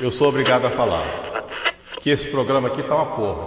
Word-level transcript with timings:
Eu 0.00 0.10
sou 0.10 0.28
obrigado 0.28 0.66
a 0.66 0.70
falar 0.70 1.06
que 2.00 2.08
esse 2.08 2.28
programa 2.28 2.68
aqui 2.68 2.82
tá 2.82 2.94
uma 2.94 3.16
porra. 3.16 3.46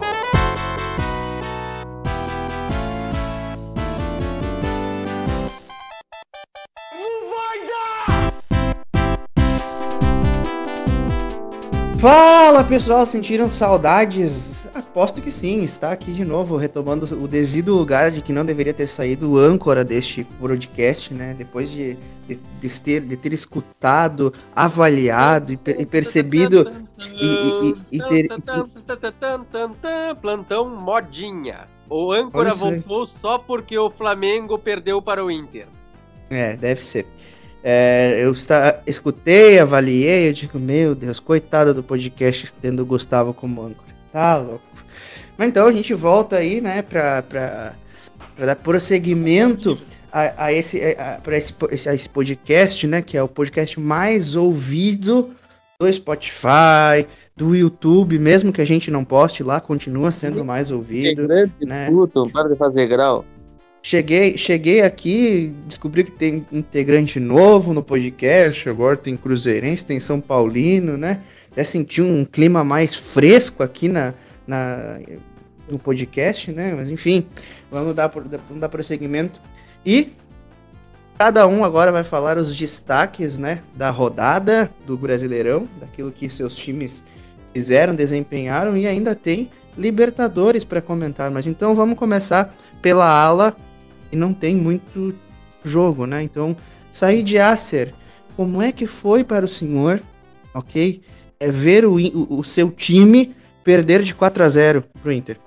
Fala 11.99 12.63
pessoal, 12.65 13.05
sentiram 13.05 13.47
saudades? 13.49 14.52
Aposto 14.93 15.23
que 15.23 15.31
sim, 15.31 15.63
está 15.63 15.91
aqui 15.91 16.13
de 16.13 16.23
novo, 16.23 16.55
retomando 16.55 17.07
o 17.19 17.27
devido 17.27 17.73
lugar 17.75 18.11
de 18.11 18.21
que 18.21 18.31
não 18.31 18.45
deveria 18.45 18.75
ter 18.75 18.85
saído 18.87 19.31
o 19.31 19.39
âncora 19.39 19.83
deste 19.83 20.23
podcast, 20.39 21.11
né? 21.11 21.33
Depois 21.35 21.71
de, 21.71 21.97
de, 22.27 22.37
de 22.61 22.79
ter, 22.79 23.01
de 23.01 23.17
ter 23.17 23.33
escutado, 23.33 24.31
avaliado 24.55 25.51
e, 25.51 25.57
per- 25.57 25.81
e 25.81 25.85
percebido 25.87 26.71
e, 27.19 27.25
e- 27.91 27.97
e- 27.97 28.03
ter. 28.07 28.27
Plantão 30.21 30.69
modinha. 30.69 31.61
O 31.89 32.11
âncora 32.11 32.51
é. 32.51 32.53
voltou 32.53 33.07
só 33.07 33.39
porque 33.39 33.75
o 33.75 33.89
Flamengo 33.89 34.59
perdeu 34.59 35.01
para 35.01 35.25
o 35.25 35.31
Inter. 35.31 35.65
É, 36.29 36.55
deve 36.55 36.83
ser. 36.83 37.07
É, 37.63 38.19
eu 38.23 38.31
está, 38.31 38.79
escutei, 38.85 39.57
avaliei, 39.57 40.29
eu 40.29 40.33
digo, 40.33 40.59
meu 40.59 40.93
Deus, 40.93 41.19
coitado 41.19 41.73
do 41.73 41.81
podcast 41.81 42.53
tendo 42.61 42.83
o 42.83 42.85
Gustavo 42.85 43.33
como 43.33 43.61
âncora. 43.63 43.91
Tá 44.11 44.37
louco. 44.37 44.72
Mas 45.37 45.47
então 45.49 45.67
a 45.67 45.71
gente 45.71 45.93
volta 45.93 46.37
aí, 46.37 46.61
né, 46.61 46.81
pra, 46.81 47.21
pra, 47.21 47.73
pra 48.35 48.45
dar 48.45 48.55
prosseguimento 48.55 49.77
a, 50.11 50.45
a 50.45 50.53
esse, 50.53 50.79
a, 50.97 51.19
pra 51.23 51.37
esse, 51.37 51.53
a 51.89 51.95
esse 51.95 52.07
podcast, 52.07 52.85
né, 52.87 53.01
que 53.01 53.17
é 53.17 53.23
o 53.23 53.27
podcast 53.27 53.79
mais 53.79 54.35
ouvido 54.35 55.31
do 55.79 55.91
Spotify, 55.91 57.07
do 57.35 57.55
YouTube, 57.55 58.19
mesmo 58.19 58.53
que 58.53 58.61
a 58.61 58.67
gente 58.67 58.91
não 58.91 59.03
poste 59.03 59.43
lá, 59.43 59.59
continua 59.59 60.11
sendo 60.11 60.45
mais 60.45 60.69
ouvido. 60.69 61.27
grande 61.27 61.53
né? 61.61 61.89
puto, 61.89 62.29
para 62.29 62.49
de 62.49 62.55
fazer 62.55 62.87
grau. 62.87 63.25
Cheguei, 63.81 64.37
cheguei 64.37 64.81
aqui, 64.81 65.53
descobri 65.67 66.05
que 66.05 66.11
tem 66.11 66.45
integrante 66.53 67.19
novo 67.19 67.73
no 67.73 67.83
podcast, 67.83 68.69
agora 68.69 68.95
tem 68.95 69.17
Cruzeirense, 69.17 69.83
tem 69.83 69.99
São 69.99 70.21
Paulino, 70.21 70.95
né? 70.95 71.19
Já 71.55 71.65
senti 71.65 72.01
um 72.01 72.23
clima 72.23 72.63
mais 72.63 72.95
fresco 72.95 73.61
aqui 73.61 73.89
na, 73.89 74.13
na, 74.47 74.99
no 75.69 75.79
podcast, 75.79 76.51
né? 76.51 76.73
Mas 76.75 76.89
enfim, 76.89 77.25
vamos 77.71 77.95
dar, 77.95 78.07
vamos 78.07 78.59
dar 78.59 78.69
prosseguimento. 78.69 79.39
E 79.85 80.13
cada 81.17 81.47
um 81.47 81.63
agora 81.63 81.91
vai 81.91 82.03
falar 82.03 82.37
os 82.37 82.55
destaques, 82.55 83.37
né? 83.37 83.61
Da 83.75 83.89
rodada 83.89 84.69
do 84.85 84.97
Brasileirão, 84.97 85.67
daquilo 85.79 86.11
que 86.11 86.29
seus 86.29 86.55
times 86.55 87.03
fizeram, 87.53 87.95
desempenharam 87.95 88.75
e 88.75 88.87
ainda 88.87 89.15
tem 89.15 89.49
Libertadores 89.77 90.63
para 90.63 90.81
comentar. 90.81 91.31
Mas 91.31 91.47
então 91.47 91.73
vamos 91.73 91.97
começar 91.97 92.53
pela 92.81 93.07
ala 93.07 93.55
e 94.11 94.15
não 94.15 94.33
tem 94.33 94.55
muito 94.55 95.15
jogo, 95.63 96.05
né? 96.05 96.21
Então, 96.21 96.55
sair 96.91 97.23
de 97.23 97.39
Acer, 97.39 97.93
como 98.35 98.61
é 98.61 98.71
que 98.71 98.85
foi 98.85 99.23
para 99.23 99.45
o 99.45 99.47
senhor, 99.47 100.01
ok? 100.53 101.01
É 101.39 101.49
ver 101.49 101.85
o, 101.85 101.95
o, 101.95 102.39
o 102.39 102.43
seu 102.43 102.69
time 102.69 103.35
perder 103.63 104.03
de 104.03 104.13
4 104.13 104.43
a 104.43 104.49
0 104.49 104.83
pro 105.01 105.11
Inter. 105.11 105.39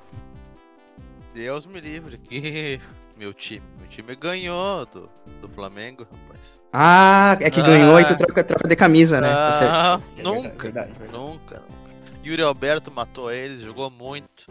Deus 1.35 1.67
me 1.67 1.81
livre 1.81 2.17
que 2.19 2.81
meu 3.17 3.33
time, 3.35 3.63
meu 3.79 3.89
time 3.89 4.15
ganhou 4.17 4.87
do, 4.87 5.09
do 5.41 5.49
Flamengo, 5.49 6.05
rapaz. 6.11 6.61
Ah, 6.73 7.37
é 7.41 7.51
que 7.51 7.61
Ah. 7.61 7.65
ganhou 7.65 8.01
e 8.01 8.05
tu 8.05 8.17
troca, 8.17 8.43
troca 8.45 8.69
de 8.69 8.77
camisa, 8.77 9.21
né? 9.21 9.29
Tá 9.33 9.53
certo. 9.53 9.73
Ah, 9.73 10.01
É 10.01 10.23
verdade, 10.23 10.23
nunca, 10.43 10.63
verdade, 10.65 10.93
verdade. 10.99 11.13
nunca, 11.13 11.55
nunca. 11.57 11.77
Yuri 12.25 12.43
Alberto 12.43 12.91
matou 12.91 13.31
eles, 13.31 13.63
jogou 13.63 13.91
muito. 13.91 14.47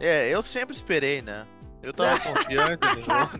É, 0.00 0.28
eu 0.30 0.42
sempre 0.42 0.74
esperei, 0.74 1.20
né? 1.22 1.44
Eu 1.82 1.92
tava 1.92 2.18
confiante 2.20 2.78
no 2.80 3.00
jogo. 3.02 3.30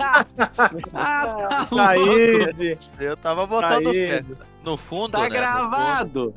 Caíde, 1.76 2.78
Eu 3.00 3.16
tava 3.16 3.46
botando 3.46 3.90
fé. 3.92 4.22
Caíde. 4.22 4.36
No 4.62 4.76
fundo, 4.76 5.12
Tá 5.12 5.20
né? 5.22 5.28
no 5.28 5.34
gravado. 5.34 6.34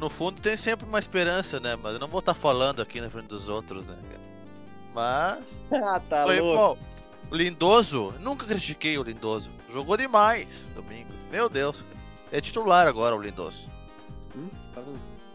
Fundo- 0.00 0.04
No 0.04 0.10
fundo, 0.10 0.40
tem 0.40 0.56
sempre 0.56 0.86
uma 0.88 0.98
esperança, 0.98 1.60
né? 1.60 1.76
Mas 1.80 1.94
eu 1.94 1.98
não 2.00 2.08
vou 2.08 2.20
estar 2.20 2.34
falando 2.34 2.80
aqui 2.80 3.00
na 3.00 3.10
frente 3.10 3.26
dos 3.26 3.48
outros, 3.48 3.86
né? 3.88 3.96
cara? 4.08 4.20
Mas 4.94 5.60
Ah, 5.84 6.00
tá 6.08 6.24
foi 6.24 6.40
louco. 6.40 6.78
bom. 6.80 6.90
O 7.30 7.36
Lindoso, 7.36 8.12
nunca 8.20 8.44
critiquei 8.46 8.98
o 8.98 9.02
Lindoso. 9.02 9.50
Jogou 9.72 9.96
demais 9.96 10.70
domingo. 10.74 11.10
Meu 11.30 11.48
Deus. 11.48 11.76
cara. 11.82 12.00
É 12.32 12.40
titular 12.40 12.86
agora 12.86 13.14
o 13.14 13.20
Lindoso. 13.20 13.68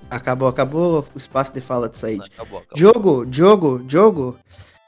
Acabou, 0.10 0.48
acabou 0.48 1.06
o 1.16 1.18
espaço 1.18 1.54
de 1.54 1.62
fala 1.62 1.90
de 1.90 1.98
Said. 1.98 2.22
Acabou, 2.22 2.60
acabou. 2.60 2.76
Diogo, 2.76 3.26
Diogo, 3.26 3.80
Diogo. 3.84 4.38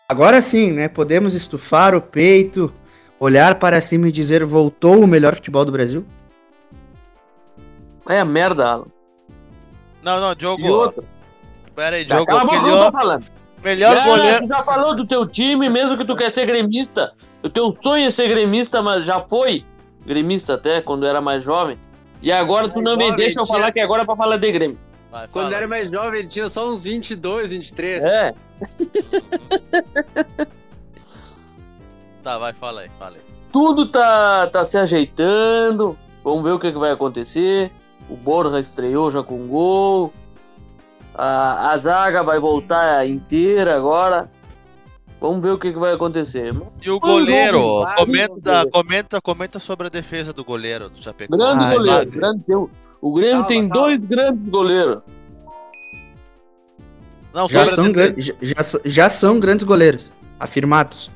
Agora 0.07 0.41
sim, 0.41 0.71
né? 0.71 0.87
Podemos 0.87 1.33
estufar 1.33 1.95
o 1.95 2.01
peito, 2.01 2.71
olhar 3.19 3.55
para 3.55 3.81
cima 3.81 4.07
e 4.07 4.11
dizer 4.11 4.45
voltou 4.45 5.01
o 5.01 5.07
melhor 5.07 5.35
futebol 5.35 5.65
do 5.65 5.71
Brasil? 5.71 6.05
É 8.07 8.19
a 8.19 8.25
merda, 8.25 8.65
Alan. 8.69 8.85
Não, 10.01 10.19
não, 10.21 10.33
Diogo. 10.35 10.93
E. 10.97 11.71
Pera 11.75 11.95
aí, 11.95 12.03
Já 12.03 12.15
Diogo. 12.15 12.25
cala 12.27 12.41
a 12.41 12.45
boca 12.45 12.57
que 12.59 12.65
eu 12.65 12.69
Melhor, 12.71 12.91
falando. 12.91 13.25
melhor 13.63 13.95
Já, 13.95 14.05
goleiro. 14.05 14.39
Tu 14.41 14.47
já 14.47 14.63
falou 14.63 14.95
do 14.95 15.05
teu 15.07 15.27
time, 15.27 15.69
mesmo 15.69 15.97
que 15.97 16.05
tu 16.05 16.15
quer 16.15 16.33
ser 16.33 16.45
gremista. 16.45 17.13
O 17.43 17.49
teu 17.49 17.71
sonho 17.81 18.07
é 18.07 18.11
ser 18.11 18.27
gremista, 18.29 18.81
mas 18.81 19.05
já 19.05 19.21
foi 19.21 19.63
gremista 20.05 20.53
até, 20.55 20.81
quando 20.81 21.05
era 21.05 21.21
mais 21.21 21.43
jovem. 21.43 21.77
E 22.21 22.31
agora 22.31 22.67
tu 22.69 22.81
não 22.81 22.97
me 22.97 23.15
deixa 23.15 23.39
eu 23.39 23.43
tinha- 23.43 23.55
falar 23.55 23.71
que 23.71 23.79
agora 23.79 24.01
é 24.01 24.05
pra 24.05 24.15
falar 24.15 24.37
de 24.37 24.51
Grêmio. 24.51 24.77
Vai, 25.11 25.27
Quando 25.27 25.45
fala. 25.45 25.57
era 25.57 25.67
mais 25.67 25.91
jovem, 25.91 26.19
ele 26.21 26.27
tinha 26.27 26.47
só 26.47 26.67
uns 26.69 26.83
22, 26.83 27.51
23. 27.51 28.03
É, 28.03 28.33
Tá, 32.23 32.37
vai, 32.37 32.53
fala 32.53 32.81
aí, 32.81 32.89
fala 32.99 33.15
aí. 33.15 33.21
tudo 33.53 33.85
tá, 33.85 34.47
tá 34.47 34.65
se 34.65 34.77
ajeitando. 34.77 35.97
Vamos 36.23 36.43
ver 36.43 36.51
o 36.51 36.59
que, 36.59 36.71
que 36.71 36.77
vai 36.77 36.91
acontecer. 36.91 37.71
O 38.09 38.15
Borja 38.15 38.59
estreou 38.59 39.11
já 39.11 39.21
com 39.23 39.47
gol. 39.47 40.13
A, 41.13 41.71
a 41.71 41.77
zaga 41.77 42.23
vai 42.23 42.39
voltar 42.39 43.07
inteira 43.07 43.75
agora. 43.75 44.29
Vamos 45.19 45.41
ver 45.41 45.49
o 45.51 45.57
que, 45.57 45.73
que 45.73 45.79
vai 45.79 45.93
acontecer. 45.93 46.53
E 46.85 46.89
o 46.91 46.97
um 46.97 46.99
goleiro, 46.99 47.59
comenta, 47.97 48.39
goleiro. 48.43 48.69
comenta, 48.71 49.21
comenta 49.21 49.59
sobre 49.59 49.87
a 49.87 49.89
defesa 49.89 50.31
do 50.31 50.43
goleiro 50.45 50.89
do 50.89 51.03
Chapecoense. 51.03 51.41
Grande 51.43 51.63
Ai, 51.63 51.73
goleiro. 51.75 51.97
magro. 51.97 52.19
Grande, 52.19 52.43
o 53.01 53.13
Grêmio 53.13 53.31
Calma, 53.33 53.47
tem 53.47 53.67
calma. 53.67 53.73
dois 53.87 54.05
grandes 54.05 54.49
goleiros. 54.49 54.99
Não, 57.33 57.47
Já 57.49 57.69
são, 57.71 57.85
a 57.85 57.87
defesa. 57.89 58.15
gran- 58.15 58.37
já, 58.41 58.79
já 58.85 59.09
são 59.09 59.39
grandes 59.39 59.65
goleiros, 59.65 60.11
afirmados. 60.39 61.09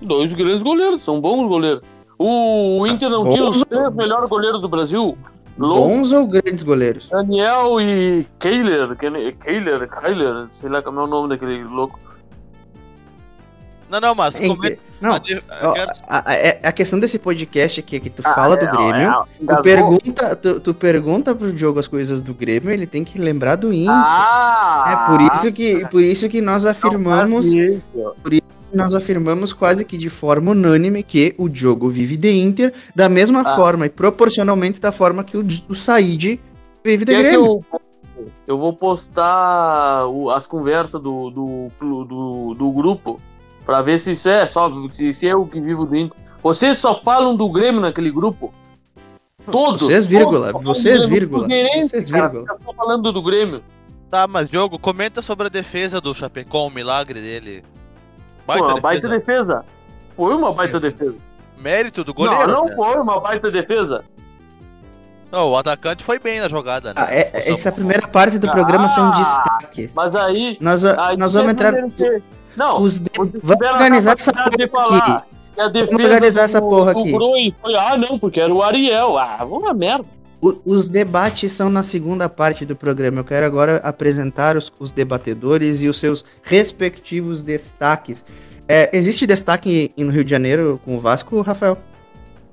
Dois 0.00 0.32
grandes 0.32 0.62
goleiros, 0.62 1.02
são 1.02 1.20
bons 1.20 1.46
goleiros. 1.48 1.82
O, 2.18 2.80
o 2.80 2.86
Inter 2.86 3.08
não 3.10 3.22
Bons 3.24 3.34
tinha 3.34 3.44
os 3.48 3.64
três 3.64 3.94
melhores 3.94 4.28
goleiros 4.28 4.60
do 4.60 4.68
Brasil. 4.68 5.16
Lou, 5.60 5.88
Bons 5.88 6.10
ou 6.12 6.26
grandes 6.26 6.64
goleiros? 6.64 7.08
Daniel 7.10 7.78
e 7.80 8.26
Kehler. 8.38 8.96
Ke- 8.96 9.32
Kehler, 9.44 9.88
Kehler, 9.88 10.46
sei 10.60 10.70
lá 10.70 10.80
como 10.82 11.00
é 11.00 11.04
o 11.04 11.06
nome 11.06 11.28
daquele 11.28 11.62
louco. 11.64 12.00
Não, 13.90 14.00
não, 14.00 14.14
mas 14.14 14.40
Hein, 14.40 14.54
comenta. 14.56 14.78
Não, 15.00 15.14
a 15.14 15.20
a, 16.08 16.18
a- 16.18 16.68
a 16.68 16.72
questão 16.72 16.98
desse 17.00 17.18
podcast 17.18 17.80
aqui 17.80 17.96
é 17.96 18.00
que 18.00 18.08
tu 18.10 18.22
Ah, 18.24 18.34
fala 18.34 18.56
do 18.56 18.64
é, 18.64 18.68
Grêmio, 18.70 19.10
é, 19.10 19.56
tu 19.56 19.62
pergunta, 19.62 20.36
tu, 20.36 20.60
tu 20.60 20.74
pergunta 20.74 21.34
pro 21.34 21.52
Diogo 21.52 21.78
as 21.80 21.88
coisas 21.88 22.22
do 22.22 22.32
Grêmio, 22.32 22.70
ele 22.70 22.86
tem 22.86 23.02
que 23.02 23.18
lembrar 23.18 23.56
do 23.56 23.72
Inter. 23.72 23.92
Ah! 23.94 24.84
é 24.86 25.10
por 25.10 25.20
isso 25.34 25.52
que, 25.52 25.86
por 25.88 26.02
isso 26.02 26.28
que 26.28 26.40
nós 26.40 26.64
afirmamos, 26.64 27.46
nós 28.72 28.94
afirmamos 28.94 29.52
quase 29.52 29.84
que 29.84 29.96
de 29.98 30.08
forma 30.10 30.52
unânime 30.52 31.02
que 31.02 31.34
o 31.38 31.48
Diogo 31.48 31.88
vive 31.88 32.16
de 32.16 32.30
Inter 32.30 32.72
da 32.94 33.08
mesma 33.08 33.40
Ah. 33.42 33.56
forma 33.56 33.86
e 33.86 33.88
proporcionalmente 33.90 34.80
da 34.80 34.92
forma 34.92 35.24
que 35.24 35.36
o, 35.36 35.46
o 35.68 35.74
Said 35.74 36.40
vive 36.84 37.04
de 37.04 37.12
Quer 37.12 37.22
que 37.22 37.28
Grêmio. 37.30 37.64
eu, 37.72 37.80
eu 38.46 38.58
vou 38.58 38.72
postar 38.74 40.06
o- 40.06 40.30
as 40.30 40.46
conversas 40.46 41.00
do, 41.00 41.30
do, 41.30 41.70
do, 42.04 42.54
do 42.54 42.70
grupo 42.72 43.20
pra 43.66 43.82
ver 43.82 43.98
se 44.00 44.12
isso 44.12 44.28
é 44.28 44.46
só 44.46 44.70
se, 44.94 45.12
se 45.14 45.26
é 45.26 45.32
eu 45.32 45.46
que 45.46 45.60
vivo 45.60 45.84
do 45.86 45.96
Inter. 45.96 46.16
Vocês 46.42 46.78
só 46.78 46.94
falam 46.94 47.36
do 47.36 47.48
Grêmio 47.50 47.80
naquele 47.80 48.10
grupo. 48.10 48.52
Todos. 49.50 49.82
Vocês, 49.82 50.04
vírgula, 50.04 50.52
todos 50.52 50.66
vocês, 50.66 51.04
vírgula, 51.06 51.46
vocês, 51.48 52.10
cara, 52.10 52.28
vírgula. 52.28 52.42
fica 52.42 52.56
só 52.64 52.72
falando 52.74 53.10
do 53.12 53.22
Grêmio. 53.22 53.62
Tá, 54.10 54.26
mas 54.28 54.50
Diogo, 54.50 54.78
comenta 54.78 55.22
sobre 55.22 55.46
a 55.46 55.50
defesa 55.50 56.00
do 56.00 56.12
Chapecó, 56.14 56.66
o 56.66 56.70
milagre 56.70 57.20
dele. 57.20 57.62
Pô, 58.58 58.58
Baita 58.58 58.74
uma 58.74 58.80
baita 58.80 59.08
defesa. 59.08 59.64
Foi 60.16 60.34
uma 60.34 60.52
baita 60.52 60.80
defesa. 60.80 61.16
Mérito 61.58 62.02
do 62.04 62.12
goleiro. 62.14 62.46
não, 62.46 62.58
não 62.60 62.64
né? 62.66 62.74
foi 62.76 62.96
uma 62.98 63.20
baita 63.20 63.50
defesa. 63.50 64.04
Não, 65.30 65.50
o 65.50 65.56
atacante 65.56 66.02
foi 66.02 66.18
bem 66.18 66.40
na 66.40 66.48
jogada, 66.48 66.92
né? 66.92 67.02
Ah, 67.06 67.14
é- 67.14 67.40
São- 67.42 67.54
essa 67.54 67.68
é 67.68 67.70
a 67.70 67.72
primeira 67.72 68.08
parte 68.08 68.38
do 68.38 68.50
programa 68.50 68.88
são 68.88 69.10
Ah, 69.12 69.16
destaques. 69.16 69.94
Mas 69.94 70.16
aí. 70.16 70.56
Nós, 70.60 70.84
aí 70.84 71.16
nós 71.16 71.32
vamos 71.32 71.52
entrar. 71.52 71.72
Não, 72.56 72.80
Os 72.82 72.98
de- 72.98 73.10
Vamos 73.42 73.66
organizar 73.66 74.14
essa 74.14 74.32
porra 74.32 74.48
aqui. 74.48 74.66
falar 74.68 75.24
que 75.54 75.60
a 75.60 75.68
defesa 75.68 76.02
organizar 76.02 76.42
essa 76.42 76.60
do- 76.60 76.68
porra 76.68 76.92
do 76.94 77.00
aqui. 77.00 77.12
Foi, 77.60 77.76
ah, 77.76 77.96
não, 77.96 78.18
porque 78.18 78.40
era 78.40 78.52
o 78.52 78.60
Ariel. 78.62 79.16
Ah, 79.18 79.36
vamos 79.38 79.68
a 79.68 79.72
merda. 79.74 80.04
Os 80.40 80.88
debates 80.88 81.52
são 81.52 81.68
na 81.68 81.82
segunda 81.82 82.26
parte 82.26 82.64
do 82.64 82.74
programa. 82.74 83.20
Eu 83.20 83.24
quero 83.24 83.44
agora 83.44 83.76
apresentar 83.78 84.56
os, 84.56 84.72
os 84.78 84.90
debatedores 84.90 85.82
e 85.82 85.88
os 85.88 85.98
seus 85.98 86.24
respectivos 86.42 87.42
destaques. 87.42 88.24
É, 88.66 88.88
existe 88.96 89.26
destaque 89.26 89.92
no 89.98 90.10
Rio 90.10 90.24
de 90.24 90.30
Janeiro 90.30 90.80
com 90.82 90.96
o 90.96 91.00
Vasco, 91.00 91.42
Rafael? 91.42 91.76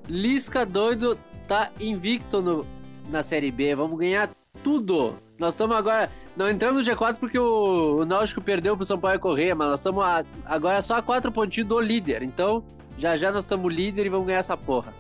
Lisca 0.10 0.66
doido 0.66 1.18
tá 1.48 1.72
invicto 1.80 2.42
no, 2.42 2.66
na 3.10 3.24
Série 3.24 3.52
B. 3.52 3.74
Vamos 3.74 3.98
ganhar 3.98 4.30
tudo. 4.62 5.16
Nós 5.40 5.54
estamos 5.54 5.78
agora. 5.78 6.12
Não 6.36 6.50
entramos 6.50 6.86
no 6.86 6.94
G4 6.94 7.16
porque 7.16 7.40
o, 7.40 8.02
o 8.02 8.06
Náutico 8.06 8.42
perdeu 8.42 8.76
pro 8.76 8.86
São 8.86 9.00
Paulo 9.00 9.20
correr, 9.20 9.56
mas 9.56 9.70
nós 9.70 9.80
estamos 9.80 10.04
agora 10.46 10.82
só 10.82 10.98
a 10.98 11.02
quatro 11.02 11.32
pontinhos 11.32 11.70
do 11.70 11.80
líder. 11.80 12.22
Então, 12.22 12.64
já 12.98 13.16
já 13.16 13.32
nós 13.32 13.44
estamos 13.44 13.74
líder 13.74 14.06
e 14.06 14.10
vamos 14.10 14.28
ganhar 14.28 14.40
essa 14.40 14.58
porra. 14.58 14.94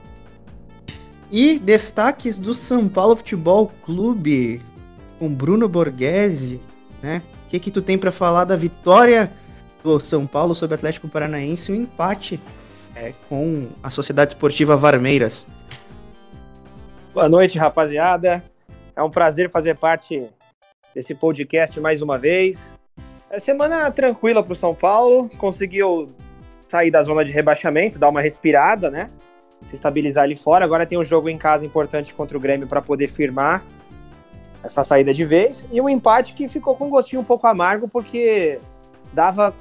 E 1.30 1.60
destaques 1.60 2.38
do 2.38 2.54
São 2.54 2.88
Paulo 2.88 3.18
Futebol 3.18 3.72
Clube 3.84 4.62
com 5.20 5.28
Bruno 5.28 5.68
Borghese, 5.68 6.62
né? 7.02 7.22
O 7.46 7.50
que, 7.50 7.60
que 7.60 7.72
tu 7.72 7.82
tem 7.82 7.98
pra 7.98 8.12
falar 8.12 8.46
da 8.46 8.56
vitória 8.56 9.32
do 9.84 10.00
São 10.00 10.26
Paulo 10.26 10.56
sobre 10.56 10.76
o 10.76 10.78
Atlético 10.78 11.08
Paranaense 11.08 11.72
e 11.72 11.76
o 11.76 11.78
empate 11.78 12.40
é, 12.96 13.14
com 13.30 13.68
a 13.84 13.90
Sociedade 13.90 14.34
Esportiva 14.34 14.78
Varmeiras? 14.78 15.46
Boa 17.14 17.28
noite, 17.28 17.58
rapaziada. 17.58 18.44
É 18.96 19.04
um 19.04 19.10
prazer 19.10 19.50
fazer 19.50 19.76
parte 19.78 20.28
desse 20.94 21.14
podcast 21.14 21.80
mais 21.80 22.02
uma 22.02 22.18
vez. 22.18 22.74
É 23.30 23.40
semana 23.40 23.92
tranquila 23.92 24.42
para 24.42 24.54
o 24.54 24.56
São 24.56 24.74
Paulo. 24.74 25.30
Conseguiu 25.38 26.10
sair 26.68 26.92
da 26.92 27.02
zona 27.02 27.24
de 27.24 27.32
rebaixamento, 27.32 28.00
dar 28.00 28.10
uma 28.10 28.22
respirada, 28.22 28.90
né? 28.90 29.10
Se 29.66 29.76
estabilizar 29.76 30.24
ali 30.24 30.36
fora. 30.36 30.64
Agora 30.64 30.86
tem 30.86 30.98
um 30.98 31.04
jogo 31.06 31.30
em 31.30 31.38
casa 31.38 31.66
importante 31.66 32.14
contra 32.14 32.38
o 32.38 32.42
Grêmio 32.42 32.68
para 32.68 32.82
poder 32.82 33.08
firmar 33.08 33.64
essa 34.64 34.84
saída 34.84 35.14
de 35.14 35.26
vez. 35.26 35.68
E 35.72 35.82
um 35.82 35.90
empate 35.90 36.34
que 36.34 36.48
ficou 36.48 36.76
com 36.76 36.86
um 36.88 36.90
gostinho 36.90 37.22
um 37.22 37.26
pouco 37.26 37.48
amargo, 37.48 37.88
porque 37.88 38.60
dava 39.14 39.54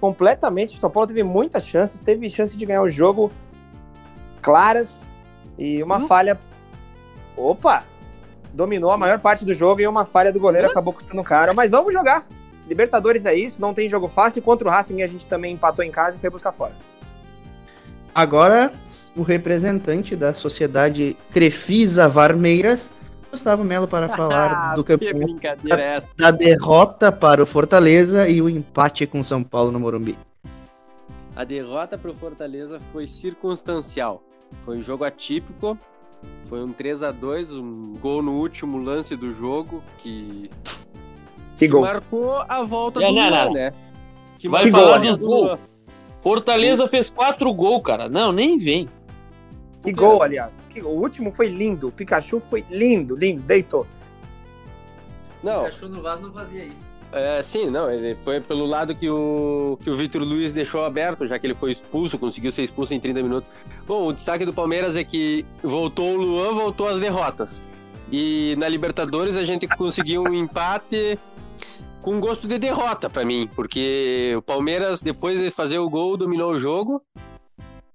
completamente. 0.00 0.76
O 0.76 0.80
São 0.80 0.90
Paulo 0.90 1.06
teve 1.06 1.22
muitas 1.22 1.66
chances, 1.66 2.00
teve 2.00 2.28
chance 2.28 2.56
de 2.56 2.66
ganhar 2.66 2.82
o 2.82 2.90
jogo 2.90 3.30
claras 4.42 5.02
e 5.58 5.82
uma 5.82 5.98
Hum? 5.98 6.06
falha. 6.06 6.38
Opa! 7.36 7.84
Dominou 8.52 8.90
a 8.92 8.96
maior 8.98 9.18
parte 9.18 9.44
do 9.44 9.52
jogo 9.54 9.80
e 9.80 9.86
uma 9.86 10.04
falha 10.04 10.32
do 10.32 10.38
goleiro 10.38 10.68
acabou 10.68 10.92
custando 10.92 11.22
caro. 11.24 11.54
Mas 11.54 11.70
vamos 11.70 11.92
jogar. 11.92 12.26
Libertadores 12.68 13.26
é 13.26 13.34
isso, 13.34 13.60
não 13.60 13.74
tem 13.74 13.88
jogo 13.88 14.08
fácil. 14.08 14.40
Contra 14.42 14.66
o 14.68 14.70
Racing 14.70 15.02
a 15.02 15.06
gente 15.06 15.26
também 15.26 15.54
empatou 15.54 15.84
em 15.84 15.90
casa 15.90 16.16
e 16.16 16.20
foi 16.20 16.30
buscar 16.30 16.52
fora. 16.52 16.72
Agora, 18.14 18.72
o 19.16 19.22
representante 19.22 20.16
da 20.16 20.32
Sociedade 20.34 21.16
Crefisa 21.32 22.08
Varmeiras, 22.08 22.92
Gustavo 23.30 23.64
Melo, 23.64 23.88
para 23.88 24.08
falar 24.08 24.74
do 24.74 24.80
Ah, 24.80 24.84
campeonato 24.84 25.24
brincadeira 25.24 25.80
é 25.82 26.02
da 26.16 26.30
derrota 26.30 27.10
para 27.10 27.42
o 27.42 27.46
Fortaleza 27.46 28.28
e 28.28 28.40
o 28.40 28.48
empate 28.48 29.06
com 29.06 29.22
São 29.22 29.42
Paulo 29.42 29.72
no 29.72 29.80
Morumbi. 29.80 30.16
A 31.34 31.42
derrota 31.44 31.98
pro 31.98 32.14
Fortaleza 32.14 32.80
foi 32.92 33.06
circunstancial. 33.06 34.22
Foi 34.64 34.78
um 34.78 34.82
jogo 34.82 35.02
atípico. 35.04 35.76
Foi 36.46 36.62
um 36.62 36.72
3 36.72 37.02
a 37.02 37.10
2 37.10 37.52
um 37.52 37.96
gol 38.00 38.22
no 38.22 38.32
último 38.38 38.78
lance 38.78 39.16
do 39.16 39.34
jogo 39.34 39.82
que, 39.98 40.48
Que 41.58 41.68
marcou 41.68 42.32
a 42.48 42.62
volta 42.62 43.00
Não, 43.00 43.08
do 43.08 43.14
não, 43.16 43.28
Luan, 43.28 43.44
não. 43.46 43.52
né? 43.52 43.72
Que 44.38 44.48
Vai 44.48 44.70
falar 44.70 44.98
de 44.98 45.10
do 45.16 45.26
gol? 45.26 45.58
Fortaleza 46.22 46.86
fez 46.86 47.10
quatro 47.10 47.52
gols, 47.52 47.82
cara. 47.82 48.08
Não, 48.08 48.32
nem 48.32 48.56
vem. 48.56 48.88
Que 49.84 49.92
gol, 49.92 50.22
aliás. 50.22 50.52
O 50.82 50.88
último 50.88 51.30
foi 51.30 51.48
lindo. 51.48 51.88
O 51.88 51.92
Pikachu 51.92 52.42
foi 52.48 52.64
lindo, 52.70 53.14
lindo. 53.14 53.42
Deitou. 53.42 53.86
Não, 55.42 55.64
Cachorro 55.64 55.92
no 55.92 56.02
Vasco 56.02 56.26
não 56.26 56.32
fazia 56.32 56.64
isso. 56.64 56.86
É, 57.12 57.40
sim, 57.42 57.70
não, 57.70 57.88
ele 57.88 58.16
foi 58.24 58.40
pelo 58.40 58.64
lado 58.64 58.92
que 58.92 59.08
o, 59.08 59.78
que 59.84 59.88
o 59.88 59.94
Vitor 59.94 60.22
Luiz 60.22 60.52
deixou 60.52 60.84
aberto, 60.84 61.28
já 61.28 61.38
que 61.38 61.46
ele 61.46 61.54
foi 61.54 61.70
expulso, 61.70 62.18
conseguiu 62.18 62.50
ser 62.50 62.64
expulso 62.64 62.92
em 62.92 62.98
30 62.98 63.22
minutos. 63.22 63.48
Bom, 63.86 64.08
o 64.08 64.12
destaque 64.12 64.44
do 64.44 64.52
Palmeiras 64.52 64.96
é 64.96 65.04
que 65.04 65.46
voltou 65.62 66.14
o 66.14 66.16
Luan, 66.16 66.52
voltou 66.54 66.88
as 66.88 66.98
derrotas. 66.98 67.62
E 68.10 68.56
na 68.58 68.68
Libertadores 68.68 69.36
a 69.36 69.44
gente 69.44 69.68
conseguiu 69.68 70.24
um 70.24 70.34
empate 70.34 71.16
com 72.02 72.18
gosto 72.18 72.48
de 72.48 72.58
derrota 72.58 73.08
pra 73.08 73.24
mim, 73.24 73.48
porque 73.54 74.34
o 74.36 74.42
Palmeiras, 74.42 75.00
depois 75.00 75.38
de 75.38 75.50
fazer 75.50 75.78
o 75.78 75.88
gol, 75.88 76.16
dominou 76.16 76.52
o 76.52 76.58
jogo. 76.58 77.00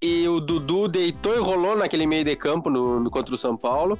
E 0.01 0.27
o 0.27 0.39
Dudu 0.39 0.87
deitou 0.87 1.35
e 1.35 1.39
rolou 1.39 1.77
naquele 1.77 2.07
meio 2.07 2.23
de 2.23 2.35
campo 2.35 2.69
no, 2.69 2.99
no- 2.99 3.09
contra 3.11 3.35
o 3.35 3.37
São 3.37 3.57
Paulo. 3.57 3.99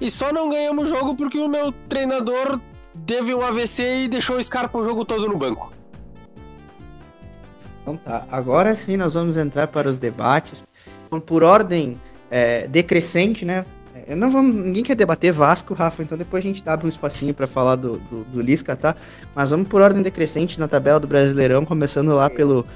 E 0.00 0.10
só 0.10 0.32
não 0.32 0.48
ganhamos 0.48 0.90
o 0.90 0.94
jogo 0.94 1.14
porque 1.14 1.38
o 1.38 1.48
meu 1.48 1.72
treinador 1.88 2.58
teve 3.06 3.34
um 3.34 3.42
AVC 3.42 4.04
e 4.04 4.08
deixou 4.08 4.38
o 4.38 4.42
Scarpa 4.42 4.78
o 4.78 4.84
jogo 4.84 5.04
todo 5.04 5.28
no 5.28 5.36
banco. 5.36 5.72
Então 7.82 7.96
tá, 7.96 8.26
agora 8.30 8.74
sim 8.74 8.96
nós 8.96 9.14
vamos 9.14 9.36
entrar 9.36 9.68
para 9.68 9.88
os 9.88 9.98
debates. 9.98 10.62
Por 11.24 11.42
ordem 11.44 11.94
é, 12.30 12.66
decrescente, 12.66 13.44
né? 13.44 13.64
É, 14.06 14.14
Não 14.14 14.30
vamos, 14.30 14.54
ninguém 14.54 14.82
quer 14.82 14.96
debater 14.96 15.32
Vasco, 15.32 15.72
Rafa, 15.72 16.02
então 16.02 16.18
depois 16.18 16.44
a 16.44 16.48
gente 16.48 16.68
abre 16.68 16.84
um 16.86 16.88
espacinho 16.88 17.32
para 17.32 17.46
falar 17.46 17.76
do, 17.76 17.98
do, 17.98 18.24
do 18.24 18.40
Lisca, 18.42 18.74
tá? 18.74 18.96
Mas 19.34 19.50
vamos 19.50 19.68
por 19.68 19.80
ordem 19.82 20.02
decrescente 20.02 20.58
na 20.58 20.66
tabela 20.66 20.98
do 20.98 21.06
Brasileirão, 21.06 21.64
começando 21.64 22.08
lá 22.08 22.28
pelo 22.28 22.66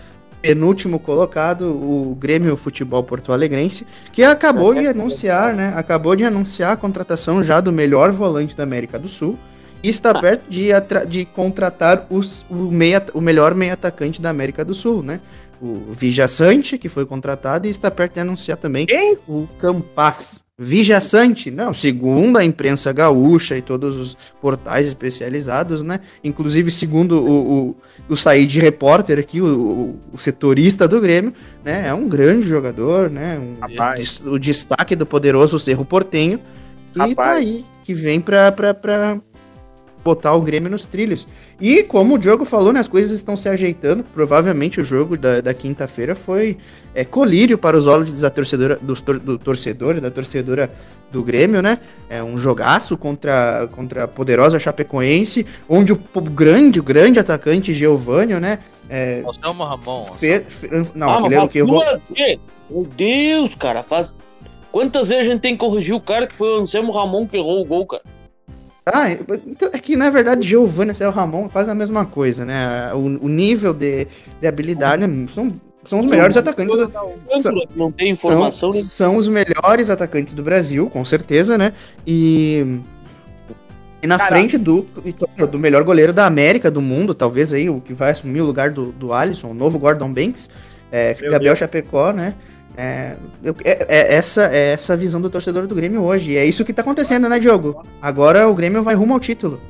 penúltimo 0.43 0.99
colocado, 0.99 1.65
o 1.71 2.17
Grêmio 2.19 2.57
Futebol 2.57 3.03
Porto 3.03 3.33
Alegrense, 3.33 3.87
que 4.13 4.23
acabou 4.23 4.73
de 4.75 4.87
anunciar, 4.87 5.55
né? 5.55 5.73
Acabou 5.77 6.17
de 6.17 6.25
anunciar 6.25 6.73
a 6.73 6.77
contratação 6.77 7.43
já 7.45 7.61
do 7.61 7.73
melhor 7.73 8.11
volante 8.11 8.57
da 8.57 8.63
América 8.63 8.99
do 8.99 9.09
Sul. 9.09 9.39
E 9.83 9.89
está 9.89 10.19
perto 10.21 10.43
de, 10.51 10.69
de 11.09 11.25
contratar 11.25 12.07
os- 12.11 12.45
o, 12.51 12.55
meia, 12.55 13.03
o 13.15 13.21
melhor 13.21 13.55
meio 13.55 13.73
atacante 13.73 14.21
da 14.21 14.29
América 14.29 14.63
do 14.63 14.75
Sul, 14.75 15.03
né? 15.03 15.21
O 15.61 15.93
Vijaçante, 15.93 16.77
que 16.77 16.89
foi 16.89 17.07
contratado, 17.07 17.67
e 17.67 17.71
está 17.71 17.91
perto 17.91 18.15
de 18.15 18.21
anunciar 18.21 18.59
também 18.59 18.85
Quem? 18.87 19.17
o 19.27 19.47
Campas. 19.59 20.43
Vijaçante, 20.63 21.51
não, 21.51 21.73
segundo 21.73 22.37
a 22.37 22.45
imprensa 22.45 22.93
gaúcha 22.93 23.57
e 23.57 23.63
todos 23.63 23.97
os 23.97 24.19
portais 24.43 24.87
especializados, 24.89 25.83
né? 25.83 26.01
Inclusive, 26.23 26.71
segundo 26.71 27.13
o, 27.19 27.71
o, 27.71 27.77
o 28.11 28.17
Said 28.17 28.59
Repórter 28.61 29.19
aqui, 29.19 29.41
o, 29.41 29.47
o- 30.13 30.19
setorista 30.19 30.87
do 30.87 31.01
Grêmio, 31.01 31.33
né? 31.65 31.89
É 31.89 31.95
um 31.95 32.07
grande 32.07 32.47
jogador, 32.47 33.09
né? 33.09 33.39
Um, 33.39 33.57
o 34.27 34.39
destaque 34.39 34.95
do 34.95 35.07
poderoso 35.07 35.59
Cerro 35.59 35.83
Portenho. 35.85 36.39
E 36.95 36.99
tá 36.99 37.07
Rapaz. 37.07 37.39
aí, 37.39 37.65
que 37.83 37.95
vem 37.95 38.21
pra, 38.21 38.53
pra, 38.53 38.75
pra 38.75 39.19
botar 40.05 40.35
o 40.35 40.41
Grêmio 40.41 40.71
nos 40.71 40.87
trilhos. 40.87 41.27
E 41.61 41.83
como 41.83 42.15
o 42.15 42.19
Diogo 42.19 42.45
falou, 42.45 42.73
né, 42.73 42.81
as 42.81 42.89
coisas 42.89 43.17
estão 43.17 43.37
se 43.37 43.49
ajeitando. 43.49 44.03
Provavelmente 44.05 44.81
o 44.81 44.85
jogo 44.85 45.17
da, 45.17 45.41
da 45.41 45.53
quinta-feira 45.55 46.15
foi 46.15 46.57
é, 46.95 47.05
colírio 47.05 47.57
para 47.59 47.77
os 47.77 47.87
olhos 47.87 48.13
da 48.13 48.31
torcedora, 48.31 48.79
dos 48.81 49.01
tor- 49.01 49.19
do 49.19 49.39
torcedor 49.39 50.01
da 50.01 50.11
torcedora 50.11 50.71
do 51.11 51.23
Grêmio, 51.25 51.61
né? 51.61 51.79
É 52.09 52.23
um 52.23 52.39
jogaço 52.39 52.97
contra, 52.97 53.69
contra 53.73 54.05
a 54.05 54.09
poderosa 54.09 54.59
Chapecoense, 54.61 55.45
onde 55.69 55.93
o, 55.93 55.97
po- 55.97 56.21
grande, 56.21 56.79
o 56.79 56.83
grande 56.83 57.19
atacante 57.19 57.75
Geovânio, 57.75 58.39
né? 58.39 58.61
É, 58.89 59.23
Anselmo 59.27 59.65
Ramon. 59.65 60.05
fe- 60.19 60.41
fe- 60.41 60.71
não, 60.95 61.11
ah, 61.11 61.19
aquele 61.19 61.35
era 61.35 61.45
o 61.45 61.49
que 61.49 61.63
duas- 61.65 62.01
Meu 62.71 62.85
Deus, 62.97 63.55
cara. 63.57 63.83
Faz... 63.83 64.13
Quantas 64.73 65.09
vezes 65.09 65.27
a 65.27 65.31
gente 65.33 65.41
tem 65.41 65.55
que 65.55 65.59
corrigir 65.59 65.95
o 65.95 66.01
cara 66.01 66.29
que 66.29 66.37
foi 66.37 66.49
o 66.49 66.61
Anselmo 66.63 66.93
Ramon 66.93 67.27
que 67.27 67.37
errou 67.37 67.61
o 67.61 67.65
gol, 67.65 67.85
cara? 67.87 68.03
Ah, 68.87 69.11
então, 69.11 69.69
é 69.73 69.79
que 69.79 69.97
na 69.97 70.11
verdade 70.11 70.47
Giovanni 70.47 70.93
e 70.99 71.05
o 71.05 71.11
Ramon 71.11 71.49
fazem 71.49 71.73
a 71.73 71.75
mesma 71.75 72.07
coisa, 72.07 72.45
né? 72.45 72.93
O, 72.95 73.27
o 73.27 73.29
nível 73.29 73.75
de, 73.75 74.07
de 74.41 74.47
habilidade 74.47 75.07
né, 75.07 75.27
são, 75.35 75.53
são 75.85 76.01
os 76.01 76.07
melhores 76.07 76.37
atacantes 76.37 76.77
do, 76.77 76.89
Tanto 76.89 77.69
não 77.77 77.93
tem 77.93 78.11
informação, 78.11 78.73
são, 78.73 78.83
são 78.83 79.17
os 79.17 79.29
melhores 79.29 79.91
atacantes 79.91 80.33
do 80.33 80.43
Brasil, 80.43 80.89
com 80.89 81.05
certeza, 81.05 81.59
né? 81.59 81.73
E, 82.07 82.81
e 84.03 84.07
na 84.07 84.17
Caraca. 84.17 84.35
frente 84.35 84.57
do, 84.57 84.87
do 85.51 85.59
melhor 85.59 85.85
goleiro 85.85 86.13
da 86.13 86.25
América, 86.27 86.71
do 86.71 86.81
mundo, 86.81 87.15
talvez 87.15 87.53
aí, 87.53 87.69
o 87.69 87.81
que 87.81 87.93
vai 87.93 88.13
assumir 88.13 88.41
o 88.41 88.47
lugar 88.47 88.71
do, 88.71 88.93
do 88.93 89.13
Alisson, 89.13 89.49
o 89.49 89.55
novo 89.55 89.79
Gordon 89.79 90.13
Banks, 90.13 90.49
é, 90.91 91.17
Meu 91.21 91.31
Gabriel 91.31 91.53
Deus. 91.53 91.59
Chapecó, 91.59 92.13
né? 92.13 92.35
É, 92.83 93.17
eu- 93.45 93.55
é- 93.63 93.87
é 93.89 94.15
essa, 94.15 94.47
é 94.51 94.73
essa 94.73 94.95
a 94.95 94.97
visão 94.97 95.21
do 95.21 95.29
torcedor 95.29 95.67
do 95.67 95.75
Grêmio 95.75 96.03
hoje. 96.03 96.31
E 96.31 96.37
é 96.39 96.47
isso 96.47 96.65
que 96.65 96.73
tá 96.73 96.81
acontecendo, 96.81 97.29
né, 97.29 97.39
Diogo? 97.39 97.85
Agora 98.01 98.49
o 98.49 98.55
Grêmio 98.55 98.83
vai 98.83 98.95
rumo 98.95 99.13
ao 99.13 99.21
título. 99.21 99.61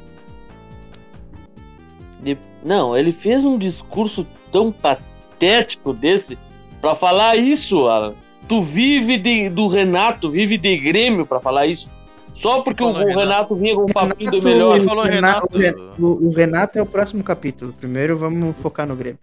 De- 2.23 2.39
Não, 2.65 2.97
ele 2.97 3.13
fez 3.13 3.45
um 3.45 3.59
discurso 3.59 4.25
tão 4.53 4.71
patético 4.71 5.93
desse 5.93 6.39
pra 6.81 6.95
falar 6.95 7.35
isso, 7.37 7.87
Alan. 7.89 8.15
Tu 8.49 8.63
vive 8.63 9.17
de- 9.19 9.49
do 9.49 9.67
Renato, 9.67 10.31
vive 10.31 10.57
de 10.59 10.77
Grêmio 10.77 11.25
pra 11.27 11.41
falar 11.41 11.67
isso. 11.67 11.89
Só 12.35 12.63
porque 12.63 12.83
o, 12.83 12.93
Falou, 12.93 13.09
o 13.09 13.17
Renato 13.19 13.55
vinha 13.55 13.75
com 13.75 13.83
um 13.83 13.87
papinho 13.87 14.31
do 14.31 14.37
Renato- 14.39 14.47
melhor. 14.49 14.77
Ele 14.77 14.87
falou 14.87 15.05
Renato- 15.05 15.59
Renato. 15.59 15.79
o 15.79 15.83
Ren- 15.83 15.91
O, 15.99 16.27
o 16.29 16.31
Renato 16.31 16.79
é 16.79 16.83
o 16.83 16.87
próximo 16.87 17.23
capítulo. 17.25 17.73
Primeiro 17.73 18.17
vamos 18.17 18.57
focar 18.59 18.87
no 18.87 18.95
Grêmio. 18.95 19.19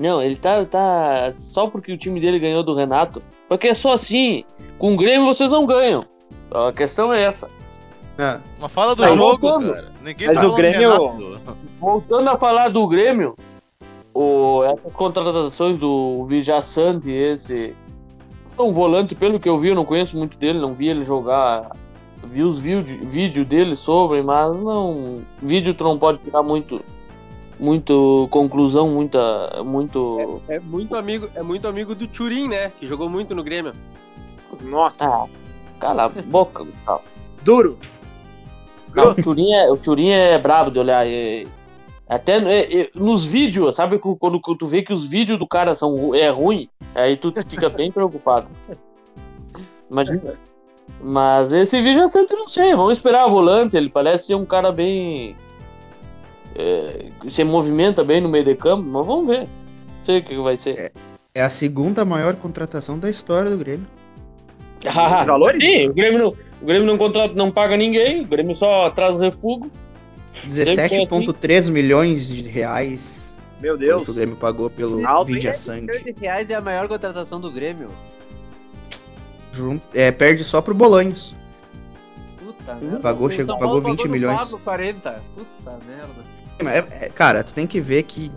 Não, 0.00 0.22
ele 0.22 0.34
tá, 0.36 0.64
tá. 0.64 1.30
Só 1.36 1.66
porque 1.66 1.92
o 1.92 1.98
time 1.98 2.18
dele 2.20 2.38
ganhou 2.38 2.62
do 2.62 2.74
Renato. 2.74 3.22
Porque 3.48 3.68
é 3.68 3.74
só 3.74 3.92
assim. 3.92 4.44
Com 4.78 4.94
o 4.94 4.96
Grêmio 4.96 5.26
vocês 5.26 5.50
não 5.50 5.66
ganham. 5.66 6.02
A 6.50 6.72
questão 6.72 7.12
é 7.12 7.22
essa. 7.22 7.50
Ah, 8.18 8.38
Mas 8.58 8.72
fala 8.72 8.96
do 8.96 9.02
Mas 9.02 9.14
jogo, 9.14 9.48
voltando. 9.48 9.72
cara. 9.74 9.92
Ninguém 10.02 10.26
Mas 10.28 10.38
tá 10.38 10.46
o 10.46 10.54
Grêmio- 10.54 10.80
Renato. 11.12 11.40
Voltando 11.78 12.30
a 12.30 12.36
falar 12.38 12.68
do 12.68 12.86
Grêmio, 12.86 13.36
o, 14.14 14.62
essas 14.64 14.92
contratações 14.92 15.76
do 15.78 16.24
Vijaçante, 16.26 17.10
esse. 17.10 17.74
Um 18.58 18.72
volante, 18.72 19.14
pelo 19.14 19.38
que 19.40 19.48
eu 19.48 19.58
vi, 19.58 19.68
eu 19.68 19.74
não 19.74 19.84
conheço 19.84 20.16
muito 20.16 20.36
dele, 20.38 20.58
não 20.58 20.72
vi 20.74 20.88
ele 20.88 21.04
jogar. 21.04 21.70
Vi 22.24 22.42
os 22.42 22.58
vídeos 22.58 22.86
vídeo 23.10 23.44
dele 23.44 23.74
sobre, 23.76 24.22
mas 24.22 24.54
não. 24.62 25.18
Vídeo 25.42 25.72
tu 25.74 25.84
não 25.84 25.98
pode 25.98 26.18
tirar 26.18 26.42
muito. 26.42 26.80
Muito 27.60 28.26
conclusão, 28.30 28.88
muita. 28.88 29.62
Muito. 29.62 30.40
É 30.48 30.58
muito 30.58 30.96
amigo, 30.96 31.28
é 31.34 31.42
muito 31.42 31.68
amigo 31.68 31.94
do 31.94 32.06
Turim, 32.08 32.48
né? 32.48 32.72
Que 32.80 32.86
jogou 32.86 33.08
muito 33.08 33.34
no 33.34 33.44
Grêmio. 33.44 33.74
Nossa, 34.62 35.04
Ah, 35.04 35.26
cala 35.78 36.04
a 36.06 36.08
boca, 36.08 36.64
Gustavo. 36.64 37.02
duro. 37.42 37.78
Não, 38.94 39.10
o 39.10 39.14
Turim 39.14 39.52
é, 39.52 39.70
o 39.70 39.76
Turim 39.76 40.08
é 40.08 40.38
brabo 40.38 40.70
de 40.70 40.78
olhar. 40.78 41.06
é- 41.06 41.46
até 42.08 42.38
é- 42.38 42.80
é- 42.80 42.90
nos 42.94 43.24
vídeos, 43.24 43.76
sabe 43.76 43.98
cu- 43.98 44.16
quando, 44.16 44.40
tu 44.40 44.66
vê 44.66 44.82
que 44.82 44.92
os 44.92 45.06
vídeos 45.06 45.38
do 45.38 45.46
cara 45.46 45.76
são 45.76 46.12
é 46.14 46.28
ruim, 46.30 46.68
aí 46.94 47.16
tu 47.16 47.32
fica 47.46 47.68
bem 47.68 47.92
preocupado. 47.92 48.48
Imagina. 49.90 50.34
Mas 51.00 51.52
esse 51.52 51.80
vídeo 51.80 52.02
eu 52.02 52.10
sempre 52.10 52.36
não 52.36 52.48
sei. 52.48 52.74
Vamos 52.74 52.94
esperar 52.94 53.26
o 53.26 53.30
volante. 53.30 53.76
Ele 53.76 53.88
parece 53.88 54.26
ser 54.28 54.34
um 54.34 54.44
cara 54.44 54.72
bem. 54.72 55.36
É, 56.56 57.06
se 57.30 57.44
movimenta 57.44 58.02
bem 58.04 58.20
no 58.20 58.28
meio 58.28 58.44
de 58.44 58.54
campo, 58.54 58.82
mas 58.82 59.06
vamos 59.06 59.28
ver. 59.28 59.40
Não 59.40 60.06
sei 60.06 60.18
o 60.18 60.22
que 60.22 60.36
vai 60.36 60.56
ser. 60.56 60.92
é 61.34 61.42
a 61.42 61.50
segunda 61.50 62.04
maior 62.04 62.34
contratação 62.36 62.98
da 62.98 63.08
história 63.10 63.50
do 63.50 63.56
Grêmio. 63.56 63.86
Ah, 64.86 65.20
Os 65.20 65.26
valores? 65.26 65.62
Sim, 65.62 65.88
o 65.88 65.94
Grêmio, 65.94 66.18
não, 66.18 66.28
o 66.62 66.64
Grêmio 66.66 66.86
não, 66.86 66.96
contrata, 66.98 67.34
não 67.34 67.50
paga 67.52 67.76
ninguém, 67.76 68.22
o 68.22 68.24
Grêmio 68.24 68.56
só 68.56 68.88
traz 68.90 69.16
refúgio. 69.18 69.70
17,3 70.48 71.70
milhões 71.70 72.26
de 72.28 72.42
reais 72.42 73.36
Meu 73.60 73.76
Deus. 73.76 74.02
que 74.02 74.10
o 74.10 74.14
Grêmio 74.14 74.36
pagou 74.36 74.70
pelo? 74.70 74.98
Vidia 75.24 75.52
de 75.52 76.14
reais 76.18 76.50
é 76.50 76.54
a 76.54 76.60
maior 76.60 76.88
contratação 76.88 77.40
do 77.40 77.50
Grêmio. 77.50 77.90
Junto, 79.52 79.82
é, 79.92 80.10
perde 80.10 80.44
só 80.44 80.62
pro 80.62 80.72
Bolanhos. 80.74 81.34
Puta 82.38 82.74
merda. 82.76 83.00
Pagou, 83.00 83.30
chegou- 83.30 83.58
pagou 83.58 83.82
Paulo 83.82 83.96
20 83.96 84.04
no 84.06 84.10
milhões. 84.12 84.38
Pablo 84.40 84.60
40. 84.64 85.22
Puta 85.34 85.78
merda. 85.86 86.39
É- 86.68 87.04
é- 87.06 87.08
cara, 87.08 87.42
tu 87.44 87.52
tem 87.52 87.66
que 87.66 87.80
ver 87.80 88.02
que 88.04 88.30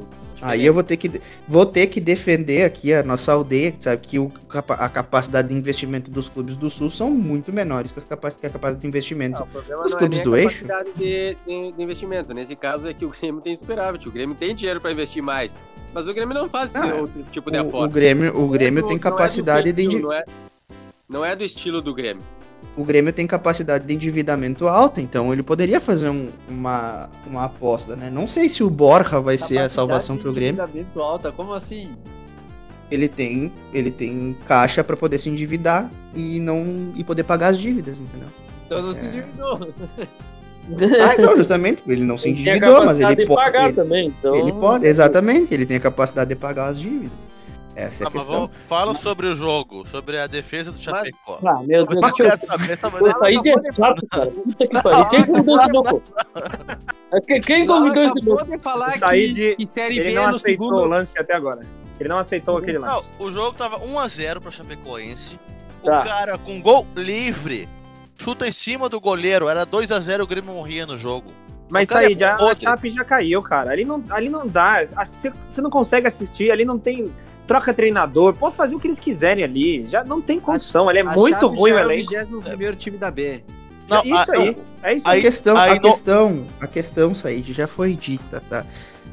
Aí 0.45 0.65
eu 0.65 0.73
vou 0.73 0.83
ter 0.83 0.97
que 0.97 1.21
vou 1.47 1.65
ter 1.65 1.87
que 1.87 2.01
defender 2.01 2.65
aqui 2.65 2.93
a 2.93 3.01
nossa 3.01 3.31
aldeia, 3.31 3.73
sabe 3.79 4.01
que 4.05 4.19
o, 4.19 4.29
a 4.77 4.89
capacidade 4.89 5.47
de 5.47 5.53
investimento 5.53 6.11
dos 6.11 6.27
clubes 6.27 6.57
do 6.57 6.69
Sul 6.69 6.89
são 6.89 7.09
muito 7.11 7.53
menores 7.53 7.93
que, 7.93 7.99
as 7.99 8.03
capac- 8.03 8.35
que 8.37 8.45
a 8.45 8.49
capacidade 8.49 8.81
de 8.81 8.87
investimento. 8.87 9.39
Não, 9.39 9.45
o 9.45 9.47
problema 9.47 9.85
Os 9.85 9.91
não 9.91 9.97
clubes 9.99 10.19
é 10.19 10.23
do 10.23 10.35
eixo? 10.35 10.65
capacidade 10.65 10.89
de, 10.97 11.37
de- 11.47 11.71
de 11.71 11.81
investimento. 11.81 12.33
Nesse 12.33 12.57
caso 12.57 12.89
é 12.89 12.93
que 12.93 13.05
o 13.05 13.09
Grêmio 13.09 13.39
tem 13.39 13.55
superávit. 13.55 14.05
O 14.05 14.11
Grêmio 14.11 14.35
tem 14.35 14.53
dinheiro 14.53 14.81
pra 14.81 14.91
investir 14.91 15.23
mais. 15.23 15.49
Mas 15.93 16.09
o 16.09 16.13
Grêmio 16.13 16.33
não 16.35 16.49
faz 16.49 16.75
esse 16.75 16.83
Ah, 16.85 16.95
outro 16.95 17.23
tipo 17.31 17.49
de 17.49 17.55
aposta. 17.55 17.87
o 17.87 17.89
Grêmio, 17.89 18.35
o 18.35 18.39
Não 18.47 18.53
é 18.53 18.57
Grêmio 18.57 18.81
do- 18.83 18.87
tem 18.89 18.97
não 18.97 19.01
é 19.01 19.11
do 19.11 19.15
capacidade 19.15 19.71
de 19.71 19.87
Não 20.01 20.11
é, 20.11 20.25
não 21.07 21.23
é 21.23 21.35
do 21.37 21.43
estilo 21.45 21.81
do 21.81 21.93
Grêmio. 21.93 22.21
O 22.75 22.83
Grêmio 22.83 23.13
tem 23.13 23.27
capacidade 23.27 23.85
de 23.85 23.93
endividamento 23.93 24.67
alta, 24.67 24.99
então 24.99 25.31
ele 25.31 25.43
poderia 25.43 25.79
fazer 25.79 26.09
um- 26.09 26.29
uma, 26.49 27.09
uma 27.27 27.45
aposta, 27.45 27.95
né? 27.95 28.09
Não 28.11 28.27
sei 28.27 28.49
se 28.49 28.63
o 28.63 28.69
Borja 28.69 29.19
vai 29.19 29.37
ser 29.37 29.59
a 29.59 29.69
salvação 29.69 30.17
pro 30.17 30.33
Grêmio. 30.33 30.61
Endividamento 30.61 30.99
alta, 31.01 31.31
como 31.31 31.53
assim? 31.53 31.89
Ele 32.91 33.07
tem, 33.07 33.51
ele 33.73 33.89
tem 33.91 34.35
caixa 34.47 34.83
pra 34.83 34.95
poder 34.97 35.19
se 35.19 35.29
endividar 35.29 35.89
e 36.15 36.39
não 36.39 36.91
e 36.95 37.03
poder 37.03 37.23
pagar 37.23 37.47
as 37.49 37.57
dívidas, 37.59 37.97
entendeu? 37.97 38.27
Então 38.65 38.81
não 38.81 38.93
se 38.93 39.05
É. 39.05 39.09
endividou. 39.09 39.67
Ah, 41.05 41.15
então 41.19 41.35
justamente, 41.35 41.83
ele 41.87 42.03
não 42.05 42.17
se 42.17 42.29
Ele 42.29 42.39
endividou, 42.39 42.69
mas 42.85 42.97
capacidade 42.99 43.13
ele 43.13 43.21
de 43.23 43.27
pode, 43.27 43.43
pagar 43.45 43.63
ele, 43.65 43.73
também, 43.73 44.07
então. 44.07 44.35
ele 44.35 44.51
pode, 44.53 44.85
exatamente, 44.85 45.53
ele 45.53 45.65
tem 45.65 45.75
a 45.75 45.79
capacidade 45.79 46.29
de 46.29 46.35
pagar 46.37 46.67
as 46.67 46.79
dívidas. 46.79 47.11
Essa 47.75 48.03
é 48.03 48.05
a 48.05 48.09
Ah, 48.09 48.11
mas 48.13 48.23
questão. 48.23 48.33
vamos- 48.33 48.51
fala 48.67 48.93
sobre 48.95 49.27
o 49.27 49.35
jogo, 49.35 49.85
sobre 49.87 50.19
a 50.19 50.27
defesa 50.27 50.71
do 50.71 50.79
Chapecó. 50.81 51.39
Ah, 51.45 51.55
meu 51.63 51.85
Deus, 51.85 52.01
Eu 52.19 52.25
eu 52.25 52.37
saber, 52.47 52.77
tá, 52.77 52.89
mas 52.91 53.01
Pô, 53.01 53.07
Isso 53.07 53.23
aí 53.23 53.35
é 53.35 53.73
chato, 53.73 54.07
cara. 54.11 54.25
Puta 54.31 54.67
que 54.67 54.81
pariu. 54.83 55.09
Quem 55.09 55.25
convidou 55.25 55.57
esse 55.57 55.71
louco? 55.71 56.03
Quem- 57.27 57.41
Quem 57.41 57.65
convidou 57.67 58.03
esse 58.03 58.19
louco? 58.25 58.59
Falar 58.59 58.95
O 58.95 58.99
Said, 58.99 59.33
que, 59.35 59.55
que 59.55 59.65
Série 59.65 59.99
Ele 59.99 60.09
B 60.09 60.15
não 60.15 60.29
no 60.29 60.35
aceitou 60.35 60.67
o 60.67 60.69
segundo... 60.75 60.85
lance 60.89 61.17
até 61.19 61.33
agora. 61.33 61.61
Ele 61.99 62.09
não 62.09 62.17
aceitou 62.17 62.57
aquele 62.57 62.79
Não, 62.79 62.87
lance. 62.95 63.09
o 63.19 63.31
jogo 63.31 63.53
tava 63.57 63.79
1x0 63.79 64.39
pra 64.41 64.51
Chapecoense. 64.51 65.39
O 65.81 65.85
Tá. 65.85 66.01
cara 66.03 66.37
com 66.37 66.61
gol 66.61 66.85
livre 66.95 67.67
chuta 68.17 68.47
em 68.47 68.51
cima 68.51 68.87
do 68.87 68.99
goleiro. 69.01 69.49
Era 69.49 69.65
2x0 69.65 70.23
o 70.23 70.27
Grêmio 70.27 70.53
morria 70.53 70.85
no 70.85 70.97
jogo. 70.97 71.31
Mas 71.69 71.87
o 71.89 71.93
cara 71.93 72.05
é 72.05 72.07
aí, 72.09 72.17
já, 72.17 72.33
a 72.33 72.37
podre. 72.37 72.63
Chape 72.63 72.89
já 72.89 73.03
caiu, 73.03 73.41
cara. 73.41 73.71
Ali 73.71 73.83
não, 73.83 74.03
ali 74.09 74.29
não 74.29 74.45
dá. 74.45 74.77
Você 74.85 75.61
não 75.61 75.69
consegue 75.69 76.07
assistir, 76.07 76.51
ali 76.51 76.63
não 76.65 76.77
tem. 76.77 77.11
Troca 77.53 77.71
treinador, 77.71 78.33
pode 78.33 78.55
fazer 78.55 78.75
o 78.75 78.79
que 78.79 78.87
eles 78.87 78.97
quiserem 78.97 79.43
ali. 79.43 79.85
Já 79.85 80.03
não 80.03 80.19
tem 80.19 80.39
condição, 80.39 80.89
ali 80.89 80.97
é 80.97 81.01
A 81.01 81.13
muito 81.13 81.45
ruim 81.45 81.71
o 81.71 81.75
já 81.75 81.81
é 81.81 81.83
elenco. 81.83 82.11
21º 82.41 82.75
time 82.75 82.97
da 82.97 83.11
B. 83.11 83.43
Não, 83.87 83.99
isso 83.99 84.15
ah, 84.15 84.25
aí. 84.31 84.57
É 84.81 84.93
isso 84.95 85.07
A 85.07 85.11
aí. 85.11 85.21
questão, 85.21 85.55
aí 85.55 85.71
a 85.73 85.75
no- 85.75 85.81
questão, 85.81 86.45
a 86.59 86.65
questão, 86.65 87.13
Said, 87.13 87.53
já 87.53 87.67
foi 87.67 87.93
dita, 87.93 88.41
tá? 88.49 88.65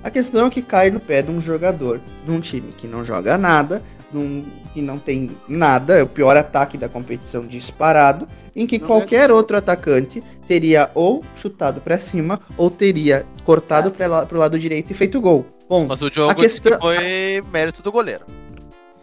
A 0.02 0.10
questão 0.10 0.46
é 0.46 0.50
que 0.50 0.62
cai 0.62 0.90
no 0.90 0.98
pé 0.98 1.20
de 1.20 1.30
um 1.30 1.38
jogador, 1.38 2.00
de 2.24 2.32
um 2.32 2.40
time 2.40 2.72
que 2.72 2.86
não 2.86 3.04
joga 3.04 3.36
nada, 3.36 3.82
num, 4.10 4.42
que 4.72 4.80
não 4.80 4.98
tem 4.98 5.32
nada, 5.46 5.98
é 5.98 6.02
o 6.02 6.06
pior 6.06 6.34
ataque 6.34 6.78
da 6.78 6.88
competição 6.88 7.42
disparado, 7.42 8.26
em 8.56 8.66
que 8.66 8.78
Não 8.78 8.86
qualquer 8.86 9.30
outro 9.30 9.58
atacante 9.58 10.24
teria 10.48 10.90
ou 10.94 11.22
chutado 11.36 11.82
pra 11.82 11.98
cima 11.98 12.40
ou 12.56 12.70
teria 12.70 13.26
cortado 13.44 13.90
pra 13.90 14.06
lá, 14.06 14.24
pro 14.24 14.38
lado 14.38 14.58
direito 14.58 14.90
e 14.92 14.94
feito 14.94 15.20
gol. 15.20 15.44
Bom, 15.70 15.86
Mas 15.86 16.02
o 16.02 16.12
jogo 16.12 16.32
A 16.32 16.34
questão- 16.34 16.80
foi 16.80 17.42
mérito 17.52 17.80
do 17.80 17.92
goleiro. 17.92 18.24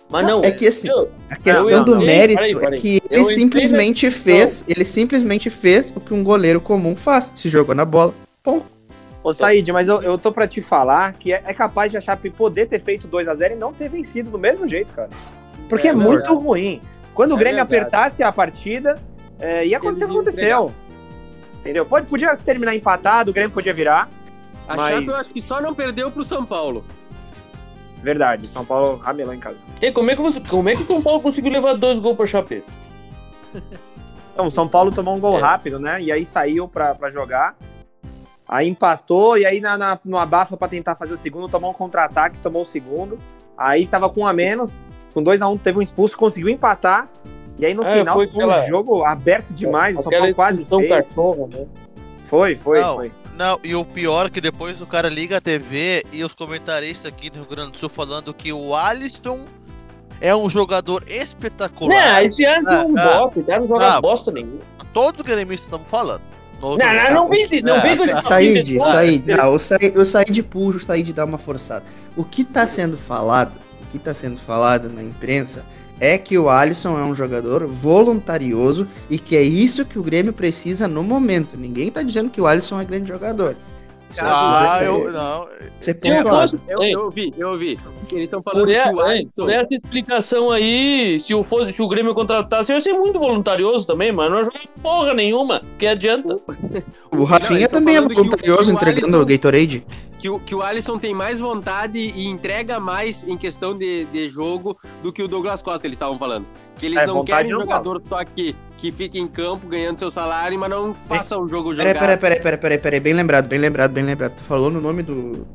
Mas 0.10 0.28
não, 0.28 0.44
é 0.44 0.52
que 0.52 0.68
assim, 0.68 0.90
eu- 0.90 1.10
a 1.30 1.36
questão 1.38 1.84
do 1.86 1.92
entrei- 1.94 2.06
mérito 2.06 2.36
peraí, 2.36 2.56
peraí. 2.56 2.78
é 2.78 2.82
que 2.82 3.02
Eu 3.10 3.22
ele 3.22 3.22
entrei 3.22 3.36
simplesmente 3.36 4.12
fez, 4.12 4.66
ele 4.68 4.84
simplesmente 4.86 5.50
fez 5.50 5.94
o 5.96 6.02
que 6.02 6.14
um 6.14 6.24
goleiro 6.26 6.60
comum 6.60 6.94
faz, 6.94 7.32
se 7.38 7.48
jogou 7.48 7.74
na 7.74 7.86
bola. 7.86 8.14
Ô, 9.24 9.34
Said, 9.34 9.70
mas 9.72 9.88
eu, 9.88 10.02
eu 10.02 10.18
tô 10.18 10.30
pra 10.32 10.46
te 10.48 10.62
falar 10.62 11.14
que 11.14 11.32
é, 11.34 11.42
é 11.46 11.54
capaz 11.54 11.90
de 11.92 11.98
a 11.98 12.02
Chape 12.02 12.30
poder 12.30 12.66
ter 12.68 12.80
feito 12.80 13.08
2x0 13.08 13.54
e 13.54 13.56
não 13.56 13.72
ter 13.74 13.90
vencido 13.90 14.30
do 14.30 14.38
mesmo 14.38 14.68
jeito, 14.68 14.94
cara. 14.94 15.10
Porque 15.70 15.88
é, 15.88 15.92
É 15.92 15.94
muito 15.94 16.10
verdade. 16.20 16.34
ruim. 16.36 16.82
Quando 17.14 17.32
o 17.32 17.36
É 17.36 17.40
Grêmio 17.40 17.58
verdade. 17.66 17.76
apertasse 17.82 18.24
a 18.24 18.32
partida, 18.32 18.98
é, 19.40 19.66
ia 19.66 19.78
acontecer 19.78 20.04
o 20.04 20.08
que 20.08 20.14
aconteceu. 20.14 20.72
Entendeu? 21.62 21.86
Pode, 21.86 22.08
podia 22.08 22.36
terminar 22.38 22.76
empatado, 22.76 23.32
o 23.32 23.34
Grêmio 23.34 23.52
podia 23.52 23.74
virar. 23.74 24.10
A 24.68 24.76
Mas- 24.76 24.90
Chape 24.96 25.08
eu 25.08 25.16
acho 25.16 25.34
que 25.34 25.42
só 25.42 25.62
não 25.62 25.74
perdeu 25.74 26.12
pro 26.12 26.24
São 26.26 26.46
Paulo. 26.46 26.84
Verdade, 28.02 28.46
São 28.48 28.64
Paulo 28.66 28.98
ramelou 28.98 29.34
em 29.34 29.40
casa. 29.40 29.58
E 29.82 29.92
como 29.92 30.12
é 30.12 30.16
que 30.16 30.22
você, 30.22 30.40
como 30.42 30.70
é 30.70 30.76
que 30.76 30.84
o 30.84 30.86
São 30.86 31.02
Paulo 31.02 31.20
conseguiu 31.22 31.52
levar 31.52 31.76
dois 31.76 32.00
gols 32.00 32.16
pra 32.18 32.26
Chape? 32.26 32.64
Então, 34.34 34.46
o 34.46 34.52
São 34.52 34.68
Paulo 34.68 34.92
tomou 34.92 35.16
um 35.16 35.20
gol 35.20 35.36
É. 35.40 35.42
rápido, 35.42 35.80
né? 35.80 36.00
E 36.00 36.12
aí 36.12 36.24
saiu 36.24 36.68
pra, 36.68 36.94
pra 36.94 37.10
jogar. 37.10 37.56
Aí 38.48 38.68
empatou, 38.70 39.36
e 39.36 39.48
aí 39.48 39.60
na, 39.60 39.76
na, 39.76 40.00
no 40.06 40.16
abafa 40.16 40.56
pra 40.56 40.68
tentar 40.68 40.96
fazer 40.96 41.16
o 41.16 41.18
segundo, 41.18 41.50
tomou 41.50 41.72
um 41.72 41.74
contra-ataque, 41.74 42.38
tomou 42.38 42.62
o 42.62 42.66
segundo. 42.66 43.18
Aí 43.58 43.88
tava 43.88 44.08
com 44.12 44.22
um 44.22 44.28
a 44.28 44.34
menos, 44.34 44.76
com 45.12 45.24
2 45.24 45.42
a 45.42 45.48
1 45.50 45.54
um, 45.54 45.58
teve 45.58 45.80
um 45.80 45.82
expulso, 45.82 46.16
conseguiu 46.16 46.50
empatar. 46.50 47.10
E 47.58 47.66
aí 47.66 47.74
no 47.74 47.82
É, 47.82 47.98
final 47.98 48.14
foi 48.14 48.26
aquela- 48.26 48.64
um 48.64 48.68
jogo 48.68 49.04
aberto 49.04 49.50
demais, 49.56 49.98
o 49.98 50.04
São 50.04 50.12
Paulo 50.12 50.36
quase 50.36 50.64
fez. 50.64 50.88
cachorra, 50.88 51.48
né? 51.48 51.66
Foi, 52.26 52.56
foi, 52.56 52.80
Não. 52.80 52.94
foi. 52.96 53.12
Não, 53.38 53.60
e 53.64 53.76
o 53.76 53.86
pior 53.86 54.26
é 54.26 54.30
que 54.32 54.42
depois 54.42 54.82
o 54.82 54.88
cara 54.88 55.08
liga 55.10 55.38
a 55.38 55.42
TV 55.42 56.04
e 56.12 56.24
os 56.24 56.34
comentaristas 56.34 57.06
aqui 57.14 57.30
do 57.30 57.36
Rio 57.40 57.46
Grande 57.48 57.72
do 57.74 57.78
Sul 57.78 57.88
falando 57.88 58.34
que 58.34 58.52
o 58.52 58.74
Alisson 58.76 59.46
é 60.20 60.36
um 60.36 60.50
jogador 60.50 61.04
espetacular. 61.08 62.16
Não, 62.16 62.26
esse 62.26 62.44
ano 62.44 62.68
Ah, 62.68 62.74
é 62.74 62.86
um 62.86 62.98
ah. 62.98 63.20
bosta, 63.20 63.40
o 63.40 63.44
cara 63.44 63.60
não 63.60 63.68
joga 63.68 63.94
Ah, 63.94 64.02
bosta 64.02 64.32
nenhuma. 64.32 64.60
Todos 64.92 65.22
os 65.22 65.26
gremistas 65.28 65.66
estão 65.66 65.80
falando. 65.80 66.22
Todos 66.60 66.80
Não, 66.84 66.92
não, 66.92 67.14
não 67.14 67.30
vem, 67.30 67.48
não 67.62 67.76
É, 67.76 67.82
vem 67.82 67.98
com 67.98 68.04
esse 68.06 68.22
Said, 68.24 68.64
de- 68.64 68.80
Said, 68.80 69.28
não, 69.28 69.54
o 69.54 69.60
Said, 69.60 69.96
o 69.96 70.04
Said 70.04 70.42
puxa, 70.42 70.78
o 70.78 70.82
Said 70.82 71.14
dá 71.14 71.24
uma 71.24 71.38
forçada. 71.38 71.86
O 72.16 72.24
que 72.24 72.44
tá 72.44 72.66
sendo 72.66 72.98
falado, 72.98 73.52
o 73.84 73.86
que 73.92 74.00
tá 74.00 74.16
sendo 74.16 74.40
falado 74.40 74.90
na 74.90 75.04
imprensa 75.04 75.64
é 76.00 76.18
que 76.18 76.38
o 76.38 76.50
Alisson 76.50 76.98
é 77.00 77.04
um 77.04 77.16
jogador 77.16 77.66
voluntarioso 77.68 78.88
e 79.10 79.18
que 79.18 79.36
é 79.36 79.42
isso 79.42 79.86
que 79.86 79.98
o 80.00 80.04
Grêmio 80.04 80.34
precisa 80.34 80.88
no 80.88 81.04
momento. 81.04 81.58
Ninguém 81.58 81.90
tá 81.92 82.02
dizendo 82.04 82.30
que 82.30 82.40
o 82.42 82.48
Alisson 82.48 82.80
é 82.82 82.86
grande 82.86 83.08
jogador. 83.08 83.56
Isso 84.10 84.22
Ah, 84.24 84.80
eu. 84.84 85.12
Não. 85.12 85.48
Eu 85.86 85.96
pontuado. 85.96 86.30
posso- 86.58 86.60
Eu, 86.68 86.82
eu 86.84 87.02
ouvi, 87.06 87.34
eu 87.38 87.50
ouvi. 87.50 87.78
Eles 88.10 88.24
estão 88.24 88.42
falando 88.42 88.62
Por, 88.62 88.68
que 88.68 88.74
o 88.96 89.02
é, 89.02 89.12
Alisson... 89.16 89.42
por 89.44 89.52
essa 89.52 89.76
explicação 89.76 90.50
aí, 90.50 91.20
se 91.20 91.34
o, 91.34 91.44
fosse, 91.44 91.74
se 91.74 91.82
o 91.82 91.88
Grêmio 91.90 92.14
contratasse, 92.16 92.72
eu 92.72 92.76
ia 92.78 92.82
ser 92.82 92.94
muito 92.94 93.20
voluntarioso 93.20 93.86
também, 93.86 94.14
mano. 94.14 94.38
Não 94.38 94.44
joga 94.46 94.60
porra 94.82 95.14
nenhuma. 95.14 95.62
Que 95.78 95.88
adianta? 95.88 96.38
O 97.12 97.26
Rafinha 97.26 97.68
tão 97.68 97.80
também 97.82 97.98
é 97.98 98.02
o- 98.02 98.08
voluntarioso 98.08 98.72
o 98.72 98.76
entregando 98.76 99.06
Alisson- 99.08 99.22
o 99.22 99.26
Gatorade. 99.26 99.86
Que 100.20 100.30
o, 100.30 100.40
que 100.40 100.56
o 100.56 100.62
Alisson 100.62 100.98
tem 100.98 101.14
mais 101.14 101.40
vontade 101.40 101.98
e 102.00 102.26
entrega 102.28 102.80
mais 102.80 103.24
em 103.28 103.38
questão 103.38 103.78
de, 103.78 104.06
de 104.06 104.30
jogo 104.30 104.78
do 105.04 105.14
que 105.14 105.22
o 105.22 105.28
Douglas 105.28 105.62
Costa, 105.62 105.86
eles 105.88 105.96
estavam 105.96 106.18
falando. 106.18 106.48
Que 106.80 106.86
eles 106.88 107.00
É, 107.00 107.06
não 107.06 107.24
querem 107.24 107.54
um 107.54 107.60
não 107.60 107.62
jogador 107.62 108.00
só 108.02 108.24
que 108.26 108.56
que 108.78 108.92
fique 108.92 109.18
em 109.18 109.28
campo 109.28 109.68
ganhando 109.68 109.98
seu 109.98 110.12
salário, 110.12 110.60
mas 110.60 110.70
não 110.70 110.94
faça 110.94 111.36
o 111.40 111.48
jogo 111.48 111.74
Peraí, 111.76 111.94
jogar. 111.94 112.00
peraí, 112.00 112.18
peraí, 112.18 112.40
peraí, 112.40 112.58
peraí, 112.60 112.78
peraí, 112.78 113.00
bem 113.00 113.14
lembrado, 113.14 113.48
bem 113.48 113.58
lembrado, 113.60 113.92
bem 113.92 114.04
lembrado. 114.04 114.34
Tu 114.38 114.44
falou 114.44 114.70
no 114.70 114.80
nome 114.80 115.02
do, 115.02 115.32
do- 115.32 115.48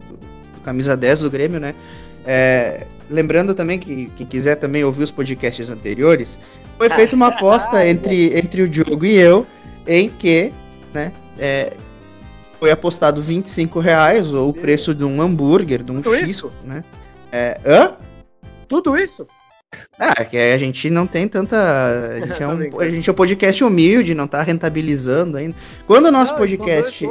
do 0.55 0.61
camisa 0.65 0.97
10 0.97 1.21
do 1.21 1.31
Grêmio, 1.31 1.61
né? 1.61 1.75
É, 2.27 2.87
lembrando 3.11 3.55
também 3.55 3.79
que 3.79 4.07
quem 4.17 4.27
quiser 4.27 4.57
também 4.57 4.83
ouvir 4.85 5.05
os 5.05 5.11
podcasts 5.13 5.71
anteriores, 5.71 6.39
foi 6.77 6.91
feita 6.91 7.15
uma 7.15 7.29
aposta 7.29 7.87
entre, 7.87 8.37
entre 8.37 8.63
o 8.63 8.69
Diogo 8.69 9.05
e 9.05 9.15
eu 9.17 9.47
em 9.87 10.09
que, 10.09 10.53
né, 10.95 11.13
é, 11.39 11.73
foi 12.63 12.71
apostado 12.71 13.21
25 13.21 13.81
reais 13.81 14.33
ou 14.33 14.51
o 14.51 14.53
preço 14.55 14.95
de 14.95 15.03
um 15.03 15.21
hambúrguer, 15.21 15.83
de 15.83 15.91
um 15.91 16.01
Tudo 16.01 16.15
X, 16.15 16.29
isso? 16.29 16.53
né? 16.65 16.85
É, 17.33 17.59
hã? 17.67 17.95
Tudo 18.69 18.97
isso? 18.97 19.27
Ah, 19.99 20.15
é 20.17 20.25
que 20.25 20.37
a 20.39 20.57
gente 20.59 20.89
não 20.89 21.05
tem 21.05 21.27
tanta. 21.27 21.57
A 21.57 22.25
gente, 22.25 22.41
é 22.41 22.47
um, 22.47 22.79
a 22.81 22.89
gente 22.89 23.11
é 23.11 23.13
um 23.13 23.17
podcast 23.17 23.65
humilde, 23.65 24.15
não 24.15 24.29
tá 24.29 24.43
rentabilizando 24.43 25.39
ainda. 25.39 25.57
Quando 25.89 26.07
o 26.07 26.13
nosso 26.13 26.31
Não, 26.31 26.39
podcast. 26.39 27.05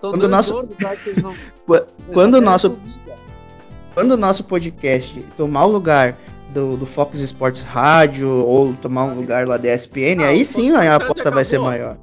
Quando 0.00 0.24
o 0.24 0.28
nosso- 0.28 0.52
gordos, 0.52 0.76
tá? 0.76 0.96
Não- 1.22 1.34
Quando 2.12 2.34
o 2.34 2.40
nosso, 2.40 2.70
comida. 2.70 3.14
quando 3.94 4.10
o 4.10 4.16
nosso 4.16 4.42
podcast 4.42 5.24
tomar 5.36 5.64
o 5.64 5.70
lugar 5.70 6.16
do, 6.52 6.76
do 6.76 6.86
Fox 6.86 7.20
Sports 7.20 7.62
Rádio 7.62 8.28
ou 8.28 8.72
tomar 8.74 9.04
um 9.04 9.14
lugar 9.14 9.46
lá 9.46 9.56
da 9.56 9.72
ESPN, 9.72 10.24
Ah, 10.24 10.30
aí 10.30 10.44
sim 10.44 10.72
a 10.72 10.96
aposta 10.96 11.30
vai 11.30 11.44
ser 11.44 11.60
maior. 11.60 11.96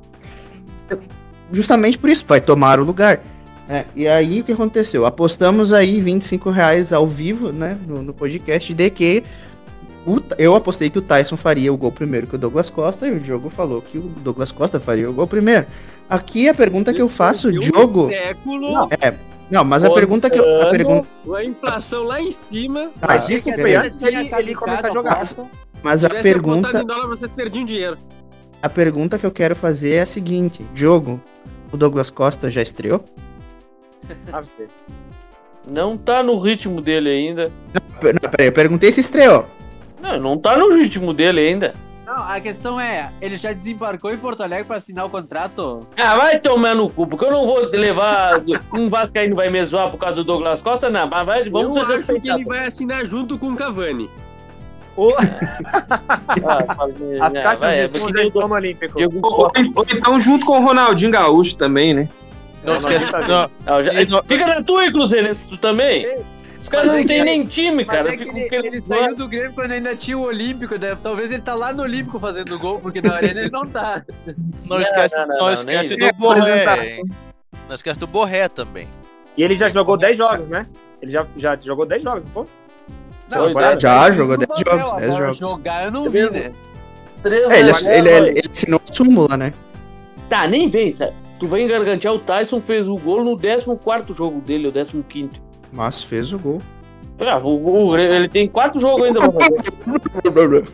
Justamente 1.51 1.97
por 1.97 2.09
isso, 2.09 2.23
vai 2.27 2.39
tomar 2.41 2.79
o 2.79 2.83
lugar. 2.83 3.19
né? 3.67 3.85
E 3.95 4.07
aí 4.07 4.41
o 4.41 4.43
que 4.43 4.51
aconteceu? 4.51 5.05
Apostamos 5.05 5.71
aí 5.73 6.01
25 6.01 6.49
reais 6.49 6.91
ao 6.91 7.05
vivo, 7.07 7.51
né? 7.51 7.77
No, 7.87 8.01
no 8.01 8.13
podcast, 8.13 8.73
de 8.73 8.89
que 8.89 9.23
o- 10.07 10.19
eu 10.37 10.55
apostei 10.55 10.89
que 10.89 10.97
o 10.97 11.01
Tyson 11.01 11.37
faria 11.37 11.71
o 11.71 11.77
gol 11.77 11.91
primeiro 11.91 12.25
que 12.27 12.35
o 12.35 12.37
Douglas 12.37 12.69
Costa 12.69 13.07
e 13.07 13.11
o 13.11 13.19
Diogo 13.19 13.49
falou 13.49 13.81
que 13.81 13.97
o 13.97 14.01
Douglas 14.01 14.51
Costa 14.51 14.79
faria 14.79 15.09
o 15.09 15.13
gol 15.13 15.27
primeiro. 15.27 15.65
Aqui 16.09 16.49
a 16.49 16.53
pergunta 16.53 16.91
que 16.93 17.01
eu 17.01 17.07
faço, 17.09 17.49
um 17.49 17.59
Diogo. 17.59 18.07
século, 18.07 18.87
É, 18.99 19.13
não, 19.51 19.63
mas 19.63 19.83
a 19.83 19.89
pergunta 19.91 20.29
que 20.31 20.39
eu. 20.39 20.61
A 20.63 20.71
pergunta, 20.71 21.07
a 21.35 21.43
inflação 21.45 22.03
lá 22.03 22.19
em 22.19 22.31
cima. 22.31 22.89
Tá, 22.99 23.07
Mas 23.07 23.29
isso 23.29 23.49
antes 23.49 23.95
dele 23.95 24.29
ele 24.39 24.55
começar 24.55 24.87
a 24.87 24.93
jogar. 24.93 25.17
Mas- 25.17 25.35
mas 25.83 26.03
a 26.05 26.09
pergunta, 26.09 26.81
em 26.81 26.85
dólar, 26.85 27.07
vocês 27.07 27.31
perdiam 27.31 27.63
dinheiro. 27.65 27.97
A 28.61 28.69
pergunta 28.69 29.17
que 29.17 29.25
eu 29.25 29.31
quero 29.31 29.55
fazer 29.55 29.95
é 29.95 30.01
a 30.01 30.05
seguinte: 30.05 30.63
Diogo, 30.73 31.19
o 31.71 31.77
Douglas 31.77 32.09
Costa 32.09 32.49
já 32.49 32.61
estreou? 32.61 33.03
Não 35.67 35.97
tá 35.97 36.23
no 36.23 36.37
ritmo 36.37 36.81
dele 36.81 37.09
ainda. 37.09 37.51
P- 37.99 38.13
Não, 38.13 38.29
peraí, 38.31 38.47
eu 38.47 38.53
perguntei 38.53 38.91
se 38.91 39.01
estreou. 39.01 39.45
Não, 40.01 40.19
não 40.19 40.37
tá 40.37 40.57
no 40.57 40.73
ritmo 40.75 41.13
dele 41.13 41.41
ainda. 41.41 41.73
Não, 42.05 42.23
a 42.23 42.39
questão 42.39 42.81
é, 42.81 43.11
ele 43.21 43.37
já 43.37 43.53
desembarcou 43.53 44.09
em 44.11 44.17
Porto 44.17 44.41
Alegre 44.41 44.65
pra 44.65 44.77
assinar 44.77 45.05
o 45.05 45.09
contrato? 45.11 45.85
Ah, 45.95 46.17
vai 46.17 46.39
tomar 46.39 46.73
no 46.73 46.89
cu, 46.89 47.05
porque 47.05 47.23
eu 47.25 47.29
não 47.31 47.45
vou 47.45 47.59
levar. 47.69 48.41
um 48.73 48.87
Vascaíno 48.89 49.35
vai 49.35 49.51
me 49.51 49.63
zoar 49.63 49.91
por 49.91 49.99
causa 49.99 50.15
do 50.15 50.23
Douglas 50.23 50.59
Costa, 50.59 50.89
não. 50.89 51.07
Mas 51.07 51.25
vai, 51.25 51.47
vamos 51.49 51.77
eu 51.77 51.83
acho 51.83 52.15
que 52.19 52.27
ele 52.29 52.45
vai 52.45 52.65
assinar 52.65 53.05
junto 53.05 53.37
com 53.37 53.51
o 53.51 53.55
Cavani. 53.55 54.09
O- 54.99 55.13
Ah, 56.45 57.25
As 57.25 57.35
ah, 57.35 57.41
caixas 57.41 57.59
vai, 57.59 57.87
de 57.87 57.97
som 57.97 58.05
porque 58.05 58.13
da 58.13 58.17
nem 58.19 58.25
o 58.25 58.27
Estômago 58.27 58.55
Olímpico. 58.55 58.97
Diego 58.97 59.19
Ou, 59.23 59.31
ou- 59.43 59.51
ou 59.75 59.85
então 59.89 60.19
junto 60.19 60.45
com 60.45 60.59
o 60.59 60.65
Ronaldinho 60.65 61.11
Gaúcho 61.11 61.55
também, 61.55 61.93
né? 61.93 62.09
Não, 62.63 62.75
esquece. 62.75 63.09
tá 63.09 63.21
não, 63.21 63.49
Ah, 63.65 63.81
já- 63.81 63.93
no- 64.05 64.23
Fica 64.23 64.45
na 64.45 64.61
tua, 64.63 64.83
hein, 64.85 64.91
Cruzeirense, 64.91 65.47
tu 65.47 65.57
também? 65.57 66.05
Os 66.61 66.67
caras 66.67 66.87
não 66.87 66.95
é 66.99 67.03
tem 67.05 67.23
nem 67.23 67.45
time, 67.45 67.85
cara. 67.85 68.13
É 68.13 68.17
que 68.17 68.23
ele, 68.23 68.47
ele 68.51 68.81
saiu 68.81 69.15
do 69.15 69.27
Grêmio 69.27 69.53
quando 69.53 69.71
ainda 69.71 69.95
tinha 69.95 70.17
o 70.17 70.21
Olímpico, 70.21 70.77
né? 70.77 70.97
talvez 71.01 71.31
ele 71.31 71.41
tá 71.41 71.55
lá 71.55 71.71
no 71.73 71.83
Olímpico 71.83 72.19
fazendo 72.19 72.59
gol, 72.59 72.79
porque 72.79 73.01
na 73.01 73.15
arena 73.15 73.39
ele 73.41 73.49
não 73.49 73.65
tá. 73.65 74.03
não 74.65 74.81
esquece, 74.81 75.15
não, 75.15 75.21
não, 75.27 75.35
não 75.37 75.45
não, 75.45 75.53
esquece 75.53 75.95
do 75.95 76.13
Borré. 76.15 76.65
Não 77.67 77.75
esquece 77.75 77.99
do 77.99 78.07
Borré 78.07 78.47
também. 78.49 78.87
E 79.37 79.43
ele 79.43 79.55
já 79.55 79.69
jogou 79.69 79.95
10 79.95 80.17
jogos, 80.17 80.47
né? 80.47 80.67
Ele 81.01 81.11
já, 81.11 81.25
já 81.37 81.55
jogou 81.55 81.85
10 81.85 82.03
jogos, 82.03 82.25
não 82.25 82.31
foi? 82.31 82.45
Foi, 83.37 83.53
tá- 83.53 83.59
né? 83.75 83.79
Já 83.79 83.99
tá 83.99 84.11
jogou 84.11 84.37
no 84.37 84.45
10 84.47 84.63
papel, 84.63 84.79
jogos, 84.79 84.97
10 84.99 85.09
agora 85.09 85.23
jogos. 85.25 85.37
Jogar 85.37 85.85
eu 85.85 85.91
não 85.91 86.09
vi, 86.09 86.29
né? 86.29 86.51
Três 87.21 87.51
É, 87.51 87.59
ele, 87.59 87.69
ele, 87.69 88.09
ele, 88.09 88.29
ele 88.39 88.49
assinou 88.51 88.81
súmula, 88.91 89.35
né? 89.37 89.53
Tá, 90.29 90.47
nem 90.47 90.67
vem, 90.69 90.93
sabe? 90.93 91.13
Tu 91.39 91.47
vai 91.47 91.61
engargantear 91.61 92.13
o 92.13 92.19
Tyson, 92.19 92.59
fez 92.61 92.87
o 92.87 92.95
gol 92.97 93.23
no 93.23 93.37
14 93.37 94.13
jogo 94.13 94.39
dele, 94.41 94.67
o 94.67 94.71
15. 95.03 95.31
Mas 95.71 96.03
fez 96.03 96.31
o 96.33 96.39
gol. 96.39 96.61
Ah, 97.19 97.37
o, 97.37 97.87
o- 97.89 97.97
ele 97.97 98.29
tem 98.29 98.47
quatro 98.47 98.79
jogos 98.79 99.03
ainda 99.07 99.19
pra 99.19 99.31
fazer. 99.31 100.67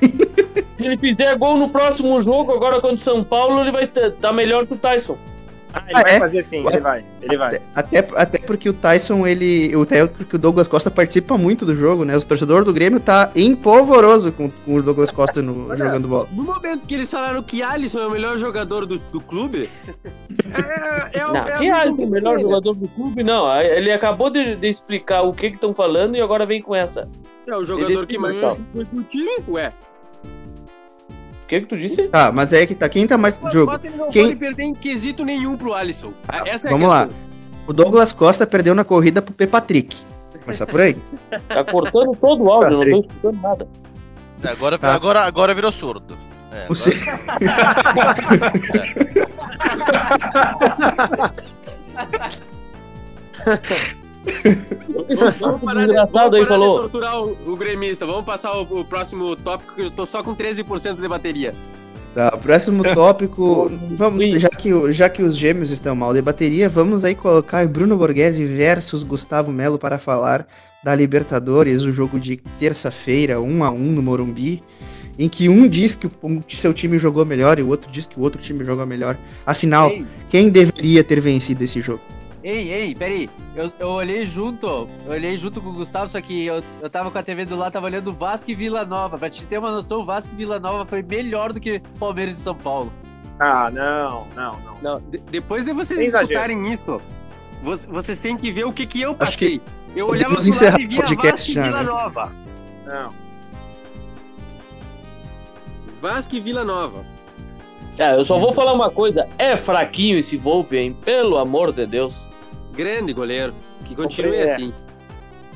Se 0.76 0.84
ele 0.86 0.96
fizer 0.96 1.36
gol 1.36 1.58
no 1.58 1.68
próximo 1.68 2.20
jogo, 2.22 2.52
agora 2.54 2.80
contra 2.80 2.96
o 2.96 3.00
São 3.00 3.22
Paulo, 3.22 3.60
ele 3.60 3.70
vai 3.70 3.84
estar 3.84 4.32
melhor 4.32 4.66
que 4.66 4.72
o 4.72 4.76
Tyson. 4.76 5.16
Ah, 5.72 5.82
ele 5.88 5.96
Ah, 5.98 6.02
vai 6.02 6.14
é? 6.16 6.18
fazer 6.18 6.42
sim, 6.44 6.66
ele 6.66 6.80
vai. 6.80 7.04
Ele 7.22 7.36
vai. 7.36 7.60
Até, 7.74 7.98
até 8.16 8.38
porque 8.38 8.68
o 8.68 8.72
Tyson, 8.72 9.26
ele. 9.26 9.74
O, 9.76 9.82
até 9.82 10.06
porque 10.06 10.36
o 10.36 10.38
Douglas 10.38 10.66
Costa 10.68 10.90
participa 10.90 11.36
muito 11.38 11.64
do 11.64 11.76
jogo, 11.76 12.04
né? 12.04 12.16
Os 12.16 12.24
torcedores 12.24 12.64
do 12.64 12.72
Grêmio 12.72 12.98
tá 13.00 13.30
empolvoroso 13.36 14.32
com, 14.32 14.50
com 14.50 14.74
o 14.76 14.82
Douglas 14.82 15.10
Costa 15.10 15.40
no- 15.42 15.68
Olha, 15.68 15.76
jogando 15.76 16.08
bola. 16.08 16.28
No 16.32 16.42
momento 16.42 16.86
que 16.86 16.94
eles 16.94 17.10
falaram 17.10 17.42
que 17.42 17.62
Alisson 17.62 18.00
é 18.00 18.06
o 18.06 18.10
melhor 18.10 18.36
jogador 18.38 18.86
do, 18.86 18.98
do 18.98 19.20
clube, 19.20 19.68
é, 21.12 21.20
é, 21.20 21.26
o- 21.26 21.32
Não, 21.32 21.46
é 21.48 21.54
o- 21.54 21.58
que 21.58 21.68
é 21.68 21.84
o 22.06 22.10
melhor 22.10 22.40
jogador 22.40 22.74
do 22.74 22.88
clube? 22.88 23.22
Não, 23.22 23.50
ele 23.60 23.92
acabou 23.92 24.30
de, 24.30 24.56
de 24.56 24.68
explicar 24.68 25.22
o 25.22 25.32
que 25.32 25.46
estão 25.46 25.72
falando 25.74 26.16
e 26.16 26.20
agora 26.20 26.44
vem 26.46 26.60
com 26.62 26.74
essa. 26.74 27.08
É 27.46 27.56
o 27.56 27.64
jogador 27.64 27.90
Ele- 27.92 28.06
que 28.06 28.18
mais 28.18 28.36
foi 28.72 28.84
pro 28.84 29.02
time, 29.04 29.30
ué. 29.48 29.72
O 31.50 31.52
que 31.52 31.60
que 31.62 31.66
tu 31.66 31.76
disse? 31.76 32.06
Tá, 32.08 32.30
mas 32.30 32.52
é 32.52 32.64
que 32.64 32.76
tá. 32.76 32.88
Quem 32.88 33.08
tá 33.08 33.18
mais. 33.18 33.36
Mas 33.42 33.50
Diogo, 33.50 33.72
Costa, 33.72 33.84
ele 33.88 33.96
não 33.96 34.08
quem- 34.08 34.26
pode 34.28 34.36
perder 34.36 34.62
em 34.62 34.72
quesito 34.72 35.24
nenhum 35.24 35.56
pro 35.56 35.74
Alisson. 35.74 36.12
Essa 36.46 36.68
é 36.68 36.70
a 36.70 36.72
vamos 36.72 36.88
lá. 36.88 37.08
O 37.66 37.72
Douglas 37.72 38.12
Costa 38.12 38.46
perdeu 38.46 38.72
na 38.72 38.84
corrida 38.84 39.20
pro 39.20 39.34
P. 39.34 39.48
Patrick. 39.48 39.96
Começar 40.44 40.64
por 40.68 40.80
aí. 40.80 40.96
Tá 41.48 41.64
cortando 41.64 42.16
todo 42.20 42.44
o 42.44 42.52
áudio, 42.52 42.70
não 42.70 42.78
tô 42.78 42.84
Patrick. 42.86 43.08
escutando 43.08 43.42
nada. 43.42 43.66
Agora, 44.44 44.78
Tá. 44.78 44.94
agora, 44.94 45.22
agora 45.24 45.52
virou 45.52 45.72
surdo. 45.72 46.16
É, 46.52 46.66
O 46.68 46.72
agora- 46.72 46.74
se- 46.76 46.90
Vamos 55.40 55.60
parar 55.62 55.86
de, 55.86 55.96
aí 56.36 56.46
falou. 56.46 56.76
de 56.76 56.80
torturar 56.82 57.22
o, 57.22 57.36
o 57.46 57.56
gremista. 57.56 58.04
Vamos 58.06 58.24
passar 58.24 58.56
o, 58.56 58.80
o 58.80 58.84
próximo 58.84 59.34
tópico, 59.36 59.74
que 59.74 59.82
eu 59.82 59.90
tô 59.90 60.06
só 60.06 60.22
com 60.22 60.34
13% 60.34 61.00
de 61.00 61.08
bateria. 61.08 61.54
Tá, 62.14 62.30
próximo 62.32 62.82
tópico. 62.94 63.70
Vamos, 63.92 64.26
já, 64.40 64.48
que, 64.48 64.92
já 64.92 65.08
que 65.08 65.22
os 65.22 65.36
gêmeos 65.36 65.70
estão 65.70 65.94
mal 65.94 66.12
de 66.12 66.20
bateria, 66.20 66.68
vamos 66.68 67.04
aí 67.04 67.14
colocar 67.14 67.66
Bruno 67.66 67.96
Borghese 67.96 68.44
versus 68.44 69.02
Gustavo 69.02 69.50
Melo 69.52 69.78
para 69.78 69.98
falar 69.98 70.46
da 70.82 70.94
Libertadores, 70.94 71.82
o 71.82 71.92
jogo 71.92 72.18
de 72.18 72.38
terça-feira, 72.58 73.40
1 73.40 73.64
a 73.64 73.70
1 73.70 73.78
no 73.78 74.02
Morumbi, 74.02 74.62
em 75.18 75.28
que 75.28 75.48
um 75.48 75.68
diz 75.68 75.94
que 75.94 76.06
o 76.06 76.12
um- 76.22 76.42
seu 76.48 76.72
time 76.72 76.98
jogou 76.98 77.24
melhor 77.26 77.58
e 77.58 77.62
o 77.62 77.68
outro 77.68 77.90
diz 77.90 78.06
que 78.06 78.18
o 78.18 78.22
outro 78.22 78.40
time 78.40 78.64
jogou 78.64 78.86
melhor. 78.86 79.16
Afinal, 79.44 79.90
Ei, 79.90 80.06
quem 80.30 80.48
deveria 80.48 81.04
ter 81.04 81.20
vencido 81.20 81.62
esse 81.62 81.80
jogo? 81.80 82.00
Ei, 82.42 82.72
ei, 82.72 82.94
peraí. 82.94 83.28
Eu, 83.54 83.72
eu 83.78 83.88
olhei 83.88 84.24
junto, 84.26 84.66
eu 84.66 84.88
olhei 85.12 85.36
junto 85.36 85.60
com 85.60 85.68
o 85.70 85.72
Gustavo, 85.72 86.08
só 86.08 86.20
que 86.20 86.46
eu, 86.46 86.62
eu 86.80 86.88
tava 86.90 87.10
com 87.10 87.18
a 87.18 87.22
TV 87.22 87.44
do 87.44 87.56
lado, 87.56 87.72
tava 87.72 87.86
olhando 87.86 88.12
Vasco 88.12 88.50
e 88.50 88.54
Vila 88.54 88.84
Nova. 88.84 89.18
Pra 89.18 89.28
te 89.30 89.44
ter 89.46 89.58
uma 89.58 89.70
noção, 89.70 90.00
o 90.00 90.04
Vasco 90.04 90.32
e 90.32 90.36
Vila 90.36 90.58
Nova 90.58 90.84
foi 90.86 91.02
melhor 91.02 91.52
do 91.52 91.60
que 91.60 91.80
Palmeiras 91.98 92.38
e 92.38 92.40
São 92.40 92.54
Paulo. 92.54 92.92
Ah, 93.38 93.70
não, 93.70 94.26
não, 94.36 94.58
não. 94.60 94.76
Não, 94.82 95.00
de- 95.00 95.18
depois 95.18 95.64
de 95.64 95.72
vocês 95.72 95.98
Sem 95.98 96.08
exagero. 96.08 96.32
escutarem 96.32 96.70
isso, 96.70 97.00
vo- 97.62 97.76
vocês 97.88 98.18
têm 98.18 98.36
que 98.36 98.50
ver 98.52 98.64
o 98.64 98.72
que, 98.72 98.84
que 98.86 99.00
eu 99.00 99.16
Acho 99.18 99.38
que 99.38 99.58
passei. 99.58 99.62
Eu 99.96 100.08
olhava 100.08 100.34
pro 100.36 100.48
encerrar 100.48 100.72
lado 100.72 100.82
e 100.82 100.84
o 100.84 100.88
via 100.88 100.98
podcast 101.04 101.26
Vasco 101.26 101.50
e 101.50 101.54
já, 101.54 101.62
Vila 101.62 101.76
né? 101.78 101.82
Nova. 101.84 102.32
Não. 102.86 103.10
Vasco 106.00 106.34
e 106.36 106.40
Vila 106.40 106.64
Nova. 106.64 107.04
Ah, 107.98 108.14
eu 108.14 108.24
só 108.24 108.38
vou 108.38 108.52
falar 108.54 108.72
uma 108.72 108.90
coisa. 108.90 109.28
É 109.36 109.56
fraquinho 109.56 110.18
esse 110.18 110.36
Volpe, 110.36 110.76
hein? 110.78 110.96
Pelo 111.04 111.36
amor 111.36 111.72
de 111.72 111.84
Deus. 111.86 112.14
Grande 112.74 113.12
goleiro. 113.12 113.54
Que 113.86 113.94
continue 113.94 114.36
É. 114.36 114.54
assim. 114.54 114.72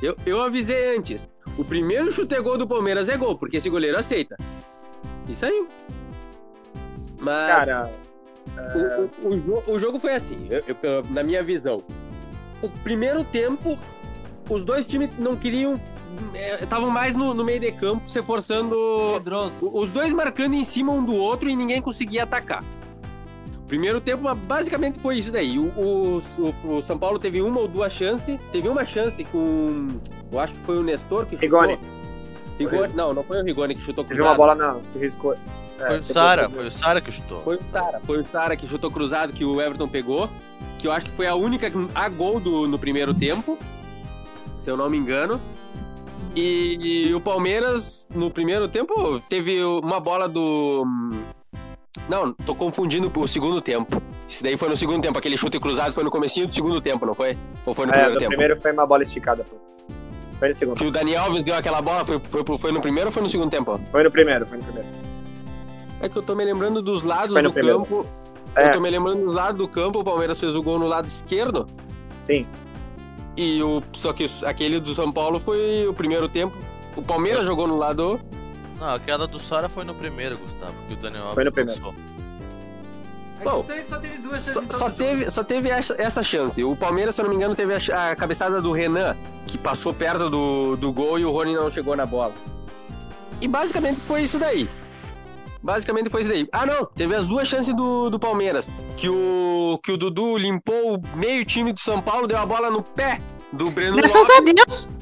Eu, 0.03 0.17
eu 0.27 0.43
avisei 0.43 0.97
antes. 0.97 1.29
O 1.57 1.65
primeiro 1.65 2.11
chute 2.11 2.39
gol 2.41 2.59
do 2.59 2.67
Palmeiras 2.67 3.09
é 3.09 3.17
gol, 3.17 3.37
porque 3.39 3.57
esse 3.59 3.71
goleiro 3.71 3.99
aceita. 3.99 4.37
E 5.29 5.35
saiu. 5.35 5.69
Mas 7.21 7.49
Cara, 7.49 7.91
o, 9.23 9.29
o- 9.29 9.31
o 9.33 9.41
jo- 9.41 9.63
o 9.67 9.79
jogo 9.79 9.99
foi 9.99 10.15
assim, 10.15 10.47
eu- 10.51 10.63
eu- 10.83 11.05
na 11.11 11.23
minha 11.23 11.43
visão. 11.43 11.83
O 12.61 12.69
primeiro 12.69 13.25
tempo, 13.25 13.79
os 14.51 14.65
dois 14.65 14.87
times 14.87 15.11
não 15.19 15.37
queriam. 15.37 15.81
Estavam 16.61 16.91
mais 16.91 17.15
no, 17.15 17.35
no 17.35 17.45
meio 17.45 17.61
de 17.61 17.73
campo, 17.73 18.09
se 18.11 18.23
forçando. 18.23 18.77
o- 18.77 19.81
Os 19.81 19.91
dois 19.91 20.13
marcando 20.13 20.55
em 20.55 20.65
cima 20.65 20.93
um 20.93 21.05
do 21.05 21.15
outro 21.15 21.49
e 21.49 21.57
ninguém 21.57 21.81
conseguia 21.81 22.25
atacar. 22.25 22.63
Primeiro 23.67 24.01
tempo, 24.01 24.33
basicamente 24.35 24.99
foi 24.99 25.17
isso 25.19 25.33
daí. 25.33 25.59
O, 25.59 25.63
o- 25.77 26.23
o- 26.65 26.77
o 26.79 26.83
São 26.87 26.99
Paulo 26.99 27.19
teve 27.19 27.41
uma 27.41 27.61
ou 27.61 27.67
duas 27.69 27.93
chances. 27.93 28.39
Teve 28.53 28.69
uma 28.69 28.85
chance 28.85 29.25
com. 29.25 29.89
Eu 30.31 30.39
acho 30.39 30.53
que 30.53 30.61
foi 30.61 30.79
o 30.79 30.83
Nestor 30.83 31.25
que 31.27 31.37
chutou. 31.37 31.61
Rigoni. 31.61 31.79
Rigoni. 32.59 32.93
Não, 32.95 33.15
não 33.15 33.25
foi 33.25 33.41
o 33.41 33.45
Rigoni 33.45 33.75
que 33.75 33.81
chutou 33.83 34.05
teve 34.05 34.21
uma 34.21 34.35
cruzado. 34.35 34.57
bola 34.57 34.75
na 34.75 34.81
que 34.93 34.99
riscou. 34.99 35.35
Foi 35.77 35.99
o 35.99 36.03
Sara, 36.03 36.49
foi 36.49 36.67
o 36.67 36.71
Sara 36.71 37.01
que 37.01 37.11
chutou. 37.11 37.43
Foi 37.43 37.57
o 37.57 37.61
Sara, 37.73 38.01
foi 38.07 38.19
o 38.21 38.25
Sara 38.25 38.57
que 38.57 38.67
chutou 38.67 38.91
cruzado 38.91 39.33
que 39.33 39.45
o 39.45 39.61
Everton 39.61 39.89
pegou, 39.89 40.29
que 40.79 40.87
eu 40.87 40.93
acho 40.93 41.07
que 41.07 41.11
foi 41.13 41.27
a 41.27 41.35
única 41.35 41.71
a 41.95 42.09
gol 42.09 42.39
do, 42.39 42.69
no 42.69 42.79
primeiro 42.79 43.13
tempo, 43.13 43.59
se 44.61 44.71
eu 44.71 44.77
não 44.77 44.89
me 44.89 44.97
engano. 44.97 45.41
E, 46.37 47.13
o 47.15 47.21
Palmeiras, 47.21 48.07
no 48.15 48.31
primeiro 48.31 48.69
tempo, 48.69 49.21
teve 49.29 49.63
uma 49.65 49.99
bola 50.01 50.29
do. 50.29 50.85
Não, 52.09 52.33
tô 52.33 52.55
confundindo 52.55 53.11
o 53.15 53.29
segundo 53.29 53.61
tempo. 53.61 54.03
Isso 54.29 54.43
daí 54.43 54.57
foi 54.57 54.69
no 54.69 54.77
segundo 54.77 55.01
tempo, 55.03 55.19
aquele 55.19 55.37
chute 55.37 55.59
cruzado 55.61 55.93
foi 55.93 56.05
no 56.05 56.11
comecinho 56.11 56.47
do 56.47 56.55
segundo 56.55 56.81
tempo, 56.81 57.07
não 57.07 57.15
foi? 57.15 57.39
Ou 57.65 57.73
foi 57.73 57.87
no 57.87 57.93
É, 57.93 57.95
primeiro 57.95 58.19
tempo? 58.19 58.29
primeiro 58.31 58.57
foi 58.57 58.73
uma 58.73 58.87
bola 58.87 59.03
esticada, 59.03 59.45
pô. 59.45 59.57
Foi 60.39 60.49
no 60.49 60.55
segundo. 60.55 60.77
Que 60.77 60.85
o 60.87 60.91
Dani 60.91 61.15
Alves 61.17 61.45
deu 61.45 61.55
aquela 61.55 61.81
bola, 61.81 62.05
foi, 62.05 62.19
foi, 62.19 62.59
foi 62.59 62.73
no 62.73 62.81
primeiro 62.81 63.09
ou 63.09 63.13
foi 63.13 63.23
no 63.23 63.29
segundo 63.29 63.51
tempo? 63.51 63.81
Foi 63.93 64.03
no 64.03 64.11
primeiro, 64.11 64.45
foi 64.45 64.59
no 64.59 64.65
primeiro. 64.65 64.89
É 66.01 66.09
que 66.09 66.17
eu 66.17 66.23
tô 66.23 66.35
me 66.35 66.45
lembrando 66.45 66.83
dos 66.83 67.05
lados 67.05 67.35
do 67.41 67.53
primeiro. 67.53 67.79
campo. 67.81 68.07
É. 68.57 68.69
Eu 68.69 68.73
tô 68.75 68.81
me 68.81 68.91
lembrando 68.91 69.25
dos 69.25 69.35
lados 69.35 69.59
do 69.59 69.67
campo, 69.69 70.01
o 70.01 70.05
Palmeiras 70.05 70.39
fez 70.39 70.55
o 70.55 70.63
gol 70.63 70.79
no 70.79 70.87
lado 70.87 71.07
esquerdo. 71.07 71.67
Sim. 72.21 72.47
E 73.37 73.63
o. 73.63 73.83
Só 73.93 74.13
que 74.13 74.31
aquele 74.45 74.79
do 74.81 74.95
São 74.95 75.11
Paulo 75.11 75.41
foi 75.41 75.87
o 75.89 75.95
primeiro 75.95 76.29
tempo. 76.29 76.57
O 76.97 77.03
Palmeiras 77.03 77.47
jogou 77.47 77.67
no 77.67 77.77
lado. 77.77 78.21
Não, 78.85 78.95
aquela 78.95 79.27
do 79.27 79.41
Sara 79.41 79.67
foi 79.67 79.83
no 79.83 79.95
primeiro, 79.95 80.37
Gustavo, 80.37 80.75
que 80.87 80.93
o 80.93 80.97
Daniel 80.97 81.23
Alves 81.23 81.35
Foi 81.37 81.45
no 81.45 81.53
primeiro. 81.53 81.81
lançou. 81.83 81.95
Bom, 83.43 83.65
é 83.69 83.79
que 83.81 83.89
só 83.89 83.99
teve 83.99 84.19
duas 84.19 84.45
chances 84.45 84.53
Só, 84.53 84.61
todo 84.61 84.73
só 84.73 84.85
jogo. 84.87 84.97
teve, 84.99 85.31
só 85.31 85.43
teve 85.45 85.71
essa, 85.71 85.95
essa 85.99 86.23
chance. 86.23 86.63
O 86.63 86.77
Palmeiras, 86.77 87.15
se 87.15 87.21
eu 87.23 87.25
não 87.25 87.31
me 87.31 87.37
engano, 87.37 87.55
teve 87.57 87.75
a, 87.75 88.11
a 88.11 88.17
cabeçada 88.17 88.61
do 88.61 88.73
Renan, 88.73 89.17
que 89.47 89.57
passou 89.57 89.95
perto 89.95 90.29
do, 90.29 90.77
do 90.77 90.93
gol 90.93 91.19
e 91.19 91.25
o 91.25 91.31
Rony 91.31 91.55
não 91.55 91.71
chegou 91.71 91.97
na 91.97 92.05
bola. 92.05 92.33
E 93.41 93.49
basicamente 93.49 94.01
foi 94.01 94.23
isso 94.25 94.39
daí. 94.39 94.69
Basicamente 95.63 96.11
foi 96.11 96.21
isso 96.21 96.29
daí. 96.31 96.47
Ah, 96.53 96.67
não, 96.67 96.85
teve 96.85 97.15
as 97.15 97.27
duas 97.27 97.49
chances 97.49 97.75
do, 97.75 98.11
do 98.11 98.19
Palmeiras. 98.19 98.69
Que 98.99 99.09
o, 99.09 99.81
que 99.83 99.93
o 99.93 99.97
Dudu 99.97 100.37
limpou 100.37 100.97
o 100.97 101.17
meio 101.17 101.43
time 101.47 101.73
do 101.73 101.81
São 101.81 102.03
Paulo, 102.03 102.27
deu 102.27 102.37
a 102.37 102.45
bola 102.45 102.71
no 102.71 102.83
pé 102.83 103.19
do 103.51 103.71
Breno 103.71 103.97
Graças 103.97 104.29
Lopes. 104.29 104.37
a 104.37 104.41
Deus! 104.67 104.94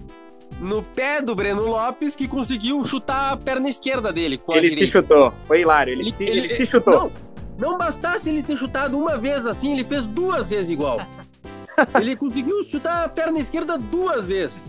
No 0.63 0.81
pé 0.81 1.21
do 1.21 1.35
Breno 1.35 1.67
Lopes, 1.67 2.15
que 2.15 2.29
conseguiu 2.29 2.83
chutar 2.85 3.33
a 3.33 3.37
perna 3.37 3.69
esquerda 3.69 4.13
dele 4.13 4.41
Ele 4.51 4.69
se 4.69 4.87
chutou. 4.87 5.35
Foi 5.45 5.63
hilário. 5.63 5.93
Ele, 5.93 6.13
se, 6.13 6.23
ele 6.23 6.49
se 6.49 6.65
chutou. 6.65 6.95
Não, 6.95 7.13
não 7.59 7.77
bastasse 7.77 8.29
ele 8.29 8.45
ter 8.45 8.57
chutado 8.57 8.97
uma 8.97 9.19
vez 9.19 9.45
assim, 9.45 9.73
ele 9.73 9.83
fez 9.83 10.07
duas 10.07 10.51
vezes 10.51 10.71
igual. 10.71 11.01
ele 12.01 12.15
conseguiu 12.15 12.63
chutar 12.63 13.05
a 13.05 13.09
perna 13.09 13.41
esquerda 13.41 13.77
duas 13.77 14.29
vezes. 14.29 14.63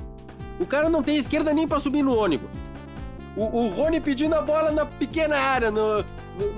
O 0.59 0.65
cara 0.65 0.89
não 0.89 1.03
tem 1.03 1.15
esquerda 1.15 1.53
nem 1.53 1.67
pra 1.67 1.79
subir 1.79 2.01
no 2.01 2.15
ônibus. 2.15 2.49
O, 3.35 3.43
o 3.65 3.67
Rony 3.69 3.99
pedindo 3.99 4.35
a 4.35 4.41
bola 4.41 4.71
na 4.71 4.85
pequena 4.85 5.35
área, 5.35 5.71
no, 5.71 6.03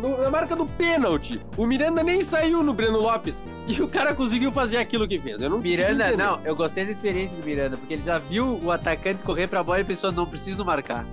no- 0.02 0.22
na 0.22 0.30
marca 0.30 0.56
do 0.58 0.66
pênalti. 0.66 1.40
O 1.56 1.66
Miranda 1.66 2.04
nem 2.04 2.20
saiu 2.22 2.62
no 2.64 2.74
Breno 2.74 3.00
Lopes. 3.00 3.42
E 3.68 3.82
o 3.82 3.88
cara 3.88 4.14
conseguiu 4.14 4.52
fazer 4.52 4.78
aquilo 4.78 5.08
que 5.08 5.18
fez. 5.18 5.42
Eu 5.42 5.50
não 5.50 5.60
Miranda, 5.60 6.16
não, 6.18 6.40
eu 6.44 6.54
gostei 6.56 6.86
da 6.86 6.92
experiência 6.92 7.36
do 7.38 7.46
Miranda, 7.46 7.78
porque 7.78 7.94
ele 7.94 8.04
já 8.06 8.18
viu 8.18 8.60
o 8.62 8.72
atacante 8.72 9.22
correr 9.24 9.48
pra 9.48 9.64
bola 9.64 9.80
e 9.80 9.84
pensou, 9.86 10.12
não 10.12 10.26
preciso 10.26 10.66
marcar. 10.66 11.06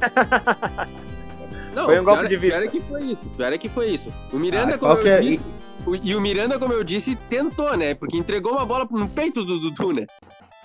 Não, 1.74 1.84
Foi 1.84 2.00
um 2.00 2.04
golpe 2.04 2.20
pior- 2.20 2.28
de 2.30 2.36
vista. 2.38 2.56
Pior 2.58 2.66
é 2.66 2.68
que 2.70 2.80
foi 2.80 3.02
isso. 3.02 3.18
Pior 3.36 3.52
é 3.52 3.58
que 3.58 3.68
foi 3.68 3.88
isso. 3.90 4.12
O 4.32 4.38
Miranda, 4.38 4.76
Ah, 4.76 4.78
como 4.78 4.92
eu 4.94 5.06
é- 5.06 5.20
disse, 5.20 5.40
o- 5.84 5.94
e 5.94 6.14
o 6.16 6.20
Miranda, 6.22 6.58
como 6.58 6.72
eu 6.72 6.82
disse, 6.82 7.14
tentou, 7.28 7.76
né? 7.76 7.94
Porque 7.94 8.16
entregou 8.16 8.52
uma 8.52 8.64
bola 8.64 8.86
no 8.90 9.06
peito 9.06 9.44
do 9.44 9.58
Dudu, 9.58 9.92
né? 9.92 10.06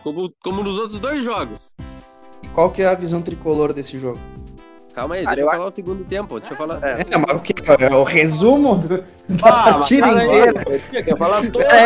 Como, 0.03 0.31
como 0.41 0.63
nos 0.63 0.77
outros 0.79 0.99
dois 0.99 1.21
jogos. 1.25 1.73
Qual 2.55 2.71
que 2.71 2.81
é 2.81 2.87
a 2.87 2.95
visão 2.95 3.21
tricolor 3.21 3.73
desse 3.73 3.99
jogo? 3.99 4.19
Calma 4.93 5.15
aí, 5.15 5.23
Cara, 5.23 5.35
deixa 5.37 5.49
eu 5.49 5.53
eu 5.53 5.57
falar 5.57 5.69
o 5.69 5.71
segundo 5.71 6.03
tempo. 6.03 6.37
Deixa 6.39 6.53
eu 6.53 6.57
falar. 6.57 6.79
É. 6.83 7.01
É, 7.01 7.17
mas 7.17 7.35
o 7.37 7.39
que? 7.39 7.53
É 7.81 7.95
o 7.95 8.03
resumo 8.03 8.75
do- 8.75 9.03
da 9.29 9.47
Ah, 9.49 9.73
partida 9.73 10.07
inteira. 10.09 10.65
Quer 10.89 11.17
falar 11.17 11.41
todo 11.49 11.61
É? 11.61 11.85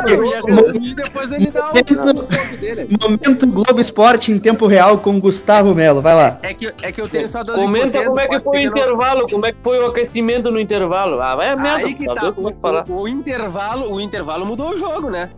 E 0.81 0.95
depois 0.95 1.31
ele 1.31 1.47
dá 1.51 1.65
o 1.65 1.67
Momento- 1.67 2.57
dele. 2.59 2.97
Momento 2.99 3.47
Globo 3.47 3.79
Esporte 3.79 4.31
em 4.31 4.39
tempo 4.39 4.65
real 4.65 4.97
com 4.97 5.19
Gustavo 5.19 5.75
Melo. 5.75 6.01
Vai 6.01 6.15
lá. 6.15 6.39
É 6.41 6.53
que, 6.55 6.73
é 6.81 6.91
que 6.91 6.99
eu 6.99 7.07
tenho 7.07 7.25
essa 7.25 7.43
dose 7.43 7.59
de 7.59 7.65
Comenta 7.65 8.03
como 8.05 8.19
é 8.19 8.27
que 8.27 8.39
foi 8.39 8.47
o 8.47 8.61
ser 8.61 8.69
não- 8.69 8.77
intervalo, 8.77 9.29
como 9.29 9.45
é 9.45 9.51
que 9.51 9.57
foi 9.61 9.79
o 9.79 9.85
aquecimento 9.85 10.49
no 10.49 10.59
intervalo. 10.59 11.21
Ah, 11.21 11.35
vai 11.35 11.49
a 11.49 11.55
merda, 11.55 11.85
Aí 11.87 11.93
que 11.93 12.05
tá 12.05 12.15
tá. 12.15 12.27
é 12.29 12.53
falar. 12.59 12.85
O, 12.89 13.01
o 13.01 13.07
intervalo, 13.07 13.93
o 13.93 14.01
intervalo 14.01 14.45
mudou 14.47 14.71
o 14.71 14.77
jogo, 14.79 15.11
né? 15.11 15.29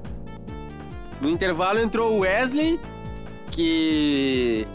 No 1.19 1.29
intervalo 1.29 1.79
entrou 1.79 2.13
o 2.13 2.19
Wesley, 2.19 2.79
que 3.51 4.65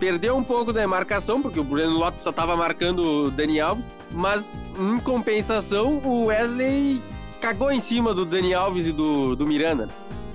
perdeu 0.00 0.34
um 0.36 0.42
pouco 0.42 0.72
da 0.72 0.88
marcação, 0.88 1.40
porque 1.42 1.60
o 1.60 1.64
Breno 1.64 1.92
Lopes 1.92 2.22
só 2.24 2.32
tava 2.32 2.56
marcando 2.56 3.26
o 3.26 3.30
Dani 3.30 3.60
Alves, 3.60 3.84
mas 4.10 4.58
em 4.78 4.98
compensação 4.98 6.00
o 6.02 6.24
Wesley 6.26 7.00
cagou 7.40 7.70
em 7.70 7.80
cima 7.80 8.14
do 8.14 8.24
Dani 8.24 8.54
Alves 8.54 8.86
e 8.86 8.92
do, 8.92 9.36
do 9.36 9.46
Miranda. 9.46 9.88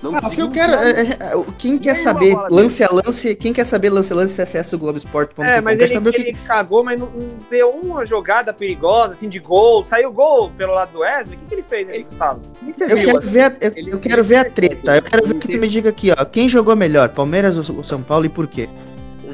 Não 0.04 0.14
Ah, 0.16 0.20
o 0.24 0.30
que 0.30 0.40
eu 0.42 0.52
quero. 0.52 0.74
é- 0.74 0.92
é- 0.92 1.02
é- 1.20 1.46
quem 1.58 1.80
quer 1.80 1.96
saber 1.96 2.36
lance 2.52 2.84
a 2.84 2.90
lance, 2.92 3.34
quem 3.36 3.52
quer 3.52 3.66
saber 3.66 3.90
lance 3.90 4.14
a 4.14 4.16
lance, 4.16 4.40
acessa 4.40 4.76
o 4.76 4.80
Globoesporte.com. 4.80 5.44
É, 5.44 5.60
mas 5.62 5.80
ele, 5.80 5.94
saber 5.94 6.10
o 6.10 6.14
que- 6.14 6.22
ele 6.22 6.38
cagou, 6.46 6.84
mas 6.84 7.00
não, 7.00 7.08
não 7.08 7.28
deu 7.50 7.72
uma 7.72 8.06
jogada 8.06 8.54
perigosa, 8.54 9.14
assim, 9.14 9.28
de 9.28 9.40
gol. 9.40 9.84
Saiu 9.84 10.12
gol 10.12 10.52
pelo 10.52 10.74
lado 10.76 10.92
do 10.92 11.00
Wesley. 11.00 11.38
O 11.38 11.40
que, 11.40 11.46
que 11.48 11.56
ele 11.56 11.64
fez 11.64 11.90
aí, 11.90 12.04
Gustavo? 12.04 12.40
O 12.62 12.66
que, 12.66 12.72
que 12.72 12.78
você 12.78 12.84
Eu 12.84 12.98
viu? 12.98 13.06
quero 13.06 13.18
assim? 13.18 13.30
ver, 13.30 13.42
a, 13.44 13.54
eu, 13.62 13.72
Ele- 13.76 13.92
eu 13.94 14.00
quero 14.00 14.24
ver 14.24 14.36
a 14.36 14.46
treta. 14.46 14.96
Eu 14.96 15.02
quero 15.02 15.28
ver 15.28 15.40
que 15.40 15.48
tu 15.48 15.58
me 15.58 15.68
diga 15.68 15.90
aqui, 15.90 16.12
ó. 16.16 16.24
Quem 16.26 16.48
jogou 16.50 16.76
melhor, 16.76 17.10
Palmeiras 17.10 17.58
ou 17.70 17.84
São 17.84 18.04
Paulo 18.04 18.26
e 18.26 18.30
por 18.30 18.46
quê? 18.46 18.70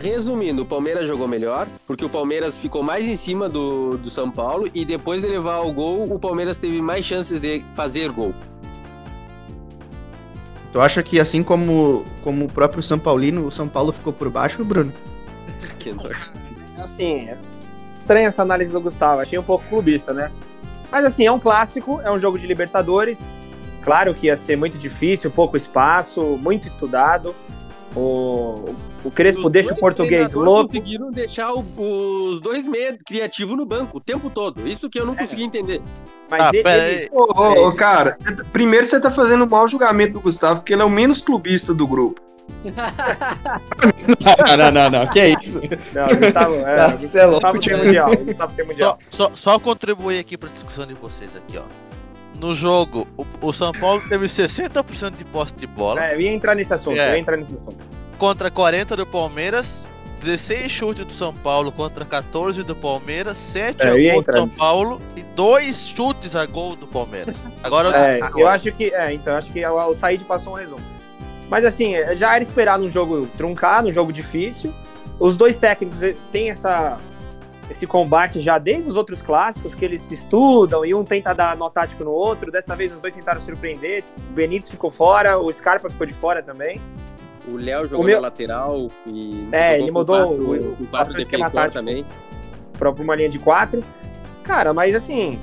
Resumindo, 0.02 0.64
o 0.64 0.66
Palmeiras 0.66 1.08
jogou 1.08 1.28
melhor, 1.28 1.68
porque 1.86 2.04
o 2.04 2.10
Palmeiras 2.10 2.58
ficou 2.58 2.82
mais 2.82 3.08
em 3.08 3.16
cima 3.16 3.48
do, 3.48 3.98
do 3.98 4.10
São 4.10 4.32
Paulo 4.32 4.68
e 4.74 4.84
depois 4.84 5.22
de 5.22 5.28
levar 5.28 5.60
o 5.60 5.72
gol, 5.72 6.12
o 6.12 6.18
Palmeiras 6.18 6.58
teve 6.58 6.82
mais 6.82 7.06
chances 7.06 7.40
de 7.40 7.64
fazer 7.76 8.12
gol. 8.12 8.34
Tu 10.74 10.80
acha 10.80 11.04
que 11.04 11.20
assim 11.20 11.44
como, 11.44 12.06
como 12.24 12.46
o 12.46 12.52
próprio 12.52 12.82
São 12.82 12.98
Paulino, 12.98 13.46
o 13.46 13.52
São 13.52 13.68
Paulo 13.68 13.92
ficou 13.92 14.12
por 14.12 14.30
baixo, 14.30 14.64
Bruno? 14.64 14.92
Que 15.78 15.92
nojo. 15.92 16.32
Assim, 16.78 17.28
é 17.28 17.38
estranha 18.12 18.28
essa 18.28 18.42
análise 18.42 18.72
do 18.72 18.82
Gustavo. 18.82 19.22
Achei 19.22 19.40
um 19.40 19.44
pouco 19.44 19.64
clubista, 19.70 20.14
né? 20.14 20.30
Mas 20.92 21.06
assim, 21.06 21.26
é 21.26 21.32
um 21.32 21.40
clássico, 21.40 22.02
é 22.02 22.12
um 22.12 22.20
jogo 22.20 22.38
de 22.38 22.46
Libertadores. 22.46 23.20
Claro 23.84 24.14
que 24.14 24.28
ia 24.28 24.36
ser 24.36 24.58
muito 24.58 24.78
difícil, 24.78 25.32
pouco 25.32 25.56
espaço, 25.56 26.22
muito 26.42 26.68
estudado. 26.68 27.34
O, 27.96 28.76
o 29.04 29.12
Crespo 29.12 29.48
Os 29.48 29.52
deixa 29.52 29.74
o 29.74 29.76
português 29.76 30.32
louco. 30.34 30.62
conseguiram 30.64 31.12
deixar 31.12 31.54
o- 31.54 31.66
os 31.78 32.40
dois 32.40 32.68
meia 32.68 32.98
criativos 33.06 33.58
no 33.58 33.66
banco 33.66 33.98
o 33.98 34.02
tempo 34.02 34.30
todo. 34.30 34.68
Isso 34.68 34.90
que 34.90 35.00
eu 35.00 35.06
não 35.06 35.16
consegui 35.16 35.44
entender. 35.44 35.82
Mas 36.30 36.42
Ah, 36.42 36.50
ele- 36.54 36.60
eles- 36.70 37.02
aí. 37.04 37.10
Ô, 37.12 37.24
ô, 37.42 37.68
ô, 37.68 37.76
cara, 37.76 38.14
cê 38.16 38.36
tá- 38.36 38.44
primeiro 38.52 38.86
você 38.86 39.00
tá 39.00 39.10
fazendo 39.12 39.44
um 39.44 39.50
mau 39.50 39.68
julgamento 39.68 40.14
do 40.14 40.20
Gustavo, 40.22 40.62
porque 40.62 40.74
ele 40.74 40.82
é 40.82 40.86
o 40.86 40.90
menos 40.90 41.22
clubista 41.22 41.74
do 41.74 41.86
grupo. 41.88 42.22
não, 44.48 44.58
não, 44.58 44.72
não, 44.72 44.90
não. 44.90 45.08
Que 45.08 45.20
é 45.20 45.30
isso? 45.42 45.60
Não, 45.94 46.08
Gustavo, 46.20 46.56
é, 46.56 46.76
Tá, 46.76 46.96
o 46.96 47.00
cê 47.08 47.20
é 47.20 47.26
louco, 47.26 47.52
Gustavo 47.54 47.78
mundial. 47.86 48.12
O 48.12 48.18
Gustavo 48.26 48.54
tem 48.56 48.66
mundial. 48.66 49.00
Só, 49.10 49.30
só, 49.30 49.36
só 49.36 49.60
contribuir 49.60 50.20
aqui 50.20 50.38
pra 50.38 50.50
discussão 50.50 50.86
de 50.86 50.94
vocês 50.94 51.36
aqui, 51.36 51.58
ó. 51.58 51.64
No 52.40 52.54
jogo, 52.56 53.08
o, 53.18 53.26
o 53.42 53.54
São 53.54 53.72
Paulo 53.72 54.02
teve 54.10 54.28
60% 54.28 55.16
de 55.18 55.24
posse 55.26 55.54
de 55.56 55.68
bola 55.68 56.04
É, 56.04 56.16
eu 56.16 56.22
ia 56.22 56.32
entrar 56.34 56.56
nesse 56.56 56.74
assunto, 56.74 56.98
É. 56.98 57.10
eu 57.12 57.14
ia 57.16 57.20
entrar 57.20 57.38
nesse 57.38 57.54
assunto. 57.54 57.78
Contra 58.22 58.52
40 58.52 58.96
do 58.96 59.04
Palmeiras, 59.04 59.88
16 60.20 60.72
chutes 60.72 61.06
do 61.06 61.12
São 61.12 61.34
Paulo 61.34 61.72
contra 61.72 62.06
14 62.06 62.62
do 62.62 62.76
Palmeiras, 62.76 63.36
7 63.36 63.82
É, 63.82 63.90
a 63.90 64.14
gol 64.14 64.22
do 64.22 64.32
São. 64.32 64.48
Paulo 64.48 65.02
e 65.18 65.24
2 65.24 65.88
chutes 65.88 66.36
a 66.36 66.46
gol 66.46 66.76
do 66.76 66.86
Palmeiras. 66.86 67.36
Agora 67.64 67.88
eu 67.88 67.96
É, 67.96 68.20
eu 68.38 68.48
acho 68.48 68.72
que. 68.74 68.94
É, 68.94 69.12
então, 69.12 69.36
acho 69.36 69.52
que 69.52 69.66
o 69.66 69.94
Said 69.96 70.24
passou 70.26 70.54
um 70.54 70.56
resumo. 70.56 70.84
Mas 71.50 71.66
assim, 71.66 71.94
já 72.16 72.36
era 72.36 72.44
esperado 72.44 72.84
um 72.84 72.92
jogo 72.92 73.28
truncado, 73.36 73.90
um 73.90 73.92
jogo 73.92 74.14
difícil. 74.14 74.72
Os 75.20 75.36
dois 75.36 75.58
técnicos 75.58 76.04
eh, 76.04 76.16
têm 76.32 76.52
essa, 76.52 77.00
esse 77.72 77.88
combate 77.88 78.40
já 78.40 78.60
desde 78.60 78.92
os 78.92 78.96
outros 78.96 79.20
clássicos, 79.20 79.74
que 79.74 79.84
eles 79.84 80.00
se 80.00 80.14
estudam 80.14 80.86
e 80.86 80.94
um 80.94 81.04
tenta 81.04 81.34
dar 81.34 81.58
nó 81.58 81.72
tático 81.72 82.04
no 82.04 82.12
outro. 82.12 82.52
Dessa 82.52 82.76
vez 82.76 82.94
os 82.94 83.02
dois 83.02 83.16
tentaram 83.16 83.42
surpreender. 83.42 84.04
O 84.30 84.34
Benítez 84.34 84.70
ficou 84.70 84.92
fora, 84.92 85.40
o 85.40 85.52
Scarpa 85.52 85.90
ficou 85.90 86.06
de 86.06 86.14
fora 86.14 86.44
também. 86.44 86.80
O 87.48 87.56
Léo 87.58 87.86
jogou 87.88 88.04
O 88.04 88.08
meu- 88.08 88.18
na 88.18 88.22
lateral 88.24 88.88
e. 89.08 89.48
É, 89.52 89.80
ele 89.80 89.92
mudou 89.92 90.34
o- 90.34 90.38
passou 90.48 90.88
quatro 90.92 91.18
o 91.18 91.20
esquema 91.20 91.50
tático. 91.50 91.74
também. 91.74 92.06
para 92.78 92.90
uma 92.90 93.16
linha 93.16 93.30
de 93.30 93.38
quatro. 93.38 93.84
Cara, 94.44 94.74
mas 94.74 94.96
assim, 94.96 95.38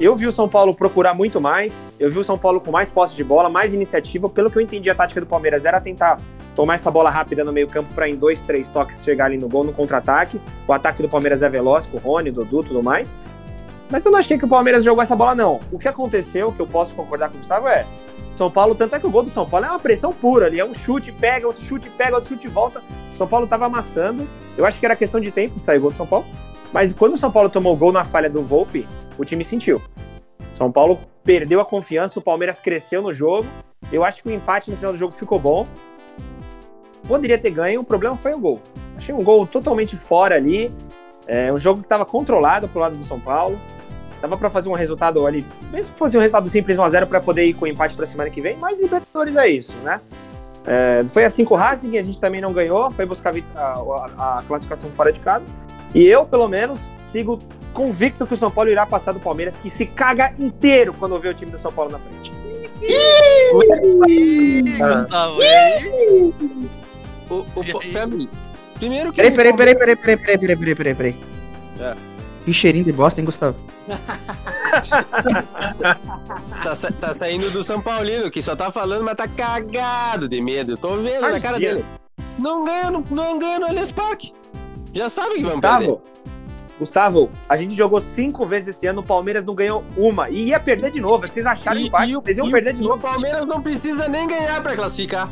eu 0.00 0.16
vi 0.16 0.26
o 0.26 0.32
São 0.32 0.48
Paulo 0.48 0.74
procurar 0.74 1.14
muito 1.14 1.40
mais. 1.40 1.72
Eu 1.98 2.10
vi 2.10 2.18
o 2.18 2.24
São 2.24 2.36
Paulo 2.36 2.60
com 2.60 2.72
mais 2.72 2.90
posse 2.90 3.14
de 3.14 3.22
bola, 3.22 3.48
mais 3.48 3.72
iniciativa. 3.72 4.28
Pelo 4.28 4.50
que 4.50 4.58
eu 4.58 4.62
entendi, 4.62 4.90
a 4.90 4.94
tática 4.94 5.20
do 5.20 5.26
Palmeiras 5.26 5.64
era 5.64 5.80
tentar 5.80 6.18
tomar 6.56 6.74
essa 6.74 6.90
bola 6.90 7.08
rápida 7.08 7.44
no 7.44 7.52
meio-campo 7.52 7.88
para 7.94 8.08
em 8.08 8.16
dois, 8.16 8.40
três 8.40 8.66
toques 8.68 9.02
chegar 9.04 9.26
ali 9.26 9.38
no 9.38 9.48
gol 9.48 9.62
no 9.62 9.72
contra-ataque. 9.72 10.40
O 10.66 10.72
ataque 10.72 11.00
do 11.02 11.08
Palmeiras 11.08 11.40
é 11.42 11.48
veloz, 11.48 11.86
com 11.86 11.98
o 11.98 12.00
Rony, 12.00 12.30
Dudu 12.32 12.60
e 12.62 12.64
tudo 12.64 12.82
mais. 12.82 13.14
Mas 13.88 14.04
eu 14.04 14.10
não 14.10 14.18
achei 14.18 14.36
que 14.36 14.44
o 14.44 14.48
Palmeiras 14.48 14.82
jogou 14.82 15.02
essa 15.02 15.14
bola, 15.14 15.34
não. 15.36 15.60
O 15.70 15.78
que 15.78 15.86
aconteceu, 15.86 16.50
que 16.50 16.58
eu 16.60 16.66
posso 16.66 16.92
concordar 16.94 17.28
com 17.28 17.36
o 17.36 17.38
Gustavo, 17.38 17.68
é. 17.68 17.86
São 18.36 18.50
Paulo, 18.50 18.74
tanto 18.74 18.96
é 18.96 19.00
que 19.00 19.06
o 19.06 19.10
gol 19.10 19.22
do 19.22 19.30
São 19.30 19.48
Paulo 19.48 19.66
é 19.66 19.68
uma 19.68 19.78
pressão 19.78 20.12
pura 20.12 20.46
ali. 20.46 20.58
É 20.58 20.64
um 20.64 20.74
chute, 20.74 21.12
pega, 21.12 21.46
outro 21.46 21.64
chute, 21.64 21.88
pega, 21.90 22.16
outro 22.16 22.30
chute, 22.30 22.48
volta. 22.48 22.82
São 23.14 23.26
Paulo 23.26 23.46
tava 23.46 23.66
amassando. 23.66 24.28
Eu 24.56 24.66
acho 24.66 24.78
que 24.78 24.86
era 24.86 24.96
questão 24.96 25.20
de 25.20 25.30
tempo 25.30 25.58
de 25.58 25.64
sair 25.64 25.78
gol 25.78 25.90
do 25.90 25.96
São 25.96 26.06
Paulo. 26.06 26.26
Mas 26.72 26.92
quando 26.92 27.14
o 27.14 27.18
São 27.18 27.30
Paulo 27.30 27.50
tomou 27.50 27.76
gol 27.76 27.92
na 27.92 28.04
falha 28.04 28.30
do 28.30 28.42
Volpe, 28.42 28.86
o 29.18 29.24
time 29.24 29.44
sentiu. 29.44 29.80
São 30.52 30.72
Paulo 30.72 30.98
perdeu 31.22 31.60
a 31.60 31.64
confiança, 31.64 32.18
o 32.18 32.22
Palmeiras 32.22 32.58
cresceu 32.58 33.02
no 33.02 33.12
jogo. 33.12 33.46
Eu 33.90 34.04
acho 34.04 34.22
que 34.22 34.28
o 34.28 34.32
empate 34.32 34.70
no 34.70 34.76
final 34.76 34.92
do 34.92 34.98
jogo 34.98 35.12
ficou 35.12 35.38
bom. 35.38 35.66
Poderia 37.06 37.38
ter 37.38 37.50
ganho, 37.50 37.80
o 37.80 37.84
problema 37.84 38.16
foi 38.16 38.32
o 38.32 38.38
gol. 38.38 38.60
Achei 38.96 39.14
um 39.14 39.22
gol 39.22 39.46
totalmente 39.46 39.96
fora 39.96 40.36
ali. 40.36 40.72
É 41.26 41.52
um 41.52 41.58
jogo 41.58 41.80
que 41.80 41.86
estava 41.86 42.04
controlado 42.06 42.68
pro 42.68 42.80
lado 42.80 42.96
do 42.96 43.04
São 43.04 43.20
Paulo. 43.20 43.58
Dava 44.22 44.36
para 44.36 44.48
fazer 44.48 44.68
um 44.68 44.74
resultado 44.74 45.26
ali, 45.26 45.44
mesmo 45.72 45.92
que 45.92 45.98
fosse 45.98 46.16
um 46.16 46.20
resultado 46.20 46.48
simples 46.48 46.78
1x0 46.78 47.06
para 47.06 47.20
poder 47.20 47.44
ir 47.44 47.54
com 47.54 47.64
o 47.64 47.68
empate 47.68 47.94
para 47.94 48.06
semana 48.06 48.30
que 48.30 48.40
vem, 48.40 48.56
mas 48.56 48.80
Libertadores 48.80 49.36
é 49.36 49.48
isso, 49.48 49.72
né? 49.82 50.00
É, 50.64 51.04
foi 51.08 51.24
assim 51.24 51.44
com 51.44 51.54
o 51.54 51.56
Racing, 51.56 51.98
a 51.98 52.04
gente 52.04 52.20
também 52.20 52.40
não 52.40 52.52
ganhou, 52.52 52.88
foi 52.92 53.04
buscar 53.04 53.34
a, 53.56 53.60
a, 53.60 54.38
a 54.38 54.42
classificação 54.46 54.90
fora 54.90 55.12
de 55.12 55.18
casa. 55.18 55.44
E 55.92 56.04
eu, 56.06 56.24
pelo 56.24 56.46
menos, 56.46 56.78
sigo 57.08 57.40
convicto 57.74 58.24
que 58.24 58.34
o 58.34 58.36
São 58.36 58.50
Paulo 58.50 58.70
irá 58.70 58.86
passar 58.86 59.10
do 59.10 59.18
Palmeiras, 59.18 59.56
que 59.60 59.68
se 59.68 59.86
caga 59.86 60.32
inteiro 60.38 60.94
quando 60.96 61.18
vê 61.18 61.28
o 61.28 61.34
time 61.34 61.50
do 61.50 61.58
São 61.58 61.72
Paulo 61.72 61.90
na 61.90 61.98
frente. 61.98 62.32
Ih, 62.80 64.78
Gustavo. 64.78 65.38
Peraí, 69.12 69.30
peraí, 69.32 69.56
peraí, 69.56 69.96
peraí, 69.96 69.96
peraí, 69.96 70.38
peraí, 70.38 70.56
peraí, 70.56 70.74
peraí, 70.74 70.94
peraí. 70.94 71.16
É. 71.80 72.11
Que 72.44 72.52
cheirinho 72.52 72.84
de 72.84 72.92
bosta, 72.92 73.20
hein, 73.20 73.24
Gustavo? 73.24 73.56
Tá, 76.62 76.74
sa- 76.74 76.90
tá 76.92 77.12
saindo 77.14 77.50
do 77.50 77.62
São 77.62 77.80
Paulino, 77.80 78.30
que 78.30 78.40
só 78.40 78.56
tá 78.56 78.70
falando, 78.70 79.04
mas 79.04 79.14
tá 79.16 79.26
cagado 79.28 80.28
de 80.28 80.40
medo. 80.40 80.72
Eu 80.72 80.76
tô 80.76 80.96
vendo 80.96 81.20
na 81.20 81.40
cara 81.40 81.56
Imagina. 81.58 81.74
dele. 81.74 81.84
Não 82.38 82.64
ganha 82.64 82.90
não 82.90 83.38
ganha 83.38 83.58
no 83.58 83.66
Allianz 83.66 83.92
Parque. 83.92 84.32
Já 84.94 85.08
sabe 85.08 85.36
que 85.36 85.42
vamos 85.42 85.60
perder. 85.60 85.86
Gustavo, 85.88 86.02
Gustavo, 86.78 87.30
a 87.48 87.56
gente 87.56 87.74
jogou 87.74 88.00
cinco 88.00 88.46
vezes 88.46 88.68
esse 88.76 88.86
ano, 88.86 89.00
o 89.00 89.04
Palmeiras 89.04 89.44
não 89.44 89.54
ganhou 89.54 89.84
uma. 89.96 90.30
E 90.30 90.48
ia 90.48 90.58
perder 90.60 90.90
de 90.90 91.00
novo. 91.00 91.26
Vocês 91.26 91.44
acharam 91.46 91.80
E- 91.80 91.86
empate, 91.88 92.10
e 92.12 92.16
o- 92.16 92.22
vocês 92.22 92.38
iam 92.38 92.46
e 92.46 92.48
o- 92.48 92.52
perder 92.52 92.72
de 92.72 92.80
e 92.80 92.84
novo. 92.84 92.96
O 92.96 93.00
Palmeiras 93.00 93.46
não 93.46 93.60
precisa 93.60 94.08
nem 94.08 94.26
ganhar 94.26 94.60
pra 94.62 94.74
classificar. 94.74 95.28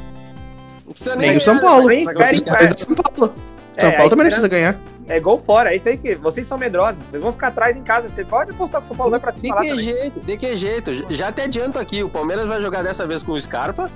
Não 0.86 0.92
precisa 0.92 1.16
Nem 1.16 1.30
o 1.30 1.32
ganhar. 1.32 1.40
São 1.44 1.58
Paulo. 1.60 1.86
Nem 1.88 2.04
do 2.04 2.12
São 2.78 2.94
Paulo. 2.94 3.34
São 3.78 3.88
É, 3.88 3.92
Paulo 3.96 4.10
também 4.10 4.24
não 4.26 4.28
espera- 4.28 4.28
precisa 4.28 4.48
ganhar. 4.48 4.78
É 5.10 5.18
gol 5.18 5.38
fora, 5.40 5.72
é 5.72 5.76
isso 5.76 5.88
aí 5.88 5.98
que 5.98 6.14
vocês 6.14 6.46
são 6.46 6.56
medrosos. 6.56 7.02
Vocês 7.02 7.20
vão 7.20 7.32
ficar 7.32 7.48
atrás 7.48 7.76
em 7.76 7.82
casa. 7.82 8.08
Você 8.08 8.24
pode 8.24 8.52
apostar 8.52 8.80
que 8.80 8.84
o 8.84 8.88
São 8.88 8.96
Paulo 8.96 9.10
vai 9.10 9.18
pra 9.18 9.32
De 9.32 9.40
cima 9.40 9.56
lá 9.56 9.62
que 9.62 9.68
também. 9.70 9.84
jeito, 9.84 10.20
de 10.20 10.36
que 10.36 10.56
jeito? 10.56 11.12
Já 11.12 11.28
até 11.28 11.44
adianto 11.44 11.80
aqui, 11.80 12.04
o 12.04 12.08
Palmeiras 12.08 12.46
vai 12.46 12.62
jogar 12.62 12.82
dessa 12.84 13.04
vez 13.04 13.20
com 13.20 13.32
o 13.32 13.40
Scarpa. 13.40 13.90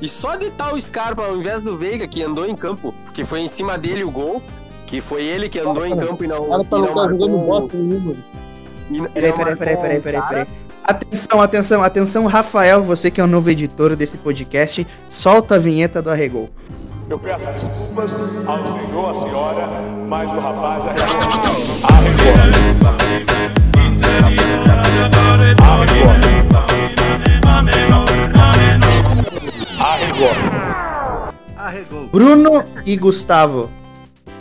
E 0.00 0.06
só 0.10 0.36
de 0.36 0.50
tal 0.50 0.78
Scarpa 0.78 1.24
ao 1.24 1.36
invés 1.38 1.62
do 1.62 1.74
Veiga, 1.74 2.06
que 2.06 2.22
andou 2.22 2.46
em 2.46 2.54
campo, 2.54 2.94
que 3.14 3.24
foi 3.24 3.40
em 3.40 3.48
cima 3.48 3.78
dele 3.78 4.04
o 4.04 4.10
gol, 4.10 4.42
que 4.86 5.00
foi 5.00 5.24
ele 5.24 5.48
que 5.48 5.58
andou 5.58 5.86
em 5.86 5.96
campo 5.96 6.22
e 6.22 6.26
não, 6.26 6.42
O 6.42 6.50
cara 6.50 6.62
e 6.62 6.66
tá 6.66 6.78
não 6.78 6.94
tá 6.94 7.08
jogando 7.08 7.38
bosta 7.38 7.76
nenhuma. 7.78 8.14
Peraí, 9.14 9.32
peraí, 9.32 9.56
peraí, 9.56 9.76
peraí, 9.76 10.00
peraí, 10.00 10.22
peraí. 10.28 10.46
Atenção, 10.84 11.40
atenção, 11.40 11.82
atenção, 11.82 12.26
Rafael, 12.26 12.84
você 12.84 13.10
que 13.10 13.20
é 13.20 13.24
o 13.24 13.26
novo 13.26 13.50
editor 13.50 13.96
desse 13.96 14.16
podcast, 14.18 14.86
solta 15.08 15.56
a 15.56 15.58
vinheta 15.58 16.00
do 16.00 16.10
Arregou. 16.10 16.48
Eu 17.08 17.18
peço 17.20 17.46
desculpas 17.46 18.12
ao 18.14 18.26
senhor, 18.26 19.10
à 19.10 19.14
senhora, 19.14 19.68
mas 20.08 20.28
o 20.28 20.40
rapaz 20.40 20.84
arregou. 20.86 22.26
Arregou. 29.78 30.30
Arregou. 31.56 32.06
Bruno 32.08 32.64
e 32.84 32.96
Gustavo, 32.96 33.70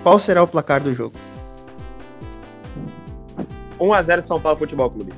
qual 0.01 0.19
será 0.19 0.41
o 0.41 0.47
placar 0.47 0.81
do 0.81 0.91
jogo? 0.91 1.13
1x0 3.79 4.21
São 4.21 4.41
Paulo 4.41 4.57
Futebol 4.57 4.89
Clube. 4.89 5.13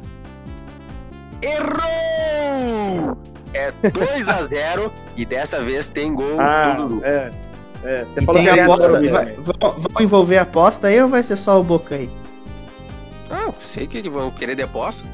Errou! 1.41 3.17
É 3.53 3.71
2x0 3.83 4.91
e 5.15 5.25
dessa 5.25 5.61
vez 5.61 5.89
tem 5.89 6.13
gol 6.13 6.39
Ah, 6.39 6.73
do 6.73 6.87
Dudu. 6.87 7.05
é. 7.05 7.31
É, 7.83 8.03
você 8.05 8.19
E 8.21 8.25
falou 8.25 8.41
tem 8.41 8.49
que 8.49 8.55
ganha 8.55 8.65
aposta, 8.65 9.09
vai- 9.11 9.33
vão, 9.33 9.71
vão 9.79 10.01
envolver 10.03 10.37
aposta 10.39 10.87
aí 10.87 11.01
ou 11.01 11.07
vai 11.07 11.23
ser 11.23 11.35
só 11.35 11.59
o 11.59 11.63
Boca 11.63 11.95
aí? 11.95 12.09
Ah, 13.29 13.51
sei 13.61 13.85
que 13.87 14.01
que 14.01 14.09
vão 14.09 14.31
querer 14.31 14.55
depósito. 14.55 15.05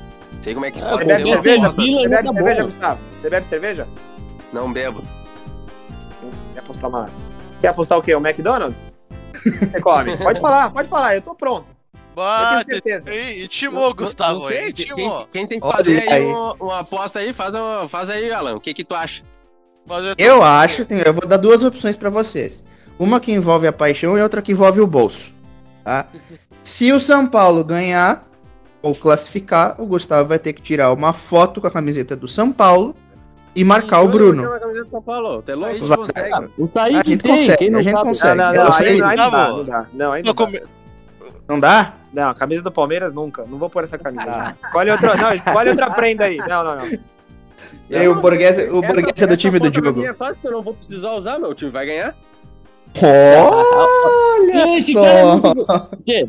Sei 0.44 0.54
como 0.54 0.66
é 0.66 0.72
que 0.72 0.80
É, 0.80 0.82
pode 0.90 1.04
Você 1.04 1.06
bebe 1.18 1.24
cerveja? 1.42 1.70
vila 1.72 2.02
Você 2.02 2.10
bebe 2.10 2.30
cerveja. 2.34 2.64
Gustavo? 2.64 3.00
Você 3.22 3.30
bebe 3.30 3.48
cerveja? 3.48 3.88
Não 4.52 4.72
bebo. 4.72 5.04
Quer 6.54 6.60
apostar 6.60 6.90
uma... 6.90 7.10
Quer 7.62 7.68
apostar 7.68 7.98
o 7.98 8.02
quê? 8.02 8.16
O 8.16 8.20
McDonald's? 8.26 8.92
Você 9.34 9.82
come? 9.82 10.16
Pode 10.18 10.40
falar, 10.40 10.72
pode 10.72 10.88
falar, 10.88 11.16
eu 11.16 11.22
tô 11.22 11.36
pronto. 11.36 11.66
Certeza. 12.66 13.14
e- 13.14 13.44
intimou, 13.46 13.94
Gustavo, 13.94 14.40
Não 14.42 14.48
sei, 14.48 14.58
aí, 14.60 14.74
quem, 14.74 15.26
quem 15.32 15.48
tem 15.48 15.60
que 15.60 15.66
Olha 15.66 15.76
fazer 15.76 16.02
aí 16.04 16.10
aí. 16.10 16.26
uma, 16.26 16.54
uma 16.54 16.80
aposta 16.80 17.20
aí, 17.20 17.34
faz, 17.34 17.54
uma- 17.54 17.88
faz 17.90 18.10
aí, 18.10 18.32
Alan. 18.32 18.56
O 18.56 18.60
que 18.60 18.74
que 18.74 18.84
tu 18.84 18.94
acha? 18.96 19.24
Eu, 20.18 20.42
acho, 20.44 20.86
tem- 20.86 21.02
eu 21.06 21.14
vou 21.14 21.28
dar 21.28 21.38
duas 21.38 21.64
opções 21.64 21.96
pra 21.98 22.10
vocês. 22.10 22.64
Uma 22.98 23.20
que 23.20 23.32
envolve 23.32 23.68
a 23.68 23.74
paixão 23.74 24.18
e 24.18 24.22
outra 24.22 24.42
que 24.42 24.52
envolve 24.52 24.80
o 24.80 24.88
bolso. 24.88 25.32
Tá? 25.84 26.06
Se 26.64 26.92
o 26.94 27.00
São 27.00 27.28
Paulo 27.28 27.64
ganhar 27.64 28.26
ou 28.82 28.96
classificar, 28.96 29.76
o 29.82 29.86
Gustavo 29.86 30.30
vai 30.30 30.40
ter 30.40 30.54
que 30.54 30.62
tirar 30.62 30.94
uma 30.94 31.12
foto 31.12 31.60
com 31.60 31.68
a 31.68 31.72
camiseta 31.72 32.16
do 32.16 32.28
São 32.28 32.52
Paulo 32.52 32.96
e 33.56 33.64
marcar 33.64 34.02
o 34.02 34.08
Bruno. 34.08 34.44
Tá 34.44 35.20
louco? 35.20 35.52
A 35.52 35.74
gente 35.74 35.86
Vai. 35.88 35.98
consegue. 35.98 36.34
A 36.34 37.04
gente 37.04 37.24
consegue, 37.24 37.58
quem 37.58 37.70
não 37.70 37.80
não, 37.84 37.92
não, 37.94 38.04
não, 38.04 38.54
não, 38.54 38.54
não 39.00 39.16
dá, 39.16 39.26
Gustavo. 39.26 39.58
não 39.58 39.66
dá. 39.66 39.88
Não, 39.94 40.16
não 40.24 40.34
Não, 41.50 41.60
Não? 41.60 41.94
Não, 41.94 42.03
a 42.22 42.34
camisa 42.34 42.62
do 42.62 42.72
Palmeiras 42.72 43.14
nunca. 43.14 43.44
Não 43.46 43.58
vou 43.58 43.70
pôr 43.70 43.84
essa 43.84 43.98
camisa. 43.98 44.56
Escolhe 44.64 44.92
outra, 44.92 45.16
não, 45.16 45.34
escolhe 45.34 45.70
outra 45.70 45.90
prenda 45.92 46.26
aí. 46.26 46.38
Não, 46.38 46.64
não, 46.64 46.76
não. 46.78 46.86
E 47.90 48.08
o 48.08 48.16
Borghese, 48.16 48.64
o 48.70 48.82
Borghese 48.82 49.24
é 49.24 49.28
do 49.28 49.38
time 49.38 49.60
do 49.60 49.70
Diogo. 49.72 50.04
É 50.06 50.14
fácil 50.14 50.38
que 50.42 50.48
eu 50.48 50.52
não 50.52 50.62
vou 50.62 50.74
precisar 50.74 51.12
usar, 51.14 51.40
meu 51.40 51.54
time 51.54 51.72
vai 51.72 51.86
ganhar. 51.86 52.16
Olha 53.02 54.78
Esse 54.78 54.94
cara 54.94 55.08
é 55.08 55.22
só! 55.24 55.38
muito-? 55.38 55.66
É, 56.08 56.26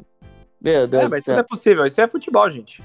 Meu 0.60 0.86
Deus 0.86 1.04
do 1.04 1.10
mas 1.10 1.24
céu. 1.24 1.34
tudo 1.34 1.44
é 1.44 1.48
possível. 1.48 1.84
Isso 1.86 2.00
é 2.00 2.08
futebol, 2.08 2.48
gente. 2.50 2.82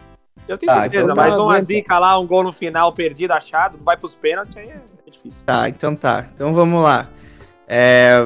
Eu 0.47 0.57
tenho 0.57 0.71
Tá, 0.71 0.81
certeza, 0.81 1.03
então 1.11 1.15
tá, 1.15 1.21
mas 1.21 1.33
uma 1.35 1.51
aguenta. 1.53 1.65
zica 1.65 1.99
lá, 1.99 2.17
um 2.19 2.25
gol 2.27 2.43
no 2.43 2.51
final, 2.51 2.91
perdido, 2.91 3.31
achado, 3.31 3.79
vai 3.83 3.95
pros 3.95 4.15
pênaltis, 4.15 4.57
aí 4.57 4.67
é 4.69 4.81
é 5.07 5.09
difícil. 5.11 5.43
Tá, 5.45 5.69
então 5.69 5.95
tá. 5.95 6.25
Então 6.33 6.53
vamos 6.53 6.81
lá. 6.83 7.07
É, 7.67 8.17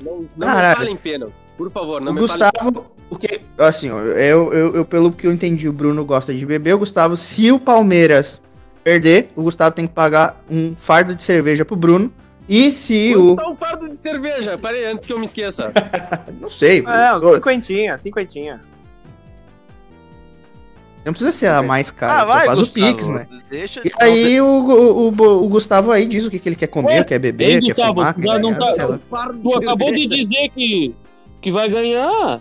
Não, 0.00 0.24
não 0.36 0.46
Caralho. 0.46 0.68
me 0.70 0.76
falem 0.76 0.96
pênalti. 0.96 1.34
Por 1.56 1.70
favor, 1.70 2.00
não 2.00 2.12
o 2.12 2.14
me 2.14 2.26
falem 2.28 2.48
Gustavo, 2.50 2.86
o 3.14 3.18
que, 3.18 3.40
assim, 3.58 3.88
eu, 3.88 4.52
eu, 4.52 4.74
eu, 4.76 4.84
pelo 4.84 5.10
que 5.12 5.26
eu 5.26 5.32
entendi, 5.32 5.68
o 5.68 5.72
Bruno 5.72 6.04
gosta 6.04 6.32
de 6.34 6.44
beber. 6.44 6.74
O 6.74 6.78
Gustavo, 6.78 7.16
se 7.16 7.50
o 7.50 7.58
Palmeiras 7.58 8.40
perder, 8.82 9.30
o 9.34 9.42
Gustavo 9.42 9.74
tem 9.74 9.86
que 9.86 9.92
pagar 9.94 10.42
um 10.50 10.74
fardo 10.76 11.14
de 11.14 11.22
cerveja 11.22 11.64
pro 11.64 11.76
Bruno. 11.76 12.12
E 12.48 12.70
se 12.70 13.16
o. 13.16 13.34
Quanto 13.34 13.36
tá 13.36 13.48
um 13.50 13.56
fardo 13.56 13.88
de 13.88 13.98
cerveja? 13.98 14.58
Peraí, 14.58 14.84
antes 14.84 15.06
que 15.06 15.12
eu 15.12 15.18
me 15.18 15.24
esqueça. 15.24 15.72
Não 16.40 16.50
sei. 16.50 16.84
É, 16.86 17.14
o- 17.16 17.30
uns 17.30 17.34
cinquentinha, 17.36 17.96
cinquentinha. 17.96 18.60
não 21.04 21.12
precisa 21.12 21.32
ser 21.32 21.46
a 21.48 21.62
mais 21.62 21.90
cara. 21.90 22.20
Ah, 22.20 22.24
vai, 22.24 22.46
faz 22.46 22.58
Gustavo. 22.58 22.86
o 22.86 22.94
Pix, 22.94 23.08
né? 23.08 23.26
Deixa 23.50 23.80
E 23.86 23.90
aí 24.00 24.40
o, 24.40 24.46
o, 24.46 25.08
o, 25.08 25.44
o 25.44 25.48
Gustavo 25.48 25.90
aí 25.90 26.06
diz 26.06 26.24
o 26.26 26.30
que, 26.30 26.38
que 26.38 26.48
ele 26.48 26.56
quer 26.56 26.66
comer, 26.66 26.98
Ué, 26.98 27.04
quer 27.04 27.18
beber, 27.18 27.44
ei, 27.44 27.60
quer 27.60 27.68
Gustavo, 27.68 27.94
fumar, 27.94 28.14
quer 28.14 28.22
ganhar, 28.22 28.58
tá- 28.58 28.98
Tu 29.42 29.58
acabou 29.58 29.92
de 29.94 30.06
dizer 30.06 30.48
que, 30.54 30.94
que 31.42 31.50
vai 31.52 31.68
ganhar. 31.68 32.40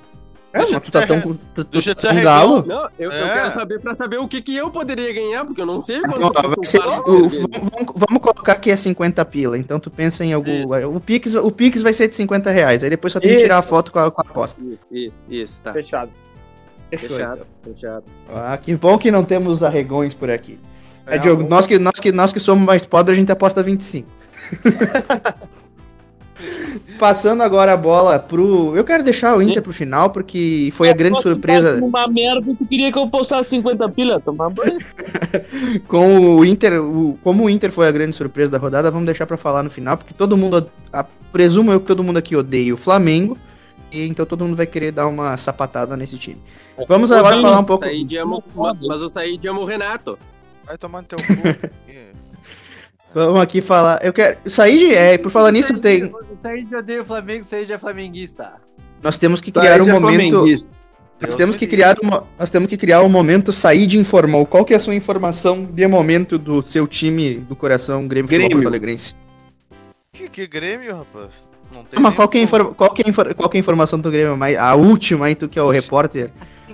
É, 0.53 0.59
Deixa 0.59 0.73
mas 0.75 0.83
tu 0.83 0.91
tá 0.91 1.01
eu 1.01 1.07
tão 1.07 1.21
tu, 1.21 1.39
tu 1.55 1.63
deixa 1.63 1.89
eu 1.91 1.95
tá 1.95 2.09
arregar. 2.09 2.39
galo? 2.41 2.63
Não, 2.67 2.83
eu, 2.99 3.11
eu 3.11 3.25
É. 3.25 3.33
quero 3.33 3.51
saber 3.51 3.79
pra 3.79 3.95
saber 3.95 4.17
o 4.19 4.27
que, 4.27 4.39
que 4.39 4.55
eu 4.55 4.69
poderia 4.69 5.11
ganhar, 5.11 5.43
porque 5.45 5.59
eu 5.59 5.65
não 5.65 5.81
sei 5.81 5.99
quanto 6.01 6.19
Não, 6.19 6.27
um 6.59 6.63
ser- 6.63 6.79
o- 6.79 7.27
vamos, 7.27 7.93
vamos- 7.95 8.21
colocar 8.21 8.53
que 8.55 8.69
é 8.69 8.75
50 8.75 9.25
pila. 9.25 9.57
Então 9.57 9.79
tu 9.79 9.89
pensa 9.89 10.23
em 10.23 10.31
algum. 10.31 10.51
O 10.95 10.99
Pix, 10.99 11.33
o 11.33 11.49
Pix 11.49 11.81
vai 11.81 11.91
ser 11.91 12.07
de 12.07 12.15
50 12.15 12.51
reais. 12.51 12.83
Aí 12.83 12.89
depois 12.91 13.11
só 13.11 13.19
tem 13.19 13.29
que 13.29 13.35
Isso. 13.37 13.45
tirar 13.45 13.57
a 13.57 13.61
foto 13.63 13.91
com 13.91 13.97
a, 13.97 14.11
com 14.11 14.21
a 14.21 14.25
aposta. 14.29 14.61
Isso, 14.61 14.85
isso, 14.91 15.13
isso, 15.27 15.61
tá. 15.61 15.73
Fechado. 15.73 16.11
Fechou, 16.91 17.09
Fechado, 17.17 17.41
então. 17.61 17.73
fechado. 17.73 18.03
Ah, 18.31 18.55
que 18.55 18.75
bom 18.75 18.95
que 18.99 19.09
não 19.09 19.23
temos 19.23 19.63
arregões 19.63 20.13
por 20.13 20.29
aqui. 20.29 20.59
É, 21.07 21.15
É, 21.15 21.17
Diogo, 21.17 21.43
um- 21.43 21.47
nós 21.47 21.65
que, 21.65 21.79
nós, 21.79 21.99
que, 21.99 22.11
nós 22.11 22.31
que 22.31 22.39
somos 22.39 22.63
mais 22.63 22.85
pobres, 22.85 23.17
a 23.17 23.19
gente 23.19 23.31
aposta 23.31 23.63
25. 23.63 24.07
Passando 26.99 27.41
agora 27.41 27.73
a 27.73 27.77
bola 27.77 28.17
pro. 28.19 28.75
Eu 28.75 28.83
quero 28.83 29.03
deixar 29.03 29.35
o 29.37 29.41
Inter 29.41 29.61
pro 29.61 29.73
final, 29.73 30.09
porque 30.09 30.71
foi 30.73 30.89
a 30.89 30.93
grande 30.93 31.15
Só 31.15 31.23
que 31.23 31.29
surpresa 31.29 31.83
Uma 31.83 32.07
merda, 32.07 32.53
tu 32.57 32.65
queria 32.65 32.91
que 32.91 32.97
eu 32.97 33.07
postasse 33.09 33.49
50 33.49 33.89
pila, 33.89 34.19
tomar 34.19 34.49
banho. 34.49 34.77
com 35.87 36.35
o 36.37 36.45
Inter. 36.45 36.81
o- 36.81 37.17
como 37.23 37.45
o 37.45 37.49
Inter 37.49 37.71
foi 37.71 37.87
a 37.87 37.91
grande 37.91 38.15
surpresa 38.15 38.51
da 38.51 38.57
rodada, 38.57 38.89
vamos 38.91 39.05
deixar 39.05 39.25
pra 39.25 39.37
falar 39.37 39.63
no 39.63 39.69
final, 39.69 39.97
porque 39.97 40.13
todo 40.13 40.37
mundo. 40.37 40.67
a- 40.91 41.05
presumo 41.31 41.71
eu 41.71 41.79
que 41.79 41.87
todo 41.87 42.03
mundo 42.03 42.17
aqui 42.17 42.35
odeia 42.35 42.73
o 42.73 42.77
Flamengo. 42.77 43.37
E 43.91 44.07
então 44.07 44.25
todo 44.25 44.43
mundo 44.43 44.55
vai 44.55 44.65
querer 44.65 44.91
dar 44.91 45.05
uma 45.07 45.37
sapatada 45.37 45.95
nesse 45.95 46.17
time. 46.17 46.37
Vamos 46.87 47.11
agora 47.11 47.39
falar 47.41 47.59
um 47.59 47.63
pouco. 47.63 47.85
Saí 47.85 48.03
de 48.03 48.17
amo, 48.17 48.43
ma- 48.55 48.75
mas 48.87 49.01
eu 49.01 49.09
saí 49.09 49.37
de 49.37 49.47
amo 49.47 49.61
o 49.61 49.65
Renato. 49.65 50.17
Vai 50.65 50.77
tomar 50.77 51.01
no 51.01 51.07
teu 51.07 51.17
cu. 51.19 51.23
Vamos 53.13 53.41
aqui 53.41 53.61
falar. 53.61 54.03
Eu 54.03 54.11
quero. 54.13 54.37
Sair 54.49 54.77
de. 54.79 54.95
É, 54.95 55.17
por 55.17 55.31
falar 55.31 55.51
nisso, 55.51 55.77
tem. 55.79 56.11
Sair 56.35 56.65
de 56.65 56.75
odeio 56.75 57.03
o 57.03 57.05
Flamengo, 57.05 57.43
sair 57.43 57.65
de 57.65 57.73
é 57.73 57.77
flamenguista. 57.77 58.53
Nós 59.01 59.17
temos 59.17 59.39
que 59.41 59.51
criar 59.51 59.81
um 59.81 59.85
Said 59.85 59.89
é 59.89 59.99
momento. 59.99 60.31
flamenguista. 60.31 60.75
Nós 61.21 61.35
temos 61.35 61.55
que 61.55 61.67
criar 61.67 61.95
uma, 62.01 62.23
nós 62.37 62.49
temos 62.49 62.67
que 62.67 62.75
criar 62.75 63.01
um 63.01 63.07
momento 63.09 63.51
sair 63.53 63.85
de 63.87 63.97
informal. 63.97 64.45
Qual 64.45 64.65
que 64.65 64.73
é 64.73 64.77
a 64.77 64.79
sua 64.79 64.95
informação 64.95 65.63
de 65.63 65.87
momento 65.87 66.37
do 66.37 66.61
seu 66.63 66.85
time 66.87 67.35
do 67.35 67.55
coração 67.55 68.05
Grêmio, 68.07 68.27
Futebol 68.27 68.47
Grêmio. 68.49 68.63
Porto 68.63 68.67
Alegrense? 68.67 69.15
Que, 70.11 70.27
que 70.27 70.47
Grêmio, 70.47 70.97
rapaz? 70.97 71.47
Não 71.73 71.83
tem 71.83 71.97
Ah, 71.97 72.01
mas 72.01 72.13
qual 72.15 72.27
que, 72.27 72.37
é 72.39 72.47
qual, 72.47 72.89
que 72.93 73.03
é 73.05 73.09
infor- 73.09 73.33
qual 73.35 73.49
que 73.49 73.57
é 73.57 73.59
a 73.59 73.61
informação 73.61 73.99
do 73.99 74.11
Grêmio 74.11 74.35
mais 74.35 74.57
a 74.57 74.75
última 74.75 75.27
aí 75.27 75.35
tu 75.35 75.47
que 75.47 75.57
é 75.57 75.63
o 75.63 75.71
repórter 75.71 76.29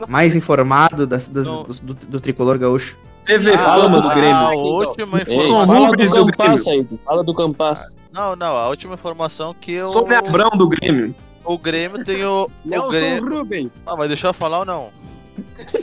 mais 0.07 0.35
informado 0.35 1.05
das, 1.05 1.27
das- 1.27 1.45
dos- 1.45 1.79
do, 1.79 1.93
do 1.93 2.19
tricolor 2.19 2.57
gaúcho? 2.57 2.97
TV 3.29 3.53
Ah, 3.53 3.57
fama 3.57 4.01
do 4.01 4.07
A 4.09 4.13
Grêmio. 4.15 4.59
última 4.59 5.19
Ei, 5.19 5.25
São 5.25 5.33
informação. 5.35 5.67
fala 5.67 5.79
rubros 5.87 6.11
do 6.11 6.25
Grêmio. 6.25 6.69
aí, 6.69 6.99
fala 7.05 7.23
do 7.23 7.35
Campas. 7.35 7.95
Não, 8.11 8.35
não, 8.35 8.57
a 8.57 8.67
última 8.69 8.95
informação 8.95 9.53
que 9.53 9.73
eu. 9.75 9.87
Sônia 9.89 10.17
Abrão 10.19 10.49
do 10.51 10.67
Grêmio. 10.67 11.13
O 11.45 11.57
Grêmio 11.57 12.03
tem 12.03 12.25
o. 12.25 12.45
o 12.45 12.51
Nelson 12.67 12.89
Grêmio... 12.89 13.37
Rubens. 13.39 13.81
Ah, 13.85 13.95
mas 13.95 14.07
deixa 14.07 14.27
eu 14.27 14.33
falar 14.33 14.59
ou 14.59 14.65
não? 14.65 14.89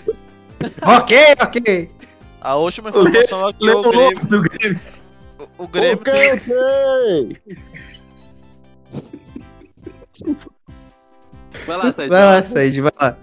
ok, 0.82 1.18
ok. 1.40 1.90
A 2.40 2.56
última 2.56 2.90
informação 2.90 3.48
é 3.48 3.52
que 3.52 3.70
o 3.70 3.82
Grêmio. 3.90 4.26
Do 4.26 4.42
Grêmio. 4.42 4.80
O, 5.58 5.64
o 5.64 5.68
Grêmio 5.68 6.00
Ok, 6.00 6.12
tem. 6.12 6.32
ok. 6.32 7.42
Vai 11.66 11.76
lá, 11.76 11.92
Said. 11.92 12.10
Vai 12.10 12.24
lá, 12.24 12.42
Said, 12.42 12.80
vai 12.80 12.92
lá. 13.00 13.16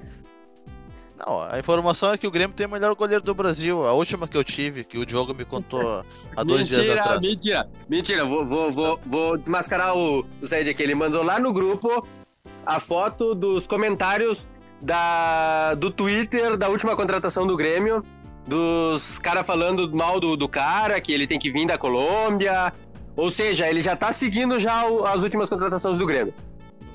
Não, 1.25 1.41
a 1.41 1.57
informação 1.57 2.11
é 2.13 2.17
que 2.17 2.27
o 2.27 2.31
Grêmio 2.31 2.55
tem 2.55 2.65
o 2.65 2.69
melhor 2.69 2.93
goleiro 2.95 3.23
do 3.23 3.33
Brasil. 3.33 3.85
A 3.87 3.93
última 3.93 4.27
que 4.27 4.35
eu 4.37 4.43
tive, 4.43 4.83
que 4.83 4.97
o 4.97 5.05
Diogo 5.05 5.33
me 5.33 5.45
contou 5.45 6.03
há 6.35 6.43
dois 6.43 6.67
dias 6.67 6.81
Mentira, 6.81 7.01
atrás. 7.01 7.21
mentira. 7.21 7.69
Mentira, 7.89 8.25
vou, 8.25 8.45
vou, 8.45 8.73
vou, 8.73 8.99
vou 9.05 9.37
desmascarar 9.37 9.95
o, 9.95 10.25
o 10.41 10.47
Said 10.47 10.69
aqui. 10.69 10.83
Ele 10.83 10.95
mandou 10.95 11.23
lá 11.23 11.39
no 11.39 11.53
grupo 11.53 12.05
a 12.65 12.79
foto 12.79 13.33
dos 13.33 13.65
comentários 13.65 14.47
da, 14.81 15.73
do 15.75 15.89
Twitter 15.89 16.57
da 16.57 16.67
última 16.67 16.95
contratação 16.95 17.47
do 17.47 17.55
Grêmio. 17.55 18.03
Dos 18.45 19.17
caras 19.19 19.45
falando 19.45 19.89
mal 19.95 20.19
do, 20.19 20.35
do 20.35 20.49
cara, 20.49 20.99
que 20.99 21.13
ele 21.13 21.25
tem 21.25 21.39
que 21.39 21.49
vir 21.49 21.65
da 21.65 21.77
Colômbia. 21.77 22.73
Ou 23.15 23.29
seja, 23.29 23.67
ele 23.69 23.79
já 23.79 23.95
tá 23.95 24.11
seguindo 24.11 24.59
já 24.59 24.85
o- 24.85 25.05
as 25.05 25.23
últimas 25.23 25.49
contratações 25.49 25.97
do 25.97 26.05
Grêmio. 26.05 26.33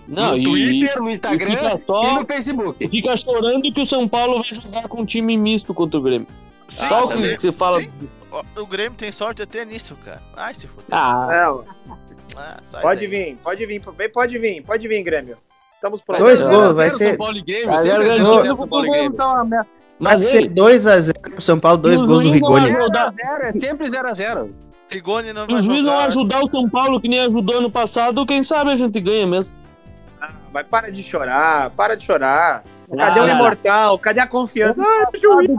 Não, 0.08 0.30
no 0.32 0.38
e, 0.38 0.44
Twitter, 0.44 1.02
no 1.02 1.08
e 1.08 1.12
Instagram 1.12 1.50
fica 1.50 1.74
e 1.74 1.86
só 1.86 2.14
no 2.14 2.24
Facebook. 2.26 2.84
e 2.84 2.88
fica 2.88 3.16
chorando 3.16 3.62
que 3.72 3.80
o 3.80 3.86
São 3.86 4.08
Paulo 4.08 4.34
vai 4.42 4.42
jogar 4.44 4.88
com 4.88 5.02
um 5.02 5.04
time 5.04 5.36
misto 5.36 5.74
contra 5.74 5.98
o 5.98 6.02
Grêmio. 6.02 6.26
Sim, 6.68 6.86
só 6.88 7.04
o 7.04 7.08
que 7.08 7.16
Grêmio- 7.18 7.40
você 7.40 7.52
fala. 7.52 7.80
sim. 7.80 7.90
o- 8.56 8.66
Grêmio 8.66 8.94
tem 8.96 9.12
sorte 9.12 9.42
até 9.42 9.64
nisso, 9.64 9.96
cara. 10.04 10.20
Ai, 10.36 10.54
se 10.54 10.66
fuder. 10.66 10.84
Ah, 10.90 11.28
Não, 11.30 11.64
Ah, 12.36 12.56
pode 12.82 13.00
daí. 13.00 13.08
vir, 13.08 13.36
pode 13.42 13.66
vir, 13.66 13.80
pode 14.12 14.38
vir, 14.38 14.62
pode 14.62 14.88
vir, 14.88 15.02
Grêmio. 15.02 15.36
Estamos 15.74 16.00
prontos. 16.02 16.24
Dois 16.24 16.42
gols, 16.42 16.74
vai 16.74 16.90
ser- 16.90 17.08
São 17.10 17.16
Paulo 17.16 17.38
e 17.38 17.42
Grêmio, 17.42 17.70
a 17.72 17.76
sempre 17.78 17.90
é 17.90 17.92
garantia 17.92 17.98
zero 17.98 18.00
a 18.00 18.26
garantido 18.26 18.42
zero, 18.42 18.54
do 18.54 18.56
São 18.58 18.68
Paulo 18.68 18.84
e 18.86 18.88
Grêmio 18.90 19.10
Grêmio. 19.10 19.16
tá 19.18 19.28
uma 19.34 19.44
merda. 19.44 19.68
Vai 20.00 20.14
Mas 20.14 20.24
ser 20.24 20.42
ei, 20.44 20.48
2x0 20.48 21.12
pro 21.32 21.40
São 21.42 21.58
Paulo, 21.58 21.76
dois 21.78 22.00
E 22.00 22.06
gols 22.06 22.22
do 22.22 22.30
Rigoni. 22.30 22.70
é 22.70 23.52
sempre 23.52 23.88
0x0. 23.90 24.50
Rigoni 24.90 25.32
não 25.32 25.42
Se 25.42 25.52
vai 25.52 25.60
o 25.60 25.62
juiz 25.62 25.84
não 25.84 25.98
ajudar 25.98 26.42
o 26.44 26.50
São 26.50 26.68
Paulo 26.68 27.00
que 27.00 27.08
nem 27.08 27.18
ajudou 27.20 27.58
ano 27.58 27.70
passado, 27.70 28.24
quem 28.24 28.42
sabe 28.42 28.70
a 28.70 28.76
gente 28.76 29.00
ganha 29.00 29.26
mesmo. 29.26 29.50
Ah, 30.48 30.50
Mas 30.52 30.66
para 30.66 30.90
de 30.90 31.02
chorar, 31.02 31.70
para 31.70 31.96
de 31.96 32.04
chorar. 32.04 32.62
Cadê 32.96 33.20
Ah, 33.20 33.22
o 33.22 33.26
não. 33.26 33.34
imortal? 33.34 33.98
Cadê 33.98 34.20
a 34.20 34.26
confiança? 34.26 34.82
Ah, 34.82 35.08
juiz, 35.14 35.50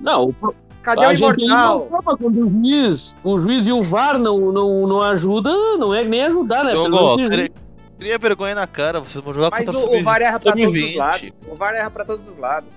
Não, 0.00 0.28
o 0.28 0.54
cadê 0.82 1.04
a 1.06 1.08
o 1.10 1.14
gente 1.16 1.42
imortal? 1.42 1.78
não 1.90 2.02
toma 2.02 2.16
quando 2.18 2.38
o 2.46 2.50
juiz, 2.50 3.14
o 3.24 3.38
juiz 3.38 3.66
e 3.66 3.72
o 3.72 3.80
VAR 3.82 4.18
não, 4.18 4.52
não, 4.52 4.86
não 4.86 5.02
ajuda, 5.02 5.50
não 5.78 5.94
é 5.94 6.04
nem 6.04 6.22
ajudar, 6.24 6.64
né? 6.64 6.74
Menos 6.74 7.14
cria, 7.30 7.50
cria 7.98 8.18
vergonha 8.18 8.54
na 8.54 8.66
cara. 8.66 9.00
Vocês 9.00 9.24
vão 9.24 9.32
jogar 9.32 9.50
Mas 9.50 9.64
contra 9.64 9.80
o, 9.80 9.96
o 9.98 10.02
VAR 10.02 10.20
erra 10.20 10.38
pra 10.38 10.52
todos 10.52 10.66
os 10.66 10.72
2020. 10.72 10.98
lados. 10.98 11.30
O 11.50 11.54
Var 11.54 11.74
erra 11.74 11.90
pra 11.90 12.04
todos 12.04 12.28
os 12.28 12.38
lados. 12.38 12.68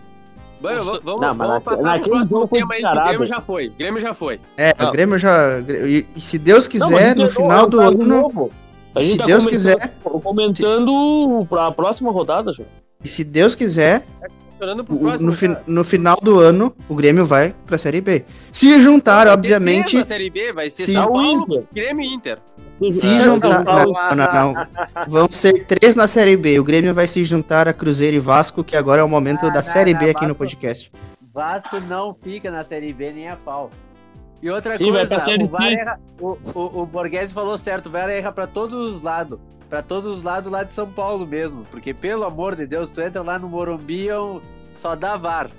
Mano, 0.61 0.83
vamos, 1.03 1.21
Não, 1.21 1.35
vamos 1.35 1.63
passar 1.63 1.99
pro 1.99 2.09
próximo 2.09 2.47
tema 2.47 2.73
aí, 2.73 2.83
o. 2.83 3.03
Grêmio 3.05 3.27
já 3.27 3.41
foi. 3.41 3.69
Grêmio 3.77 4.01
já 4.01 4.13
foi. 4.13 4.39
É, 4.57 4.73
Não. 4.79 4.89
o 4.89 4.91
Grêmio 4.91 5.19
já. 5.19 5.59
E, 5.59 6.03
se 6.19 6.39
Deus 6.39 6.63
Não, 6.63 6.71
quiser, 6.71 7.15
mas 7.15 7.15
no 7.15 7.29
final 7.29 7.59
É 7.59 7.63
um 7.65 7.69
do 7.69 7.77
caso 7.77 8.01
ano. 8.01 8.51
A 8.97 9.01
gente 9.01 9.11
Se 9.13 9.17
tá 9.17 9.25
Deus 9.25 9.43
comentando, 9.45 9.77
quiser. 9.79 9.93
comentando 10.23 11.45
pra 11.49 11.71
próxima 11.71 12.11
rodada 12.11 12.53
já. 12.53 12.63
E 13.03 13.07
se 13.07 13.23
Deus 13.23 13.55
quiser, 13.55 14.03
próximo. 14.57 15.19
no, 15.21 15.31
fi- 15.33 15.47
cara. 15.47 15.63
no 15.67 15.83
final 15.83 16.17
do 16.21 16.39
ano, 16.39 16.73
o 16.89 16.95
Grêmio 16.95 17.25
vai 17.25 17.53
pra 17.65 17.77
Série 17.77 18.01
B. 18.01 18.23
Se 18.51 18.79
juntar, 18.79 19.27
obviamente. 19.27 19.89
três 19.89 19.99
na 19.99 20.05
Série 20.05 20.29
B 20.29 20.51
vai 20.53 20.69
ser 20.69 20.85
se 20.85 20.93
São 20.93 21.05
o 21.05 21.13
Paulo, 21.13 21.43
Inter. 21.43 21.63
Grêmio 21.73 22.03
e 22.03 22.13
Inter. 22.15 22.37
Se 22.91 23.07
É, 23.07 23.19
juntar. 23.21 23.63
Não, 23.63 24.15
não, 24.15 24.53
não. 24.53 24.67
Vão 25.07 25.27
ser 25.31 25.65
três 25.65 25.95
na 25.95 26.05
Série 26.07 26.37
B. 26.37 26.59
O 26.59 26.63
Grêmio 26.63 26.93
vai 26.93 27.07
se 27.07 27.23
juntar 27.23 27.67
a 27.67 27.73
Cruzeiro 27.73 28.15
e 28.15 28.19
Vasco, 28.19 28.63
que 28.63 28.75
agora 28.77 29.01
é 29.01 29.03
o 29.03 29.09
momento 29.09 29.45
Ah, 29.45 29.49
da 29.49 29.55
não, 29.55 29.63
Série 29.63 29.93
não, 29.93 29.99
B 29.99 30.05
aqui 30.11 30.21
no 30.21 30.27
Vasco- 30.29 30.37
podcast. 30.39 30.91
Vasco 31.33 31.79
não 31.81 32.15
fica 32.23 32.49
na 32.51 32.63
Série 32.63 32.93
B 32.93 33.11
nem 33.11 33.29
a 33.29 33.35
pau. 33.35 33.69
E 34.41 34.49
outra 34.51 34.77
Sim, 34.77 34.91
coisa, 34.91 35.15
o 35.17 35.47
VAR 35.47 35.71
erra- 35.73 35.99
O, 36.19 36.37
o, 36.53 36.81
o 36.81 36.85
Borghese 36.85 37.33
falou 37.33 37.57
certo, 37.57 37.87
o 37.87 37.89
VAR 37.89 38.09
erra 38.09 38.31
pra 38.31 38.45
todos 38.47 38.93
os 38.95 39.01
lados. 39.01 39.39
Pra 39.69 39.81
todos 39.81 40.17
os 40.17 40.23
lados 40.23 40.51
lá 40.51 40.63
de 40.63 40.73
São 40.73 40.89
Paulo 40.89 41.25
mesmo. 41.25 41.65
Porque, 41.71 41.93
pelo 41.93 42.23
amor 42.23 42.55
de 42.55 42.65
Deus, 42.65 42.89
tu 42.89 43.01
entra 43.01 43.21
lá 43.21 43.37
no 43.39 43.49
Morumbi, 43.49 44.09
é 44.09 44.13
só 44.79 44.95
dá 44.95 45.17
VAR. 45.17 45.49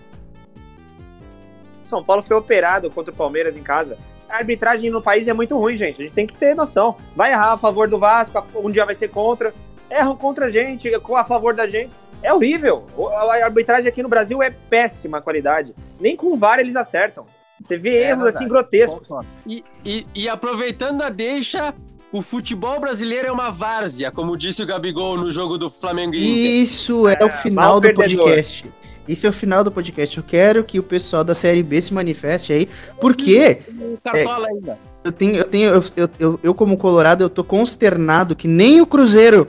São 1.84 2.02
Paulo 2.04 2.22
foi 2.22 2.36
operado 2.36 2.90
contra 2.90 3.12
o 3.12 3.16
Palmeiras 3.16 3.56
em 3.56 3.62
casa. 3.62 3.98
A 4.28 4.36
arbitragem 4.36 4.90
no 4.90 5.00
país 5.02 5.26
é 5.26 5.32
muito 5.32 5.56
ruim, 5.58 5.76
gente. 5.76 6.00
A 6.00 6.02
gente 6.02 6.14
tem 6.14 6.26
que 6.26 6.34
ter 6.34 6.54
noção. 6.54 6.96
Vai 7.16 7.32
errar 7.32 7.52
a 7.54 7.58
favor 7.58 7.88
do 7.88 7.98
Vasco, 7.98 8.44
um 8.56 8.70
dia 8.70 8.84
vai 8.84 8.94
ser 8.94 9.08
contra. 9.08 9.54
Erram 9.90 10.16
contra 10.16 10.46
a 10.46 10.50
gente, 10.50 10.90
a 10.94 11.24
favor 11.24 11.54
da 11.54 11.66
gente. 11.66 11.90
É 12.22 12.32
horrível. 12.32 12.84
A 13.14 13.44
arbitragem 13.44 13.88
aqui 13.88 14.02
no 14.02 14.08
Brasil 14.08 14.42
é 14.42 14.50
péssima 14.50 15.22
qualidade. 15.22 15.74
Nem 15.98 16.14
com 16.16 16.32
o 16.32 16.36
VAR 16.36 16.58
eles 16.58 16.76
acertam. 16.76 17.24
Você 17.62 17.76
vê 17.76 17.96
É 17.96 18.10
erros 18.10 18.24
verdade. 18.24 18.36
assim 18.36 18.48
grotescos. 18.48 19.08
E, 19.46 19.64
e, 19.84 20.06
e 20.14 20.28
aproveitando 20.28 21.02
a 21.02 21.08
deixa, 21.08 21.74
o 22.12 22.22
futebol 22.22 22.80
brasileiro 22.80 23.28
é 23.28 23.32
uma 23.32 23.50
várzea, 23.50 24.10
como 24.10 24.36
disse 24.36 24.62
o 24.62 24.66
Gabigol 24.66 25.16
no 25.16 25.30
jogo 25.30 25.58
do 25.58 25.70
Flamengo 25.70 26.14
e. 26.14 26.62
Isso 26.62 27.06
é, 27.08 27.18
o 27.24 27.30
final 27.30 27.80
do 27.80 27.88
perdedor. 27.92 28.24
podcast. 28.24 28.66
Isso 29.06 29.26
é 29.26 29.30
o 29.30 29.32
final 29.32 29.64
do 29.64 29.72
podcast. 29.72 30.16
Eu 30.18 30.22
quero 30.22 30.62
que 30.62 30.78
o 30.78 30.82
pessoal 30.82 31.24
da 31.24 31.34
Série 31.34 31.62
B 31.62 31.80
se 31.80 31.94
manifeste 31.94 32.52
aí, 32.52 32.68
porque 33.00 33.60
Cartola 34.04 34.46
ainda. 34.48 34.78
eu 35.02 35.10
tenho, 35.12 35.36
eu 35.36 35.44
tenho, 35.44 35.70
eu, 35.70 35.84
eu, 35.96 36.10
eu, 36.18 36.40
eu 36.42 36.54
como 36.54 36.76
colorado, 36.76 37.24
eu 37.24 37.30
tô 37.30 37.42
consternado 37.42 38.36
que 38.36 38.46
nem 38.46 38.80
o 38.82 38.86
Cruzeiro 38.86 39.48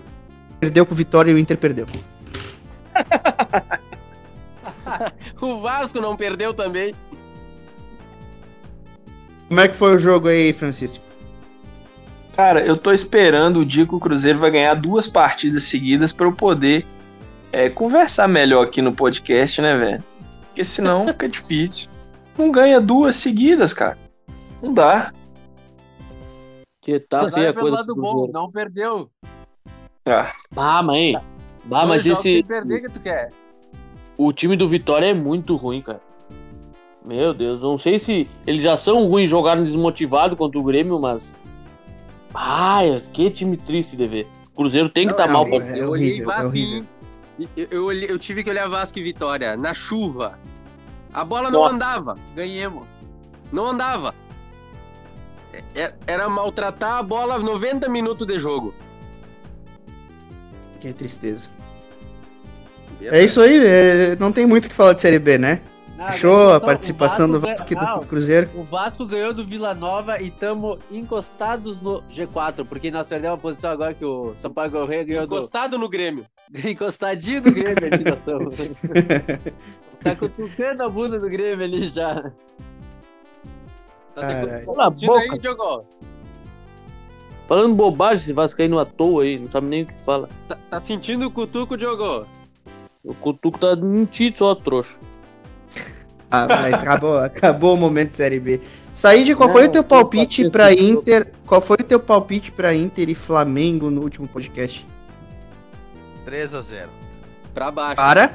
perdeu 0.62 0.86
com 0.86 0.94
o 0.94 0.98
Vitória 0.98 1.30
e 1.32 1.34
o 1.34 1.38
Inter 1.38 1.58
perdeu. 1.58 1.86
O 5.40 5.60
Vasco 5.62 6.02
não 6.02 6.18
perdeu 6.18 6.54
também. 6.54 6.94
Como 9.50 9.60
é 9.60 9.68
que 9.68 9.76
foi 9.76 9.96
o 9.96 10.00
jogo 10.00 10.28
aí, 10.30 10.54
Francisco? 10.54 11.04
Cara, 12.36 12.62
eu 12.66 12.78
tô 12.78 12.92
esperando 12.94 13.60
o 13.60 13.66
dia 13.66 13.86
que 13.86 13.94
o 13.96 14.00
Cruzeiro 14.00 14.40
vai 14.40 14.50
ganhar 14.52 14.74
duas 14.76 15.10
partidas 15.10 15.66
seguidas 15.66 16.14
pra 16.14 16.26
eu 16.26 16.32
poder 16.32 16.86
é, 17.52 17.70
conversar 17.70 18.28
melhor 18.30 18.64
aqui 18.66 18.82
no 18.82 18.94
podcast, 18.96 19.62
né, 19.62 19.76
velho? 19.76 20.04
Porque 20.48 20.64
senão 20.64 21.08
fica 21.08 21.28
difícil. 21.30 21.90
Não 22.38 22.50
ganha 22.52 22.80
duas 22.80 23.18
seguidas, 23.18 23.74
cara. 23.74 23.98
Não 24.62 24.74
dá. 24.74 25.12
Que 26.82 27.00
tá 27.00 27.24
Mas 27.24 27.34
feia 27.34 27.50
a 27.50 27.54
pelo 27.54 27.64
coisa. 27.66 27.78
lado 27.78 27.88
do 27.88 27.96
bom, 28.02 28.30
não 28.32 28.50
perdeu. 28.50 29.10
Ah, 30.06 30.34
Ah, 30.56 30.82
mas, 30.82 31.16
ah, 31.16 31.86
mas 31.86 32.06
esse, 32.06 32.22
sem 32.22 32.44
perder 32.46 32.82
que 32.82 32.90
tu 32.90 33.00
quer. 33.02 33.32
o 34.18 34.32
time 34.32 34.56
do 34.56 34.68
Vitória 34.70 35.08
é 35.08 35.14
muito 35.14 35.56
ruim, 35.58 35.82
cara. 35.82 36.02
Meu 37.04 37.34
Deus, 37.34 37.62
não 37.62 37.78
sei 37.78 37.98
se 37.98 38.28
eles 38.46 38.62
já 38.62 38.76
são 38.76 39.08
ruins, 39.08 39.30
jogaram 39.30 39.64
desmotivado 39.64 40.36
contra 40.36 40.60
o 40.60 40.64
Grêmio, 40.64 41.00
mas. 41.00 41.34
Ai, 42.34 43.02
que 43.14 43.30
time 43.32 43.58
triste 43.58 43.96
de 43.96 44.06
ver. 44.08 44.28
O 44.54 44.58
Cruzeiro 44.58 44.90
tem 44.90 45.06
que 45.08 45.14
estar 45.14 45.28
Não, 45.28 45.34
mal 45.34 45.48
é- 45.48 45.78
é 45.80 45.82
eu 45.82 45.90
olhei 45.92 46.22
é 46.22 46.24
Vasco 46.24 46.56
e- 46.56 46.84
eu, 47.56 47.68
eu, 47.72 47.92
eu 47.94 48.20
tive 48.20 48.44
que 48.44 48.50
olhar 48.50 48.68
Vasco 48.68 49.00
e 49.00 49.04
Vitória 49.04 49.56
na 49.56 49.74
chuva. 49.74 50.38
A 51.14 51.24
bola 51.24 51.50
não 51.50 51.62
Nossa. 51.62 51.76
andava. 51.76 52.16
Ganhemos. 52.36 52.84
Não 53.52 53.68
andava. 53.68 54.14
É- 55.74 55.94
Era 56.06 56.30
maltratar 56.30 56.98
a 56.98 57.04
bola 57.04 57.40
90 57.40 57.88
minutos 57.90 58.28
de 58.28 58.38
jogo. 58.38 58.74
Que 60.80 60.94
tristeza. 60.94 61.50
É 63.02 63.24
isso 63.24 63.40
aí, 63.42 63.58
é, 63.66 64.16
não 64.18 64.32
tem 64.32 64.46
muito 64.46 64.66
o 64.66 64.70
que 64.70 64.76
falar 64.76 64.92
de 64.94 65.02
Série 65.02 65.20
B, 65.20 65.38
né? 65.38 65.62
Não, 66.00 66.08
Fechou 66.14 66.54
a 66.54 66.62
participação 66.62 67.28
o 67.28 67.34
do 67.34 67.42
ganha- 67.42 67.56
Vasco 67.58 67.74
e 67.74 67.76
não, 67.76 68.00
do 68.00 68.08
Cruzeiro. 68.08 68.50
O 68.56 68.64
Vasco 68.64 69.06
ganhou 69.06 69.34
do 69.34 69.46
Vila 69.46 69.74
Nova 69.74 70.22
e 70.22 70.30
estamos 70.30 70.80
encostados 70.90 71.82
no 71.82 72.02
G4, 72.04 72.66
porque 72.66 72.90
nós 72.90 73.06
perdemos 73.06 73.38
a 73.38 73.42
posição 73.42 73.72
agora 73.72 73.94
que 73.94 74.06
o 74.06 74.34
Sampaio 74.38 74.72
Correia 74.72 75.04
ganhou 75.04 75.28
do... 75.28 75.36
Encostado 75.36 75.78
no 75.78 75.90
Grêmio. 75.90 76.26
Encostadinho 76.66 77.42
do 77.42 77.52
Grêmio 77.52 77.86
ali, 77.86 78.04
nós 78.06 78.18
estamos. 78.18 78.56
Tá 80.02 80.16
cutucando 80.16 80.82
a 80.82 80.88
bunda 80.88 81.20
do 81.20 81.30
Grêmio 81.30 81.66
ali 81.66 81.90
já. 81.90 82.32
Tá 84.16 84.90
boca. 84.90 85.20
aí, 85.20 85.40
Diogo. 85.40 85.84
Falando 87.46 87.76
bobagem 87.76 88.24
esse 88.24 88.32
Vascaíno 88.32 88.80
à 88.80 88.86
toa 88.86 89.24
aí, 89.24 89.38
não 89.38 89.50
sabe 89.50 89.68
nem 89.68 89.84
o 89.84 89.86
que 89.88 90.00
fala. 90.00 90.30
Tá, 90.48 90.58
tá 90.70 90.80
sentindo 90.80 91.28
o 91.28 91.32
cutuco, 91.32 91.76
Diogo? 91.76 92.26
O 93.04 93.14
Cutuco 93.14 93.60
tá 93.60 93.76
mentindo 93.76 94.38
só, 94.38 94.56
trouxa. 94.56 94.96
Ah, 96.32 96.46
vai, 96.46 96.74
acabou, 96.74 97.18
acabou 97.24 97.74
o 97.74 97.78
momento 97.78 98.12
de 98.12 98.18
Série 98.18 98.40
B. 98.40 98.62
Saíde, 98.94 99.36
qual 99.36 99.50
foi 99.50 99.66
o 99.66 99.70
teu 99.70 99.84
palpite 99.84 100.50
pra 100.50 100.74
Inter? 100.74 101.28
Qual 101.46 101.62
foi 101.62 101.78
o 101.80 101.84
teu 101.84 102.00
palpite 102.00 102.52
pra 102.52 102.74
Inter 102.76 103.10
e 103.10 103.16
Flamengo 103.16 103.90
no 103.90 104.02
último 104.02 104.28
podcast? 104.28 104.86
3x0. 106.26 106.86
Pra 107.54 107.72
baixo. 107.72 107.96
Para. 107.96 108.32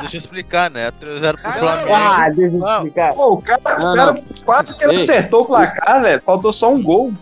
Deixa 0.00 0.16
eu 0.16 0.20
explicar, 0.20 0.70
né? 0.70 0.90
3x0 1.00 1.36
pro 1.40 1.50
Ah, 1.50 1.52
Flamengo. 1.52 2.36
deixa 2.36 2.56
eu 2.56 2.60
Não. 2.60 2.76
explicar. 2.78 3.14
Pô, 3.14 3.32
o 3.34 3.42
cara, 3.42 3.60
o 3.64 3.78
Não, 3.82 3.94
cara 3.96 4.22
quase 4.44 4.78
que 4.78 4.84
Ei. 4.84 4.94
acertou 4.94 5.42
o 5.42 5.46
placar, 5.46 6.02
velho. 6.02 6.22
Faltou 6.22 6.52
só 6.52 6.72
um 6.72 6.82
gol. 6.82 7.12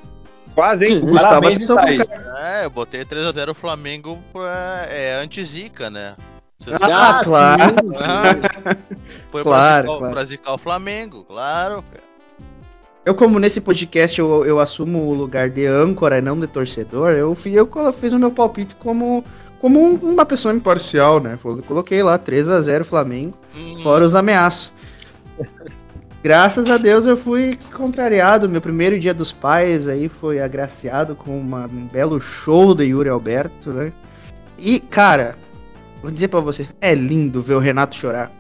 Quase, 0.55 0.87
hein? 0.87 1.01
Gustavo 1.01 1.29
Parabéns, 1.41 1.55
acertou 1.63 1.79
isso 1.89 1.89
aí. 1.89 1.99
o 2.01 2.09
cara. 2.09 2.61
É, 2.61 2.65
eu 2.65 2.71
botei 2.71 3.05
3x0 3.05 3.51
o 3.51 3.55
Flamengo 3.55 4.19
pra, 4.33 4.87
é, 4.89 5.15
anti-zica, 5.23 5.91
né? 5.91 6.15
Vocês 6.65 6.79
Ah, 6.83 7.21
claro. 7.23 7.63
Ah, 7.99 8.77
Foi 9.31 9.43
Claro, 9.43 9.85
pra, 9.87 9.93
zicar, 9.95 10.11
claro. 10.13 10.27
zicar 10.27 10.55
o 10.55 10.59
Flamengo, 10.59 11.25
claro. 11.25 11.85
cara. 11.93 12.05
Eu, 13.05 13.15
como 13.15 13.39
nesse 13.39 13.61
podcast 13.61 14.19
eu, 14.19 14.47
eu 14.47 14.59
assumo 14.59 15.09
o 15.11 15.15
lugar 15.15 15.51
de 15.51 15.67
âncora 15.67 16.19
e 16.19 16.23
não 16.23 16.39
de 16.41 16.47
torcedor, 16.47 17.11
eu, 17.11 17.35
fi- 17.35 17.53
eu, 17.53 17.69
fiz 17.93 18.15
o 18.15 18.19
meu 18.19 18.31
palpite 18.31 18.75
como, 18.77 19.23
como 19.61 19.79
um- 19.79 19.97
uma 19.97 20.25
pessoa 20.25 20.55
imparcial, 20.55 21.21
né? 21.21 21.39
Eu 21.45 21.63
coloquei 21.69 22.03
lá 22.03 22.19
3x0 22.19 22.83
Flamengo, 22.83 23.37
Hum, 23.55 23.81
fora 23.83 24.05
os 24.07 24.15
ameaços. 24.15 24.73
Graças 26.23 26.71
a 26.71 26.79
Deus 26.79 27.05
eu 27.05 27.17
fui 27.19 27.59
contrariado. 27.75 28.49
Meu 28.49 28.63
primeiro 28.63 28.99
dia 28.99 29.13
dos 29.13 29.31
pais 29.31 29.87
aí 29.87 30.09
foi 30.09 30.41
agraciado 30.41 31.15
com 31.15 31.39
uma- 31.39 31.67
um 31.67 31.87
belo 31.93 32.19
show 32.19 32.75
de 32.75 32.85
Yuri 32.85 33.11
Alberto, 33.11 33.71
né? 33.71 33.93
E, 34.59 34.81
cara, 34.81 35.37
vou 36.05 36.13
dizer 36.13 36.29
pra 36.29 36.41
você, 36.41 36.69
é 36.81 36.95
lindo 36.95 37.43
ver 37.43 37.55
o 37.55 37.59
Renato 37.59 37.97
chorar. 37.97 38.31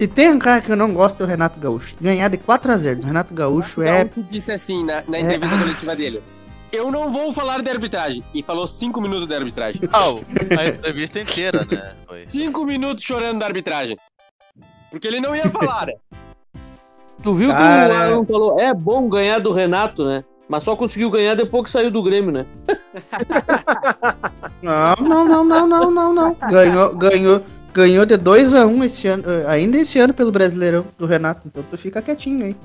Se 0.00 0.08
tem 0.08 0.30
um 0.30 0.38
cara 0.38 0.60
que 0.60 0.72
eu 0.72 0.76
não 0.76 0.92
gosto 0.92 1.22
é 1.22 1.24
o 1.24 1.28
Renato 1.28 1.60
Gaúcho. 1.60 1.94
Ganhar 2.00 2.28
de 2.28 2.38
4x0 2.38 2.96
do 2.96 3.06
Renato 3.06 3.34
Gaúcho 3.34 3.82
é. 3.82 4.04
Gaúcho 4.04 4.22
disse 4.30 4.50
assim 4.50 4.84
na, 4.84 5.02
na 5.06 5.20
entrevista 5.20 5.56
coletiva 5.56 5.94
dele. 5.94 6.22
Eu 6.72 6.90
não 6.90 7.10
vou 7.10 7.32
falar 7.34 7.62
de 7.62 7.68
arbitragem. 7.68 8.24
E 8.34 8.42
falou 8.42 8.66
cinco 8.66 9.00
minutos 9.00 9.28
de 9.28 9.34
arbitragem. 9.34 9.82
Ah, 9.92 10.58
a 10.58 10.66
entrevista 10.66 11.20
inteira, 11.20 11.66
né? 11.70 11.92
Foi. 12.06 12.18
Cinco 12.18 12.64
minutos 12.64 13.04
chorando 13.04 13.40
da 13.40 13.46
arbitragem. 13.46 13.96
Porque 14.90 15.06
ele 15.06 15.20
não 15.20 15.36
ia 15.36 15.48
falar, 15.50 15.86
né? 15.86 15.94
Tu 17.22 17.34
viu 17.34 17.50
que 17.50 17.56
Cara. 17.56 17.92
o 17.92 17.96
Alan 18.14 18.24
falou, 18.24 18.58
é 18.58 18.74
bom 18.74 19.08
ganhar 19.08 19.38
do 19.38 19.52
Renato, 19.52 20.04
né? 20.04 20.24
Mas 20.52 20.64
só 20.64 20.76
conseguiu 20.76 21.10
ganhar 21.10 21.34
depois 21.34 21.64
que 21.64 21.70
saiu 21.70 21.90
do 21.90 22.02
Grêmio, 22.02 22.30
né? 22.30 22.44
Não, 24.60 24.94
não, 25.00 25.24
não, 25.24 25.44
não, 25.44 25.66
não, 25.66 25.90
não, 25.90 26.14
não. 26.14 26.36
Ganhou, 26.48 26.94
ganhou, 26.94 27.42
ganhou 27.72 28.06
de 28.06 28.16
2x1 28.16 28.84
esse 28.84 29.08
ano, 29.08 29.24
eh, 29.26 29.44
ainda 29.48 29.78
esse 29.78 29.98
ano 29.98 30.12
pelo 30.14 30.30
Brasileirão 30.30 30.84
do 30.98 31.06
Renato. 31.06 31.48
Então 31.48 31.64
tu 31.68 31.76
fica 31.78 32.02
quietinho 32.02 32.44
aí. 32.44 32.56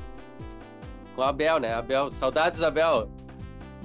Com 1.16 1.22
o 1.22 1.24
Abel, 1.24 1.60
né? 1.60 1.74
Abel, 1.74 2.12
saudades, 2.12 2.62
Abel. 2.62 3.08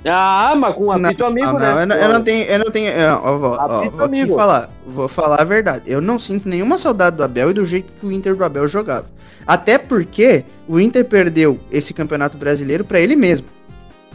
Ah, 0.04 0.52
mas 0.56 0.74
com 0.74 0.82
um 0.82 0.86
Não, 0.88 0.94
amigo, 0.94 1.22
não, 1.22 1.58
né? 1.58 1.72
não, 1.72 1.80
eu, 1.80 1.86
não, 1.86 1.96
eu 1.96 2.08
não 2.12 2.22
tenho, 2.24 2.44
eu 2.44 2.58
não 2.58 2.70
tenho, 2.70 2.88
é, 2.88 3.14
ó, 3.14 3.38
vou, 3.38 3.52
ó, 3.52 3.54
Apito 3.54 3.96
vou 3.96 4.06
aqui 4.06 4.20
amigo. 4.20 4.34
falar, 4.34 4.68
vou 4.84 5.08
falar 5.08 5.40
a 5.40 5.44
verdade. 5.44 5.84
Eu 5.86 6.00
não 6.00 6.18
sinto 6.18 6.48
nenhuma 6.48 6.76
saudade 6.76 7.16
do 7.16 7.22
Abel 7.22 7.50
e 7.52 7.54
do 7.54 7.64
jeito 7.64 7.90
que 8.00 8.04
o 8.04 8.10
Inter 8.10 8.34
do 8.34 8.44
Abel 8.44 8.66
jogava. 8.66 9.06
Até 9.46 9.78
porque 9.78 10.44
o 10.68 10.78
Inter 10.78 11.04
perdeu 11.04 11.58
esse 11.70 11.94
Campeonato 11.94 12.36
Brasileiro 12.36 12.84
pra 12.84 13.00
ele 13.00 13.16
mesmo. 13.16 13.46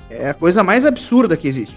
É 0.09 0.29
a 0.29 0.33
coisa 0.33 0.63
mais 0.63 0.85
absurda 0.85 1.35
que 1.35 1.47
existe. 1.47 1.75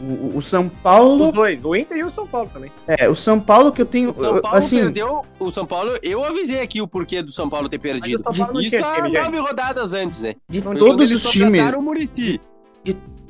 O, 0.00 0.38
o- 0.38 0.42
São 0.42 0.68
Paulo, 0.68 1.26
Os 1.28 1.32
dois, 1.32 1.64
o 1.64 1.74
Inter 1.74 1.96
e 1.98 2.04
o 2.04 2.10
São 2.10 2.24
Paulo 2.26 2.48
também. 2.52 2.70
é, 2.86 3.08
o 3.08 3.16
São 3.16 3.40
Paulo 3.40 3.72
que 3.72 3.82
eu 3.82 3.86
tenho, 3.86 4.10
O 4.10 4.14
São 4.14 4.36
eu- 4.36 4.42
Paulo 4.42 4.56
assim, 4.56 4.76
perdeu. 4.78 5.22
O 5.40 5.50
São 5.50 5.66
Paulo, 5.66 5.92
eu 6.02 6.24
avisei 6.24 6.60
aqui 6.60 6.80
o 6.80 6.86
porquê 6.86 7.20
do 7.20 7.32
São 7.32 7.50
Paulo 7.50 7.68
ter 7.68 7.80
perdido. 7.80 8.12
Mas 8.12 8.20
o 8.20 8.22
São 8.22 8.32
Paulo 8.34 8.54
não 8.54 8.60
Isso 8.60 8.76
tinha 8.76 8.86
há 8.86 9.08
nove 9.24 9.38
rodadas 9.40 9.94
antes, 9.94 10.22
né? 10.22 10.36
de 10.48 10.60
Foi 10.60 10.70
quando 10.72 10.78
todos 10.78 11.10
os 11.10 11.22
times, 11.30 11.74
o 11.74 11.82
Muricy. 11.82 12.40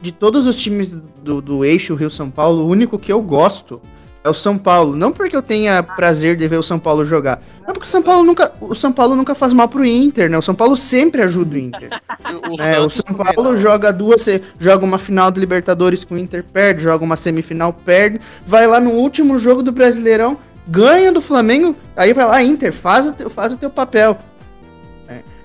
de 0.03 0.12
todos 0.12 0.47
os 0.47 0.57
times 0.57 0.95
do, 1.23 1.41
do 1.41 1.64
eixo 1.64 1.95
Rio-São 1.95 2.31
Paulo, 2.31 2.64
o 2.64 2.69
único 2.69 2.99
que 2.99 3.11
eu 3.11 3.23
gosto 3.23 3.81
é 4.23 4.29
o 4.29 4.35
São 4.35 4.59
Paulo. 4.59 4.97
Não 4.97 5.12
porque 5.12 5.37
eu 5.37 5.43
tenha 5.43 5.83
prazer 5.83 6.37
de 6.37 6.47
ver 6.47 6.59
o 6.59 6.62
São 6.62 6.79
Paulo 6.79 7.05
jogar, 7.05 7.43
mas 7.61 7.73
porque 7.73 7.87
o 7.87 7.91
São 7.91 8.03
Paulo 8.03 8.25
nunca, 8.25 8.53
o 8.61 8.75
São 8.75 8.93
Paulo 8.93 9.14
nunca 9.16 9.35
faz 9.35 9.53
mal 9.53 9.69
pro 9.69 9.85
Inter, 9.85 10.31
né? 10.31 10.39
O 10.39 10.43
São 10.43 10.55
Paulo 10.55 10.77
sempre 10.77 11.23
ajuda 11.23 11.55
o 11.55 11.59
Inter. 11.59 11.91
O, 12.29 12.61
É, 12.61 12.79
o 12.79 12.91
São 12.91 13.14
Paulo 13.14 13.53
não. 13.53 13.57
joga 13.57 13.93
duas, 13.93 14.25
joga 14.59 14.85
uma 14.85 14.99
final 14.99 15.31
do 15.31 15.41
Libertadores 15.41 16.05
com 16.05 16.14
o 16.14 16.19
Inter, 16.19 16.45
perde, 16.45 16.83
joga 16.83 17.03
uma 17.03 17.16
semifinal, 17.16 17.73
perde, 17.73 18.21
vai 18.47 18.66
lá 18.66 18.81
no 18.81 18.91
último 18.91 19.39
jogo 19.39 19.62
do 19.62 19.73
Brasileirão, 19.73 20.37
ganha 20.66 21.11
do 21.11 21.21
Flamengo, 21.21 21.75
aí 21.97 22.12
vai 22.12 22.27
lá, 22.27 22.43
Inter, 22.43 22.73
faz 22.73 23.07
o 23.07 23.12
teu, 23.12 23.31
faz 23.31 23.53
o 23.53 23.57
teu 23.57 23.71
papel. 23.71 24.19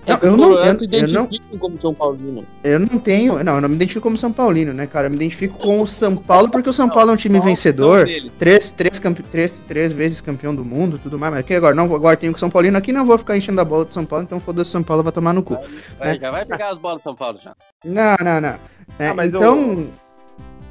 É 0.05 0.11
Não, 0.11 0.19
eu 0.21 0.33
o 0.33 0.37
não- 0.37 0.51
eu- 0.51 0.65
eu 0.91 1.07
não- 1.07 1.29
como 1.59 1.79
São 1.79 1.93
Paulino. 1.93 2.45
Eu 2.61 2.77
não 2.79 2.87
tenho. 2.99 3.41
Não, 3.43 3.55
eu 3.55 3.61
não 3.61 3.69
me 3.69 3.75
identifico 3.75 4.01
como 4.03 4.17
São 4.17 4.33
Paulino, 4.33 4.73
né, 4.73 4.85
cara? 4.85 5.07
Eu 5.07 5.09
me 5.11 5.15
identifico 5.15 5.57
com 5.57 5.79
o 5.81 5.87
São 5.87 6.15
Paulo, 6.15 6.49
porque 6.49 6.69
o 6.69 6.73
São 6.73 6.89
Paulo 6.89 7.11
é 7.11 7.13
um 7.13 7.17
time 7.17 7.39
vencedor. 7.39 8.05
Três, 8.37 8.69
três, 8.71 8.99
campe... 8.99 9.23
três, 9.23 9.61
três 9.67 9.93
vezes 9.93 10.19
campeão 10.19 10.53
do 10.53 10.65
mundo 10.65 10.99
tudo 11.01 11.17
mais. 11.17 11.31
Mas 11.31 11.39
aqui 11.39 11.53
agora, 11.53 11.73
não 11.73 11.87
vou, 11.87 11.95
agora 11.95 12.17
tenho 12.17 12.33
com 12.33 12.37
o 12.37 12.39
São 12.39 12.49
Paulino 12.49 12.77
aqui, 12.77 12.91
não 12.91 13.05
vou 13.05 13.17
ficar 13.17 13.37
enchendo 13.37 13.61
a 13.61 13.65
bola 13.65 13.85
do 13.85 13.93
São 13.93 14.03
Paulo, 14.03 14.25
então 14.25 14.39
foda-se 14.41 14.69
São 14.71 14.83
Paulo, 14.83 15.03
vai 15.03 15.11
tomar 15.13 15.31
no 15.33 15.41
cu. 15.41 15.57
Vai, 15.97 16.19
já 16.19 16.31
vai 16.31 16.45
pegar 16.45 16.69
as 16.71 16.77
bolas 16.77 16.99
do 16.99 17.03
São 17.03 17.15
Paulo 17.15 17.39
já. 17.41 17.53
Não, 17.85 18.15
não, 18.23 18.41
não. 18.41 18.55
É, 18.99 19.07
Ah, 19.07 19.13
mas 19.13 19.33
então. 19.33 19.87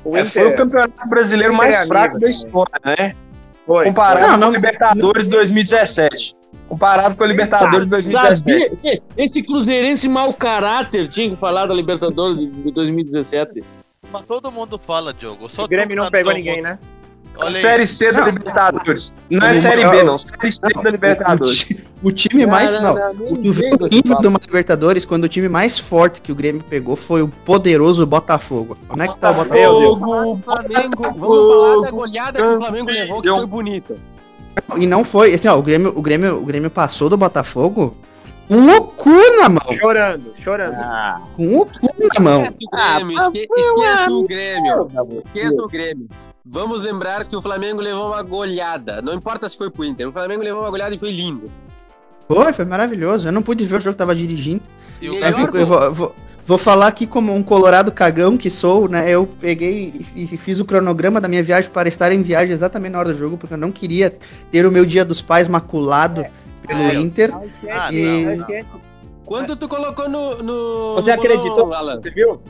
O 0.05 0.16
É, 0.16 0.24
foi 0.26 0.49
o 0.49 0.57
campeonato 0.57 1.09
brasileiro 1.09 1.55
mais 1.55 1.74
é 1.74 1.87
fraco 1.87 2.16
amigo 2.16 2.20
da 2.20 2.20
também. 2.20 2.30
história, 2.30 2.80
né? 2.85 3.14
Foi. 3.66 3.85
Comparado 3.87 4.20
Não, 4.26 4.35
com 4.35 4.41
não- 4.41 4.49
o 4.49 4.53
Libertadores 4.53 5.28
2017. 5.28 6.35
Comparado 6.73 7.14
com 7.16 7.25
o 7.25 7.27
Libertadores 7.27 7.87
2017. 7.87 8.39
Sabia? 8.70 9.03
Esse 9.14 9.43
cruzeirense 9.43 10.09
mau 10.09 10.33
caráter 10.33 11.07
tinha 11.07 11.29
que 11.29 11.37
falar 11.37 11.66
da 11.66 11.75
Libertadores 11.75 12.39
de 12.39 12.47
de 12.47 12.70
2017. 12.70 13.62
Mas 14.11 14.23
todo 14.25 14.51
mundo 14.51 14.79
fala, 14.79 15.12
Diogo. 15.12 15.51
Só 15.51 15.64
O 15.64 15.68
Grêmio 15.68 15.95
não 15.97 16.07
que 16.07 16.12
pegou 16.12 16.33
não- 16.33 16.39
ninguém, 16.39 16.62
né? 16.62 16.79
Olha. 17.37 17.51
Série 17.51 17.87
C 17.87 18.11
da 18.11 18.20
Não. 18.20 18.27
Libertadores. 18.29 19.12
Não 19.29 19.47
é 19.47 19.53
Não, 19.53 19.61
Série 19.61 19.85
não. 19.85 19.91
B, 19.91 20.03
não. 20.03 20.16
Série 20.18 20.51
C 20.53 20.61
da 20.83 20.91
Libertadores. 20.91 21.66
O 22.03 22.11
time 22.11 22.47
mais. 22.47 22.73
Não, 22.81 22.95
vê 22.95 23.53
vem 23.53 23.75
o 23.75 23.87
nível 23.87 24.03
papo. 24.09 24.23
de 24.23 24.29
uma 24.29 24.41
Libertadores 24.43 25.05
quando 25.05 25.25
o 25.25 25.29
time 25.29 25.49
mais 25.51 25.79
forte 25.79 26.23
que 26.23 26.33
o 26.33 26.35
Grêmio 26.35 26.64
pegou 26.70 26.97
foi 26.97 27.20
o 27.20 27.29
poderoso 27.29 28.07
Botafogo. 28.07 28.79
Onde 28.89 29.03
é 29.03 29.09
que 29.09 29.18
tá 29.18 29.31
o 29.31 29.35
Botafogo? 29.35 29.55
Meu 29.55 29.79
Deus. 29.97 30.41
Flamengo, 30.43 31.03
vamos 31.03 31.20
falar 31.20 31.83
da 31.83 31.91
goleada 31.91 32.39
que 32.39 32.47
o 32.49 32.57
Flamengo 32.59 32.91
levou, 32.91 33.20
que 33.23 33.29
foi 33.29 33.47
bonita. 33.47 33.97
E 34.77 34.87
não 34.87 35.05
foi. 35.05 35.35
Assim, 35.35 35.49
ó, 35.49 35.59
o 35.59 35.63
Grêmio, 35.63 35.93
o 35.97 36.03
Grêmio, 36.03 36.37
o 36.41 36.45
Grêmio 36.45 36.71
passou 36.71 37.09
do 37.09 37.17
Botafogo 37.17 37.97
com 38.49 38.55
o 38.67 38.81
cu 38.83 39.11
na 39.41 39.49
mão. 39.49 39.63
Chorando, 39.75 40.33
chorando. 40.39 40.77
Com 41.37 41.57
o 41.57 41.67
cu 41.67 41.89
na 42.15 42.21
mão. 42.21 42.43
Esquece 42.45 42.59
o 42.67 42.71
Grêmio, 42.71 43.17
esque- 43.17 43.49
esqueça 43.57 44.13
o 44.13 44.27
Grêmio. 44.27 44.89
Esqueça 45.25 45.63
o 45.63 45.69
Grêmio. 45.69 46.09
Vamos 46.45 46.83
lembrar 46.83 47.25
que 47.25 47.37
o 47.37 47.41
Flamengo 47.43 47.81
levou 47.81 48.09
uma 48.09 48.23
goleada. 48.23 49.01
Não 49.01 49.15
importa 49.15 49.49
se 49.49 49.57
foi 49.57 49.71
pro 49.71 49.85
Inter, 49.85 50.09
o 50.09 50.13
Flamengo 50.13 50.43
levou 50.43 50.63
uma 50.63 50.71
goleada 50.71 50.95
e 50.95 50.99
foi 50.99 51.11
lindo. 51.13 51.51
Foi, 52.29 52.53
foi 52.53 52.65
maravilhoso. 52.65 53.29
Eu 53.29 53.33
não 53.33 53.43
pude 53.43 53.65
ver 53.65 53.77
o 53.77 53.81
jogo 53.81 53.95
que 53.95 53.99
tava 53.99 54.15
dirigindo. 54.15 54.63
E 55.01 55.09
o 55.09 55.15
Melhor 55.15 55.29
É, 55.41 55.47
gol. 55.47 55.61
eu 55.61 55.67
vou, 55.67 55.83
eu 55.83 55.95
vou- 55.95 56.15
vou 56.47 56.59
falar 56.59 56.86
aqui 56.88 57.07
como 57.07 57.34
um 57.34 57.43
colorado 57.43 57.90
cagão 57.93 58.36
que 58.36 58.51
sou, 58.51 58.88
né? 58.88 59.09
Eu 59.11 59.26
peguei 59.40 60.05
e 60.14 60.26
fiz 60.36 60.61
o 60.61 60.64
cronograma 60.64 61.20
da 61.20 61.28
minha 61.28 61.43
viagem 61.43 61.70
para 61.70 61.88
estar 61.88 62.12
em 62.12 62.22
viagem 62.22 62.53
exatamente 62.53 62.93
na 62.93 62.99
hora 62.99 63.12
do 63.12 63.18
jogo, 63.18 63.36
porque 63.36 63.55
eu 63.55 63.59
não 63.59 63.70
queria 63.72 64.12
ter 64.51 64.66
o 64.66 64.70
meu 64.72 64.84
dia 64.84 65.05
dos 65.05 65.20
pais 65.20 65.49
maculado 65.49 66.24
pelo 66.66 66.80
É, 66.80 66.95
eu- 66.97 67.01
Inter. 67.01 67.32
Ah, 67.70 67.93
E- 67.93 68.05
não, 68.05 68.22
não. 68.22 68.32
Esquece. 68.34 68.68
Quanto 69.24 69.57
tu 69.57 69.68
colocou 69.68 70.09
no. 70.09 70.43
no 70.43 70.95
Você 70.95 71.11
no 71.11 71.16
bolão, 71.16 71.32
acreditou? 71.36 71.74
Alan? 71.74 71.97
Você 71.99 72.11
viu? 72.11 72.40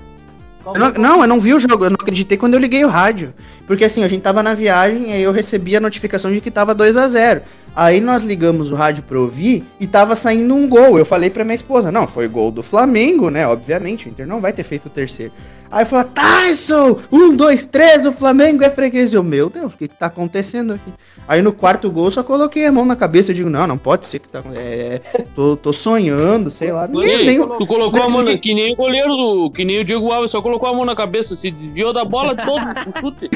Eu 0.64 0.74
não, 0.78 0.90
não, 0.93 1.20
eu 1.22 1.26
não 1.28 1.40
vi 1.40 1.53
o 1.55 1.59
jogo, 1.59 1.84
eu 1.84 1.90
não 1.90 1.97
acreditei 2.01 2.38
quando 2.38 2.55
eu 2.55 2.61
liguei 2.61 2.84
o 2.84 2.88
rádio. 2.88 3.34
Porque 3.66 3.84
assim, 3.84 4.05
a 4.05 4.09
gente 4.09 4.22
tava 4.22 4.43
na 4.43 4.55
viagem 4.55 5.11
e 5.11 5.12
aí 5.12 5.22
eu 5.22 5.32
recebi 5.32 5.76
a 5.76 5.80
notificação 5.80 6.30
de 6.32 6.40
que 6.40 6.51
tava 6.53 6.72
2 6.74 6.97
a 6.97 7.09
0 7.09 7.43
Aí 7.75 8.01
nós 8.01 8.23
ligamos 8.23 8.70
o 8.70 8.75
rádio 8.75 9.03
pra 9.03 9.18
ouvir 9.18 9.64
e 9.81 9.87
tava 9.87 10.14
saindo 10.14 10.55
um 10.55 10.68
gol. 10.68 10.99
Eu 10.99 11.07
falei 11.07 11.31
pra 11.31 11.43
minha 11.45 11.55
esposa, 11.55 11.91
não, 11.91 12.07
foi 12.07 12.29
gol 12.29 12.51
do 12.51 12.62
Flamengo, 12.62 13.31
né? 13.31 13.47
Obviamente, 13.47 14.07
o 14.07 14.11
Inter 14.11 14.27
não 14.27 14.41
vai 14.43 14.53
ter 14.53 14.62
feito 14.62 14.87
o 14.87 14.91
terceiro. 14.91 15.33
Aí 15.70 15.87
falou, 15.87 16.05
Tyson, 16.05 16.99
um, 17.11 17.35
dois, 17.35 17.64
três, 17.64 18.05
o 18.05 18.12
Flamengo 18.12 18.62
é 18.62 18.68
freguês. 18.68 19.14
Eu, 19.14 19.23
meu 19.23 19.49
Deus, 19.49 19.73
o 19.73 19.79
que 19.79 19.89
que 19.89 19.97
tá 19.97 20.05
acontecendo 20.05 20.75
aqui? 20.75 20.93
Aí 21.27 21.41
no 21.41 21.51
quarto 21.51 21.91
gol 21.91 22.05
eu 22.07 22.11
só 22.11 22.23
coloquei 22.23 22.66
a 22.66 22.73
mão 22.73 22.85
na 22.85 22.95
cabeça. 22.95 23.31
Eu 23.31 23.37
digo, 23.37 23.49
não, 23.49 23.66
não 23.66 23.79
pode 23.79 24.05
ser 24.05 24.18
que 24.18 24.29
tá. 24.29 24.43
É, 24.55 25.01
tô, 25.35 25.57
tô 25.57 25.73
sonhando, 25.73 26.51
sei 26.51 26.70
lá. 26.73 26.87
Nem, 26.87 27.03
Ei, 27.09 27.25
nem, 27.25 27.39
tu 27.57 27.66
colocou 27.66 28.03
a 28.03 28.09
mão 28.11 28.18
na, 28.20 28.33
nem- 28.33 28.39
que 28.39 28.53
nem 28.55 28.75
o 28.75 28.77
goleiro, 28.77 29.09
do, 29.16 29.51
que 29.51 29.64
nem 29.64 29.81
o 29.81 29.85
Diego 29.85 30.12
Alves, 30.12 30.31
só 30.31 30.43
colocou 30.43 30.68
a 30.68 30.75
mão 30.75 30.85
na 30.85 30.95
cabeça, 30.95 31.35
se 31.35 31.51
desviou 31.51 31.91
da 31.95 32.05
bola 32.05 32.37
todo 32.37 32.61
o 32.95 33.01
chute. 33.01 33.31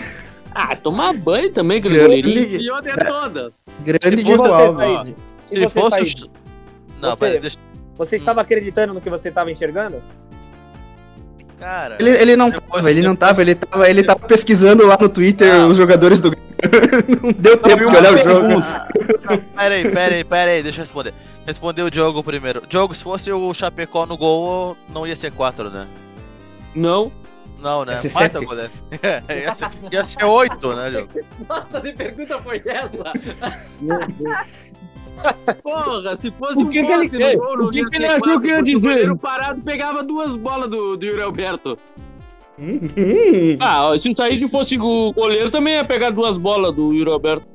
Ah, 0.59 0.75
tomar 0.75 1.13
banho 1.13 1.53
também, 1.53 1.79
aquele 1.81 1.99
goleirinho. 2.01 2.35
grande, 2.49 2.59
Pior 2.59 2.81
de 2.83 2.95
todas. 3.05 3.53
grande 3.85 4.21
E 4.23 4.25
Diego 4.25 4.43
você, 4.43 4.53
Alves. 4.85 5.15
E 5.45 5.49
Se 5.49 5.61
você, 5.61 5.69
fosse. 5.81 6.31
Não, 7.01 7.11
Você- 7.11 7.17
pera, 7.27 7.41
deixa... 7.41 7.59
Você 7.99 8.17
estava 8.17 8.41
acreditando 8.41 8.95
no 8.95 9.01
que 9.01 9.11
você 9.11 9.29
estava 9.29 9.51
enxergando? 9.51 10.03
Cara, 11.59 11.97
Ele, 12.01 12.11
ele 12.11 12.37
não 12.37 12.51
depois- 12.51 12.71
tava, 12.83 12.91
ele 12.91 13.03
não 13.03 13.17
tava, 13.17 13.41
ele 13.43 13.55
tava, 13.55 13.89
ele 13.89 14.03
tava 14.05 14.21
pesquisando 14.21 14.87
lá 14.87 14.97
no 15.01 15.09
Twitter 15.09 15.53
Não. 15.53 15.71
os 15.71 15.77
jogadores 15.77 16.21
do 16.21 16.31
Não 17.23 17.33
deu 17.33 17.57
tempo 17.57 17.89
de 17.91 17.97
olhar 17.97 18.13
o 18.15 18.19
jogo. 18.19 18.63
Ah, 18.63 19.39
pera 19.57 19.75
aí, 19.75 19.91
pera 19.91 20.15
aí, 20.15 20.25
pera 20.25 20.51
aí, 20.53 20.63
deixa 20.63 20.81
eu 20.81 20.85
responder. 20.85 21.15
Responder 21.47 21.83
o 21.83 21.91
Diogo 21.91 22.23
primeiro. 22.23 22.63
Diogo, 22.69 22.95
se 22.95 23.03
fosse 23.03 23.31
o 23.33 23.53
Chapecó 23.55 24.05
no 24.07 24.17
gol, 24.17 24.77
não 24.93 25.07
ia 25.07 25.15
ser 25.17 25.31
4, 25.33 25.71
né? 25.71 25.87
Não. 26.75 27.11
Não, 27.59 27.85
né? 27.85 27.93
Ia 27.95 27.99
ser 27.99 28.13
Mata, 28.13 28.39
sete. 28.39 28.45
goleiro. 28.45 28.71
ia, 29.31 29.55
ser, 29.55 29.69
ia 29.91 30.05
ser 30.05 30.25
8, 30.25 30.77
né, 30.77 30.91
Diogo? 30.91 31.09
Nossa, 31.49 31.81
que 31.81 31.93
pergunta 31.95 32.39
foi 32.43 32.63
essa? 32.67 33.13
Porra, 35.63 36.17
se 36.17 36.31
fosse 36.33 36.63
O 36.63 36.69
que 36.69 36.83
um 36.83 36.87
que 36.87 36.93
ele- 36.93 37.09
poste 37.09 37.37
no 37.37 37.41
gol, 37.43 37.57
não 37.57 37.67
o 37.67 37.71
que 37.71 37.79
ia 37.79 37.87
que 37.87 37.97
ele 37.97 38.07
achou 38.07 38.41
que 38.41 38.49
ia 38.49 38.63
dizer? 38.63 38.87
O 38.89 38.91
goleiro 38.93 39.17
parado 39.17 39.63
pegava 39.63 40.03
duas 40.03 40.37
bolas 40.37 40.69
do, 40.69 40.97
do 40.97 41.07
Yuri 41.07 41.23
Alberto. 41.23 41.79
Ah, 43.61 43.89
ó, 43.89 43.99
se 43.99 44.11
o 44.11 44.15
Taíde 44.15 44.49
fosse 44.49 44.79
o 44.79 45.13
goleiro, 45.13 45.51
também 45.51 45.75
ia 45.75 45.85
pegar 45.85 46.11
duas 46.11 46.37
bolas 46.39 46.75
do 46.75 46.93
Yuri 46.93 47.11
Alberto. 47.11 47.47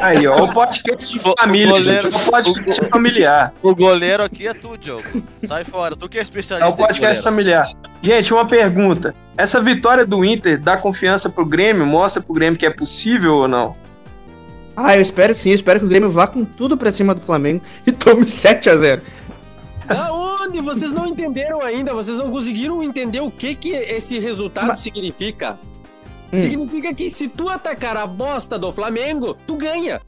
Aí, 0.00 0.26
ó, 0.26 0.44
o 0.44 0.52
podcast 0.52 1.12
de 1.18 1.26
O- 1.26 1.32
o 1.32 1.34
família, 1.38 1.70
goleiro- 1.70 2.10
gente, 2.10 2.22
o 2.28 2.30
podcast 2.30 2.88
familiar. 2.88 3.52
O 3.62 3.74
goleiro 3.74 4.22
aqui 4.22 4.46
é 4.46 4.54
tu, 4.54 4.76
Diogo. 4.76 5.22
Sai 5.46 5.64
fora, 5.64 5.96
tu 5.96 6.08
que 6.08 6.18
é 6.18 6.20
É 6.20 6.22
especialista 6.22 6.68
o 6.72 6.76
podcast 6.76 7.22
familiar. 7.22 7.70
Gente, 8.02 8.32
uma 8.32 8.46
pergunta. 8.46 9.14
Essa 9.36 9.60
vitória 9.60 10.04
do 10.06 10.24
Inter 10.24 10.60
dá 10.60 10.76
confiança 10.76 11.28
pro 11.28 11.44
Grêmio? 11.44 11.86
Mostra 11.86 12.22
pro 12.22 12.34
Grêmio 12.34 12.58
que 12.58 12.66
é 12.66 12.70
possível 12.70 13.34
ou 13.36 13.48
não? 13.48 13.76
Ah, 14.76 14.94
eu 14.96 15.00
espero 15.02 15.34
que 15.34 15.40
sim, 15.40 15.50
eu 15.50 15.54
espero 15.54 15.80
que 15.80 15.86
o 15.86 15.88
Grêmio 15.88 16.10
vá 16.10 16.26
com 16.26 16.44
tudo 16.44 16.76
pra 16.76 16.92
cima 16.92 17.14
do 17.14 17.20
Flamengo 17.22 17.62
e 17.86 17.92
tome 17.92 18.26
7 18.28 18.68
a 18.68 18.76
0 18.76 19.02
Da 19.86 20.12
onde? 20.12 20.60
Vocês 20.60 20.92
não 20.92 21.06
entenderam 21.06 21.62
ainda, 21.62 21.94
vocês 21.94 22.16
não 22.18 22.30
conseguiram 22.30 22.82
entender 22.82 23.20
o 23.20 23.30
que, 23.30 23.54
que 23.54 23.70
esse 23.70 24.18
resultado 24.18 24.66
Mas- 24.68 24.80
significa. 24.80 25.58
Hum. 26.32 26.36
Significa 26.36 26.92
que 26.94 27.08
se 27.10 27.28
tu 27.28 27.48
atacar 27.48 27.96
a 27.96 28.06
bosta 28.06 28.58
do 28.58 28.72
Flamengo, 28.72 29.36
tu 29.46 29.56
ganha. 29.56 30.00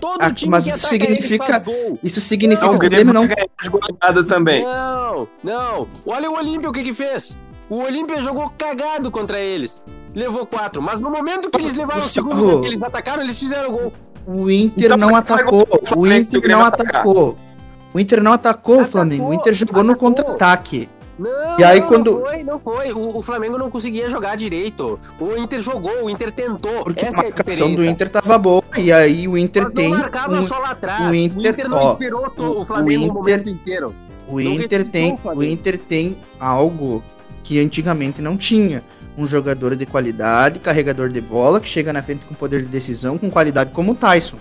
Todo 0.00 0.22
Ah, 0.22 0.30
time 0.32 0.50
mas 0.50 0.64
que 0.64 0.70
isso 0.70 0.86
ataca 0.86 1.04
eles 1.04 1.08
significa- 1.24 1.44
faz 1.46 1.62
gol. 1.62 1.98
Isso 2.02 2.20
significa 2.20 2.64
Então, 2.66 2.76
o 2.76 2.80
que 2.80 2.86
o 2.86 2.90
Grêmio 2.90 3.12
não 3.12 3.26
vai 3.26 3.36
ganhar 3.36 3.48
de 3.62 3.68
goleada 3.68 4.24
também. 4.24 4.64
Não, 4.64 5.28
não. 5.44 5.88
Olha 6.06 6.30
o 6.30 6.34
Olímpia 6.36 6.70
o 6.70 6.72
que 6.72 6.82
que 6.82 6.94
fez. 6.94 7.36
O 7.68 7.76
Olímpia 7.84 8.20
jogou 8.22 8.50
cagado 8.56 9.10
contra 9.10 9.38
eles. 9.38 9.80
Levou 10.14 10.46
quatro. 10.46 10.80
Mas 10.80 10.98
no 10.98 11.10
momento 11.10 11.50
que 11.50 11.60
eles 11.60 11.76
levaram 11.76 12.00
o 12.02 12.08
segundo 12.08 12.36
gol, 12.36 12.60
que 12.62 12.66
eles 12.68 12.82
atacaram, 12.82 13.22
eles 13.22 13.38
fizeram 13.38 13.70
gol. 13.70 13.92
O 14.26 14.50
Inter 14.50 14.86
Então, 14.86 14.96
não 14.96 15.14
atacou. 15.14 15.68
O 15.96 16.06
Inter 16.06 16.48
não 16.48 16.64
atacou. 16.64 17.36
O 17.92 18.00
Inter 18.00 18.22
não 18.22 18.32
atacou 18.32 18.80
o 18.80 18.84
Flamengo. 18.86 19.28
O 19.28 19.34
Inter 19.34 19.52
jogou 19.52 19.84
no 19.84 19.92
atacou. 19.92 20.08
contra-ataque. 20.14 20.88
Não, 21.20 21.58
E 21.60 21.64
aí, 21.64 21.80
não, 21.80 21.88
quando- 21.88 22.10
não 22.12 22.20
foi, 22.20 22.44
não 22.44 22.58
foi. 22.58 22.92
O, 22.92 23.18
o 23.18 23.22
Flamengo 23.22 23.58
não 23.58 23.70
conseguia 23.70 24.08
jogar 24.08 24.36
direito. 24.36 24.98
O 25.20 25.36
Inter 25.36 25.60
jogou, 25.60 26.04
o 26.04 26.10
Inter 26.10 26.32
tentou. 26.32 26.82
Porque 26.84 27.04
Essa 27.04 27.20
a 27.20 27.24
é 27.24 27.26
a 27.26 27.30
marcação 27.30 27.54
diferença. 27.54 27.76
do 27.76 27.84
Inter 27.84 28.10
tava 28.10 28.38
boa. 28.38 28.62
E 28.78 28.92
aí 28.92 29.28
o 29.28 29.36
Inter 29.36 29.64
Mas 29.64 29.72
tem. 29.72 29.90
não 29.90 29.98
marcava 29.98 30.34
um- 30.34 30.42
só 30.42 30.58
lá 30.58 30.70
atrás. 30.70 31.02
o 31.06 31.10
O 31.10 31.14
Inter- 31.14 31.52
Inter, 31.52 31.68
não 31.68 31.86
esperou 31.86 32.30
to- 32.30 32.42
o- 32.42 32.60
o 32.60 32.64
Flamengo 32.64 32.90
o 32.90 33.04
o 33.04 33.10
Inter- 33.10 33.14
momento 33.14 33.48
inteiro. 33.50 33.94
O 34.26 34.40
Não 34.40 34.52
Inter 34.52 34.84
tem, 34.84 35.18
o 35.22 35.28
o. 35.28 35.42
Inter 35.44 35.76
tem 35.78 36.16
algo 36.38 37.02
que 37.42 37.60
antigamente 37.60 38.22
não 38.22 38.36
tinha. 38.36 38.82
Um 39.18 39.26
jogador 39.26 39.76
de 39.76 39.84
qualidade, 39.84 40.60
carregador 40.60 41.08
de 41.10 41.20
bola, 41.20 41.60
que 41.60 41.68
chega 41.68 41.92
na 41.92 42.02
frente 42.02 42.24
com 42.26 42.34
poder 42.34 42.60
de 42.62 42.68
decisão, 42.68 43.18
com 43.18 43.28
qualidade 43.30 43.70
como 43.72 43.92
o 43.92 43.94
Tyson. 43.94 44.36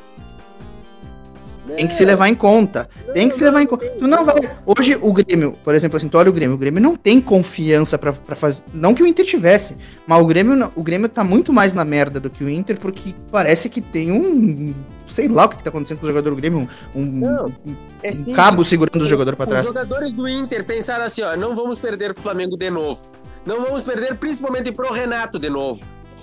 Tem 1.75 1.87
que 1.87 1.95
se 1.95 2.05
levar 2.05 2.27
em 2.27 2.35
conta. 2.35 2.89
Tem 3.13 3.29
que 3.29 3.35
se 3.35 3.43
levar 3.43 3.61
em 3.61 3.65
conta. 3.67 3.85
Tu 3.87 4.07
não 4.07 4.25
vai. 4.25 4.35
Hoje 4.65 4.97
o 5.01 5.13
Grêmio, 5.13 5.53
por 5.63 5.73
exemplo, 5.75 5.97
assim, 5.97 6.07
tu 6.07 6.17
olha 6.17 6.29
o 6.29 6.33
Grêmio, 6.33 6.55
o 6.55 6.57
Grêmio 6.57 6.81
não 6.81 6.95
tem 6.95 7.19
confiança 7.21 7.97
pra, 7.97 8.13
pra 8.13 8.35
fazer. 8.35 8.61
Não 8.73 8.93
que 8.93 9.01
o 9.03 9.07
Inter 9.07 9.25
tivesse, 9.25 9.75
mas 10.07 10.21
o 10.21 10.25
Grêmio, 10.25 10.71
o 10.75 10.83
Grêmio 10.83 11.07
tá 11.09 11.23
muito 11.23 11.51
mais 11.53 11.73
na 11.73 11.83
merda 11.85 12.19
do 12.19 12.29
que 12.29 12.43
o 12.43 12.49
Inter, 12.49 12.77
porque 12.79 13.13
parece 13.31 13.69
que 13.69 13.81
tem 13.81 14.11
um. 14.11 14.73
Sei 15.07 15.27
lá 15.27 15.45
o 15.45 15.49
que, 15.49 15.63
tá 15.63 15.69
acontecendo 15.69 15.97
com 15.99 16.05
o 16.05 16.09
jogador 16.09 16.29
do 16.29 16.35
Grêmio, 16.35 16.69
um, 16.95 17.01
um- 17.01 17.05
Não, 17.05 17.45
um 17.65 17.75
É 18.03 18.11
simples. 18.11 18.35
cabo 18.35 18.63
segurando 18.63 19.01
o 19.01 19.07
jogador 19.07 19.35
pra 19.35 19.45
Os 19.45 19.49
trás. 19.49 19.65
jogadores 19.65 20.13
do 20.13 20.27
Inter 20.29 20.63
pensaram 20.63 21.03
assim, 21.03 21.21
ó, 21.23 21.35
não 21.35 21.55
vamos 21.55 21.79
perder 21.79 22.13
pro 22.13 22.21
Flamengo 22.23 22.55
de 22.55 22.69
novo. 22.69 22.99
Não 23.45 23.61
vamos 23.61 23.83
perder 23.83 24.15
principalmente 24.15 24.71
pro 24.71 24.91
Renato 24.93 25.39
de 25.39 25.49
novo. 25.49 25.79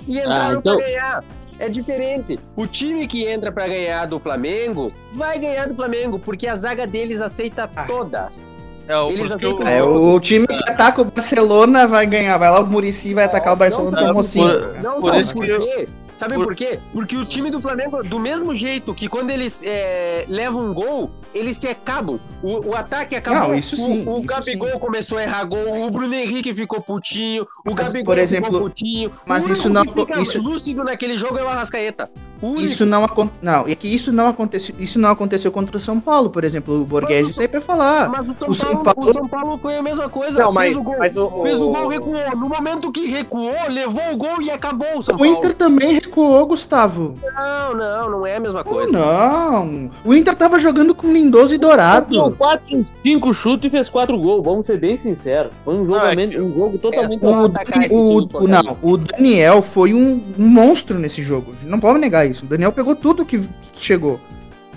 E 0.06 0.18
entraram 0.18 0.56
Ah, 0.56 0.58
então- 0.60 0.76
pra 0.76 0.86
ganhar. 0.86 1.24
É 1.58 1.68
diferente. 1.68 2.38
O 2.54 2.66
time 2.66 3.06
que 3.06 3.26
entra 3.26 3.50
pra 3.50 3.66
ganhar 3.66 4.04
do 4.06 4.18
Flamengo 4.20 4.92
vai 5.14 5.38
ganhar 5.38 5.66
do 5.68 5.74
Flamengo, 5.74 6.18
porque 6.18 6.46
a 6.46 6.54
zaga 6.54 6.86
deles 6.86 7.20
aceita 7.20 7.68
todas. 7.86 8.46
É 8.88 8.96
o 8.98 9.10
Eles 9.10 9.32
aceitam- 9.32 9.66
É, 9.66 9.82
o 9.82 10.20
time 10.20 10.46
que 10.46 10.54
ataca 10.54 11.00
o 11.02 11.04
Barcelona 11.06 11.86
vai 11.88 12.06
ganhar. 12.06 12.38
Vai 12.38 12.50
lá 12.50 12.60
o 12.60 12.66
Murici 12.66 13.12
vai 13.14 13.24
atacar 13.24 13.52
o 13.52 13.56
Barcelona 13.56 13.90
não, 14.00 14.08
como 14.08 14.14
por- 14.14 14.20
assim? 14.20 14.80
Não, 14.82 15.00
Por 15.00 15.12
não, 15.12 15.20
isso 15.20 15.32
por 15.34 15.44
que 15.44 15.50
eu- 15.50 15.88
quê? 16.16 16.20
Sabe 16.20 16.34
por- 16.34 16.44
por 16.46 16.54
quê? 16.56 16.78
Porque 16.92 17.16
o 17.16 17.24
time 17.24 17.50
do 17.50 17.60
Flamengo, 17.60 18.02
do 18.02 18.18
mesmo 18.18 18.56
jeito 18.56 18.94
que 18.94 19.08
quando 19.08 19.30
eles 19.30 19.62
é, 19.64 20.24
levam 20.28 20.70
um 20.70 20.74
gol, 20.74 21.10
eles 21.34 21.56
se 21.56 21.68
acabam. 21.68 22.18
O, 22.42 22.70
o 22.70 22.74
ataque 22.74 23.14
acabou. 23.16 23.48
Não, 23.50 23.54
isso 23.54 23.76
sim, 23.76 24.06
O, 24.06 24.18
o 24.18 24.22
Gabigol 24.22 24.78
começou 24.80 25.18
a 25.18 25.22
errar 25.22 25.44
gol, 25.44 25.86
o 25.86 25.90
Bruno 25.90 26.14
Henrique 26.14 26.52
ficou 26.54 26.80
putinho, 26.80 27.44
o 27.64 27.72
Mas, 27.74 27.86
Gabigol 27.86 28.04
por 28.04 28.18
exemplo, 28.18 28.50
ficou 28.52 28.68
putinho. 28.68 29.12
mas 29.26 29.48
isso 29.48 29.68
não- 29.68 29.82
fica 29.82 30.20
isso- 30.20 30.40
lúcido 30.40 30.82
naquele 30.84 31.16
jogo 31.18 31.38
é 31.38 31.42
o 31.44 31.48
Arrascaeta. 31.48 32.10
O 32.42 32.48
único. 32.48 32.62
Isso 32.62 32.84
não 32.86 33.04
aconteceu. 33.04 33.40
Não, 33.42 33.66
é 33.66 33.74
que 33.74 33.88
isso 33.88 34.12
não 34.12 34.28
aconteceu. 34.28 34.74
Isso 34.78 34.98
não 34.98 35.10
aconteceu 35.10 35.50
contra 35.50 35.76
o 35.76 35.80
São 35.80 35.98
Paulo, 36.00 36.30
por 36.30 36.44
exemplo. 36.44 36.80
O 36.80 36.84
Borghese 36.84 37.22
Mas 37.24 37.32
o- 37.32 37.34
sai 37.34 37.48
pra 37.48 37.60
falar. 37.60 38.08
Mas 38.10 38.28
o 38.28 38.34
São, 38.34 38.48
o 38.50 38.54
São 38.54 38.70
Paulo, 38.70 38.84
Paulo- 38.94 39.10
o 39.10 39.12
São 39.12 39.28
Paulo 39.28 39.58
foi 39.58 39.76
a 39.78 39.82
mesma 39.82 40.08
coisa. 40.08 40.42
Não, 40.42 40.52
mas, 40.52 40.72
fez 40.72 40.76
o 40.76 40.84
gol. 40.84 40.96
mas 40.98 41.16
o, 41.16 41.42
Fez 41.42 41.60
o 41.60 41.68
o- 41.68 41.72
gol, 41.72 41.88
recuou. 41.88 42.36
No 42.36 42.48
momento 42.48 42.92
que 42.92 43.06
recuou, 43.06 43.52
levou 43.68 44.02
o 44.12 44.16
gol 44.16 44.42
e 44.42 44.50
acabou 44.50 44.98
o 44.98 45.02
São 45.02 45.14
O 45.14 45.18
Paulo. 45.18 45.32
Inter 45.36 45.54
também 45.54 45.94
recuou, 45.94 46.46
Gustavo. 46.46 47.14
Não, 47.34 47.74
não, 47.76 48.10
não 48.10 48.26
é 48.26 48.36
a 48.36 48.40
mesma 48.40 48.62
coisa. 48.64 48.90
não. 48.92 49.90
O 50.04 50.14
Inter 50.14 50.34
tava 50.34 50.58
jogando 50.58 50.94
com 50.94 51.12
Lindoso 51.12 51.54
e 51.54 51.58
Deu 51.58 51.66
Dourado. 51.66 52.34
4, 52.38 52.86
5 53.02 53.34
chutes 53.34 53.66
e 53.66 53.70
fez 53.70 53.88
4 53.88 54.16
gols, 54.18 54.44
vamos 54.44 54.66
ser 54.66 54.78
bem 54.78 54.96
sinceros. 54.96 55.52
Foi 55.64 55.74
um, 55.74 55.82
é 55.82 55.86
jogamento, 55.86 56.38
um 56.42 56.54
jogo 56.54 56.78
totalmente. 56.78 57.18
só 57.18 57.30
O, 57.30 57.44
o- 57.46 57.48
time, 57.50 57.88
o- 58.34 58.46
não, 58.48 58.76
o 58.82 58.96
Daniel 58.96 59.62
foi 59.62 59.92
um, 59.92 60.20
um 60.38 60.46
monstro 60.48 60.98
nesse 60.98 61.22
jogo. 61.22 61.52
Não 61.64 61.78
pode 61.80 61.98
negar 61.98 62.25
isso. 62.26 62.44
O 62.44 62.48
Daniel 62.48 62.72
pegou 62.72 62.94
tudo 62.96 63.24
que, 63.24 63.38
que 63.38 63.84
chegou. 63.84 64.20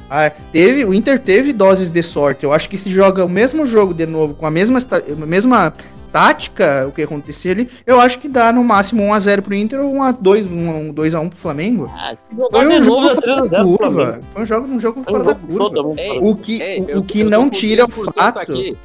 Ah, 0.09 0.31
teve, 0.51 0.83
o 0.85 0.93
Inter 0.93 1.19
teve 1.19 1.53
doses 1.53 1.91
de 1.91 2.01
sorte. 2.01 2.43
Eu 2.43 2.51
acho 2.51 2.67
que 2.69 2.77
se 2.77 2.89
joga 2.89 3.23
o 3.23 3.29
mesmo 3.29 3.65
jogo 3.65 3.93
de 3.93 4.05
novo, 4.05 4.33
com 4.33 4.45
a 4.45 4.51
mesma, 4.51 4.79
a 4.79 5.25
mesma 5.25 5.73
tática, 6.11 6.87
o 6.87 6.91
que 6.91 7.03
acontecer 7.03 7.51
ali, 7.51 7.69
eu 7.85 7.99
acho 8.01 8.17
que 8.17 8.27
dá 8.27 8.51
no 8.51 8.63
máximo 8.63 9.03
1x0 9.03 9.41
pro 9.43 9.53
Inter 9.53 9.79
ou 9.79 9.93
1x2, 9.93 10.47
um 10.51 10.91
2x1 10.93 11.29
pro 11.29 11.37
Flamengo. 11.37 11.91
Ah, 11.95 12.15
Foi 12.51 12.67
um 12.67 12.83
jogo 12.83 13.07
é 13.07 13.13
fora 13.15 13.21
3 13.21 13.37
a 13.39 13.41
da 13.43 13.63
0 13.63 13.77
pro 13.77 13.77
curva. 13.77 14.19
Foi 14.33 14.41
um 14.41 14.45
jogo, 14.47 14.67
um 14.67 14.79
jogo 14.79 15.03
fora 15.03 15.23
da 15.23 15.35
curva. 15.35 15.93
Ei, 16.01 16.19
O 16.19 16.35
que, 16.35 16.61
Ei, 16.61 16.81
o, 16.81 16.89
eu- 16.89 16.99
o 16.99 17.03
que 17.03 17.23
não 17.23 17.49
tira 17.49 17.85
o 17.85 17.87
3% 17.87 18.13
fato. 18.13 18.39
Aqui. 18.39 18.75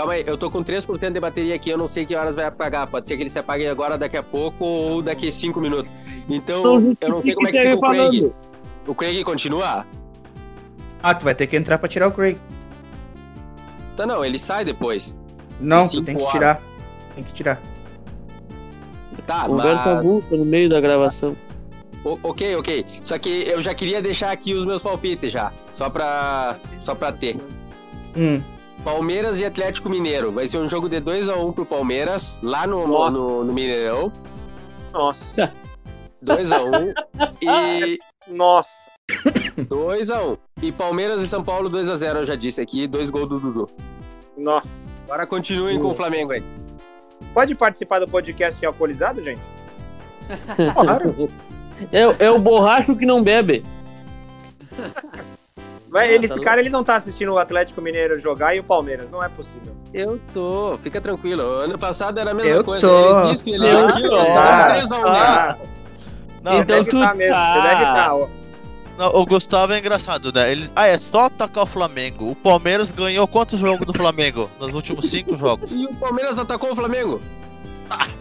Calma 0.00 0.14
aí, 0.14 0.24
eu 0.26 0.38
tô 0.38 0.50
com 0.50 0.64
3% 0.64 1.12
de 1.12 1.20
bateria 1.20 1.54
aqui, 1.54 1.68
eu 1.68 1.76
não 1.76 1.86
sei 1.86 2.06
que 2.06 2.14
horas 2.16 2.34
vai 2.34 2.46
apagar. 2.46 2.86
Pode 2.86 3.06
ser 3.06 3.18
que 3.18 3.22
ele 3.22 3.28
se 3.28 3.38
apague 3.38 3.66
agora, 3.66 3.98
daqui 3.98 4.16
a 4.16 4.22
pouco, 4.22 4.64
ou 4.64 5.02
daqui 5.02 5.30
5 5.30 5.60
minutos. 5.60 5.92
Então, 6.26 6.96
eu 6.98 7.08
não 7.10 7.22
sei 7.22 7.34
como 7.34 7.46
é 7.46 7.52
que 7.52 7.58
fica 7.58 7.76
o 7.76 7.80
Craig. 7.80 8.32
O 8.86 8.94
Craig 8.94 9.22
continua? 9.24 9.84
Ah, 11.02 11.14
tu 11.14 11.22
vai 11.22 11.34
ter 11.34 11.46
que 11.46 11.54
entrar 11.54 11.76
pra 11.76 11.86
tirar 11.86 12.08
o 12.08 12.12
Craig. 12.12 12.38
Tá, 13.94 14.06
não, 14.06 14.24
ele 14.24 14.38
sai 14.38 14.64
depois. 14.64 15.14
Não, 15.60 15.86
tu 15.86 16.00
tem 16.00 16.16
que 16.16 16.22
horas. 16.22 16.32
tirar. 16.32 16.62
Tem 17.14 17.22
que 17.22 17.32
tirar. 17.34 17.60
Tá, 19.26 19.44
Conversa 19.44 19.96
mas... 19.96 19.98
avulsa 19.98 20.34
no 20.34 20.46
meio 20.46 20.70
da 20.70 20.80
gravação. 20.80 21.36
O- 22.02 22.18
ok, 22.22 22.56
ok. 22.56 22.86
Só 23.04 23.18
que 23.18 23.28
eu 23.28 23.60
já 23.60 23.74
queria 23.74 24.00
deixar 24.00 24.30
aqui 24.30 24.54
os 24.54 24.64
meus 24.64 24.80
palpites 24.80 25.30
já. 25.30 25.52
Só 25.76 25.90
pra, 25.90 26.56
só 26.80 26.94
pra 26.94 27.12
ter. 27.12 27.36
Hum. 28.16 28.40
Palmeiras 28.80 29.40
e 29.40 29.44
Atlético 29.44 29.88
Mineiro. 29.88 30.32
Vai 30.32 30.46
ser 30.46 30.58
um 30.58 30.68
jogo 30.68 30.88
de 30.88 31.00
2x1 31.00 31.54
pro 31.54 31.66
Palmeiras, 31.66 32.36
lá 32.42 32.66
no, 32.66 32.86
Nossa. 32.86 33.16
no, 33.16 33.44
no 33.44 33.52
Mineirão. 33.52 34.12
Nossa. 34.92 35.52
2x1. 36.24 36.94
e 37.42 37.98
Nossa. 38.28 38.90
2x1. 39.58 40.38
E 40.62 40.72
Palmeiras 40.72 41.22
e 41.22 41.28
São 41.28 41.42
Paulo 41.42 41.70
2x0, 41.70 42.16
eu 42.16 42.24
já 42.24 42.34
disse 42.34 42.60
aqui. 42.60 42.86
Dois 42.86 43.10
gols 43.10 43.28
do 43.28 43.38
Dudu. 43.38 43.70
Nossa. 44.36 44.86
Agora 45.04 45.26
continuem 45.26 45.78
com 45.78 45.88
o 45.88 45.94
Flamengo 45.94 46.32
aí. 46.32 46.42
Pode 47.34 47.54
participar 47.54 47.98
do 48.00 48.08
podcast 48.08 48.64
alcoolizado, 48.64 49.22
gente? 49.22 49.40
Claro. 50.74 51.28
É, 51.90 52.26
é 52.26 52.30
o 52.30 52.38
borracho 52.38 52.94
que 52.94 53.06
não 53.06 53.22
bebe. 53.22 53.64
Vai, 55.90 56.08
Ah, 56.08 56.12
ele, 56.12 56.28
tá 56.28 56.34
esse 56.34 56.44
cara 56.44 56.60
ele 56.60 56.70
não 56.70 56.84
tá 56.84 56.94
assistindo 56.94 57.32
o 57.32 57.38
Atlético 57.38 57.82
Mineiro 57.82 58.18
jogar 58.20 58.54
e 58.54 58.60
o 58.60 58.64
Palmeiras. 58.64 59.10
Não 59.10 59.22
é 59.22 59.28
possível. 59.28 59.74
Eu 59.92 60.20
tô, 60.32 60.78
fica 60.82 61.00
tranquilo. 61.00 61.42
Ano 61.42 61.76
passado 61.78 62.18
era 62.18 62.30
a 62.30 62.34
mesma 62.34 62.50
Eu 62.50 62.64
coisa. 62.64 62.86
tô. 62.86 63.20
Ele 63.24 63.32
disse, 63.32 63.50
ele 63.50 63.68
Ah, 63.68 63.86
3x1 63.88 65.02
ah. 65.04 65.56
neles. 65.58 65.70
Não, 66.42 66.52
Você 66.52 66.58
Então 66.60 66.64
deve 66.64 66.84
tu 66.90 66.96
estar 66.96 67.14
mesmo. 67.14 67.34
Você 67.34 67.42
tá. 67.52 67.60
deve 67.62 67.74
estar. 67.84 68.14
ó. 68.14 68.28
Não, 68.96 69.08
o 69.16 69.24
Gustavo 69.26 69.72
é 69.72 69.78
engraçado, 69.78 70.32
né? 70.32 70.52
Ele... 70.52 70.68
Ah, 70.76 70.86
é 70.86 70.98
só 70.98 71.22
atacar 71.22 71.64
o 71.64 71.66
Flamengo. 71.66 72.30
O 72.30 72.36
Palmeiras 72.36 72.92
ganhou 72.92 73.26
quantos 73.26 73.58
jogos 73.58 73.86
do 73.86 73.94
Flamengo 73.94 74.48
nos 74.60 74.74
últimos 74.74 75.10
cinco 75.10 75.36
jogos? 75.36 75.72
E 75.72 75.86
o 75.86 75.94
Palmeiras 75.94 76.38
atacou 76.38 76.70
o 76.72 76.76
Flamengo? 76.76 77.20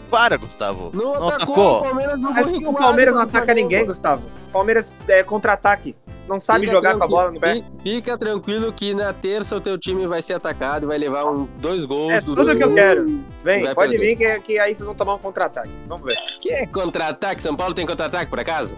Para, 0.09 0.37
Gustavo. 0.37 0.89
Não, 0.93 1.13
Não 1.19 1.27
atacou, 1.27 1.53
atacou? 1.53 1.77
o 1.77 1.83
Palmeiras 1.83 2.19
jogou 2.19 2.33
Mas 2.33 2.47
o 2.47 2.73
Palmeiras 2.73 3.13
não 3.13 3.21
ataca 3.21 3.53
ninguém, 3.53 3.85
Gustavo. 3.85 4.23
O 4.49 4.51
Palmeiras 4.53 4.91
é 5.07 5.21
contra-ataque. 5.21 5.95
Não 6.29 6.39
sabe 6.39 6.61
Fica 6.61 6.71
jogar 6.73 6.91
com 6.91 6.97
a 6.97 6.99
tranquilo, 7.07 7.19
bola 7.19 7.31
no 7.31 7.39
pé. 7.39 7.53
fi- 7.55 7.63
Fica 7.81 8.17
tranquilo 8.17 8.71
que 8.71 8.93
na 8.93 9.11
terça 9.11 9.55
o 9.55 9.59
teu 9.61 9.77
time 9.77 10.05
vai 10.05 10.21
ser 10.21 10.33
atacado 10.33 10.83
e 10.85 10.87
vai 10.87 10.97
levar 10.97 11.25
um, 11.25 11.45
dois 11.57 11.85
gols. 11.85 12.13
É 12.13 12.21
do- 12.21 12.35
tudo 12.35 12.55
que 12.55 12.63
eu 12.63 12.73
quero. 12.73 13.19
Vem, 13.43 13.73
pode 13.73 13.97
perder. 13.97 14.15
vir 14.15 14.15
que, 14.15 14.39
que 14.41 14.59
aí 14.59 14.73
vocês 14.75 14.85
vão 14.85 14.93
tomar 14.95 15.15
um 15.15 15.19
contra-ataque. 15.19 15.69
Vamos 15.87 16.03
ver. 16.13 16.19
Que 16.39 16.49
é 16.51 16.65
contra-ataque? 16.67 17.41
São 17.41 17.55
Paulo 17.55 17.73
tem 17.73 17.85
contra-ataque, 17.85 18.29
por 18.29 18.39
acaso? 18.39 18.77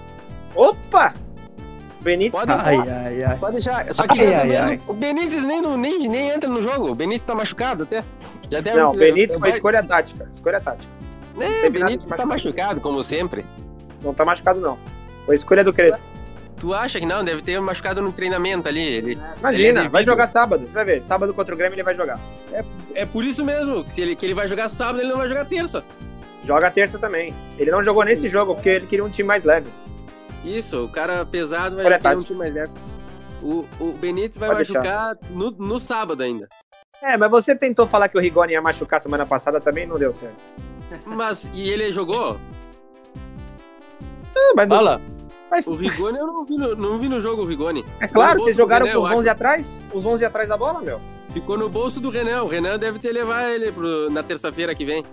Opa! 0.56 1.14
Benítez. 2.00 2.32
Pode 2.32 2.52
Ai, 2.52 2.78
ai, 2.80 3.24
ai. 3.24 3.38
Pode 3.38 3.54
deixar. 3.54 3.94
Só 3.94 4.08
que 4.08 4.20
Ai, 4.20 4.34
ai, 4.34 4.56
ai. 4.58 4.80
o 4.88 4.94
Benítez 4.94 5.44
nem, 5.44 5.62
no- 5.62 5.78
nem, 5.78 6.00
nem 6.08 6.30
entra 6.30 6.50
no 6.50 6.62
jogo. 6.62 6.90
O 6.92 6.96
Benítez 6.96 7.26
tá 7.26 7.36
machucado 7.36 7.84
até. 7.84 8.04
Já 8.50 8.60
deve, 8.60 8.78
Não, 8.80 8.92
Benítez 8.92 9.38
foi 9.38 9.50
escolha 9.50 9.86
tática. 9.86 10.28
Escolha 10.34 10.60
tática. 10.60 10.92
É, 11.40 11.48
nada 11.50 11.70
Benítez 11.70 12.10
tá 12.10 12.26
machucado, 12.26 12.82
como 12.82 13.04
sempre. 13.04 13.46
Não 14.02 14.14
tá 14.14 14.26
machucado, 14.26 14.60
não. 14.60 14.78
Foi 15.26 15.36
escolha 15.36 15.64
do 15.64 15.72
Crespo. 15.72 16.02
Tu 16.62 16.76
acha 16.76 17.00
que 17.00 17.08
não? 17.08 17.24
Deve 17.26 17.42
ter 17.42 17.60
machucado 17.60 18.04
no 18.04 18.14
treinamento 18.14 18.70
ali. 18.70 18.80
Ele, 18.88 19.20
Imagina, 19.40 19.80
ele 19.80 19.88
é 19.88 19.90
vai 19.90 20.04
jogar 20.04 20.28
sábado. 20.28 20.68
Você 20.68 20.74
vai 20.74 20.86
ver. 20.86 21.02
Sábado 21.02 21.34
contra 21.34 21.56
o 21.56 21.58
Grêmio 21.58 21.74
ele 21.76 21.82
vai 21.82 21.96
jogar. 21.96 22.20
É 22.94 23.04
por 23.04 23.26
isso 23.26 23.44
mesmo, 23.44 23.84
que, 23.84 23.96
se 23.96 24.02
ele, 24.02 24.16
que 24.16 24.24
ele 24.24 24.36
vai 24.36 24.48
jogar 24.48 24.70
sábado, 24.70 25.00
ele 25.00 25.10
não 25.10 25.18
vai 25.18 25.28
jogar 25.28 25.44
terça. 25.46 25.84
Joga 26.46 26.70
terça 26.70 27.00
também. 27.00 27.34
Ele 27.58 27.72
não 27.72 27.84
jogou 27.84 28.04
nesse 28.06 28.30
jogo 28.30 28.54
porque 28.54 28.70
ele 28.70 28.86
queria 28.86 29.04
um 29.04 29.10
time 29.10 29.28
mais 29.28 29.44
leve. 29.44 29.72
Isso, 30.46 30.86
o 30.86 30.88
cara 30.88 31.26
pesado 31.26 31.78
vai 31.78 32.00
ter 32.00 32.16
um 32.16 32.24
time 32.24 32.38
mais 32.38 32.54
leve. 32.54 32.72
O, 33.42 33.66
o 33.80 33.94
Benítez 33.94 34.38
vai 34.38 34.50
Pode 34.50 34.72
machucar 34.72 35.18
no, 35.32 35.50
no 35.50 35.80
sábado 35.80 36.22
ainda. 36.22 36.48
É, 37.02 37.18
mas 37.18 37.32
você 37.32 37.56
tentou 37.56 37.88
falar 37.88 38.08
que 38.08 38.20
o 38.20 38.22
Rigoni 38.22 38.54
ia 38.54 38.62
machucar 38.62 39.02
semana 39.02 39.26
passada 39.26 39.60
também 39.60 39.88
não 39.88 39.98
deu 39.98 40.14
certo. 40.14 40.46
Mas, 41.08 41.50
e 41.56 41.72
ele 41.72 41.92
jogou? 41.92 42.40
Ah, 44.36 44.54
mas 44.56 44.70
não- 44.70 44.76
Fala. 44.78 45.02
Mas- 45.52 45.68
O 45.68 45.76
Rigoni, 45.76 46.18
eu 46.18 46.26
não 46.28 46.44
vi 46.46 46.56
no, 46.58 46.76
não 46.76 46.98
vi 46.98 47.08
no 47.10 47.20
jogo 47.20 47.42
o 47.44 47.46
Rigoni. 47.46 47.86
é 48.00 48.08
claro, 48.08 48.40
vocês 48.40 48.56
jogaram 48.58 48.86
Renan, 48.88 48.98
com 49.00 49.06
os 49.06 49.12
eu 49.12 49.18
11 49.20 49.30
atrás? 49.30 49.68
Os 49.94 50.06
11 50.06 50.26
atrás 50.26 50.48
da 50.50 50.58
bola, 50.58 50.82
meu? 50.82 51.00
Ficou 51.34 51.58
no 51.58 51.70
bolso 51.70 52.00
do 52.00 52.10
Renan. 52.10 52.44
O 52.44 52.48
Renan 52.48 52.80
deve 52.80 52.98
ter 53.00 53.12
levado 53.12 53.50
ele 53.50 53.72
pro- 53.72 54.10
na 54.10 54.24
terça-feira 54.24 54.74
que 54.74 54.84
vem. 54.86 55.04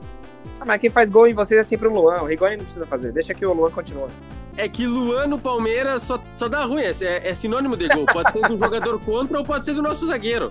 Ah, 0.61 0.65
mas 0.67 0.81
quem 0.81 0.89
faz 0.91 1.11
gol 1.11 1.27
em 1.29 1.35
vocês 1.35 1.61
é 1.61 1.63
sempre 1.63 1.87
o 1.89 1.93
Luan. 1.93 2.23
O 2.23 2.27
Rigoni 2.27 2.57
não 2.57 2.65
precisa 2.65 2.87
fazer. 2.87 3.13
Deixa 3.13 3.35
que 3.35 3.45
o 3.45 3.53
Luan 3.53 3.71
continue. 3.71 4.09
É 4.57 4.69
que 4.69 4.85
Luan 4.87 5.29
no 5.29 5.39
Palmeiras 5.39 6.03
só, 6.03 6.19
só 6.37 6.49
dá 6.49 6.65
ruim, 6.65 6.83
é, 6.83 6.91
é 7.29 7.35
sinônimo 7.35 7.77
de 7.77 7.87
gol. 7.89 8.05
Pode 8.07 8.33
ser 8.33 8.41
do 8.49 8.59
jogador 8.59 8.99
contra 9.07 9.39
ou 9.39 9.45
pode 9.45 9.65
ser 9.65 9.75
do 9.75 9.83
nosso 9.83 10.07
zagueiro. 10.07 10.51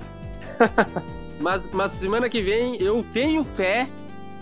Mas, 1.40 1.70
mas 1.72 1.92
semana 1.92 2.28
que 2.30 2.42
vem 2.42 2.82
eu 2.82 3.06
tenho 3.14 3.44
fé 3.44 3.88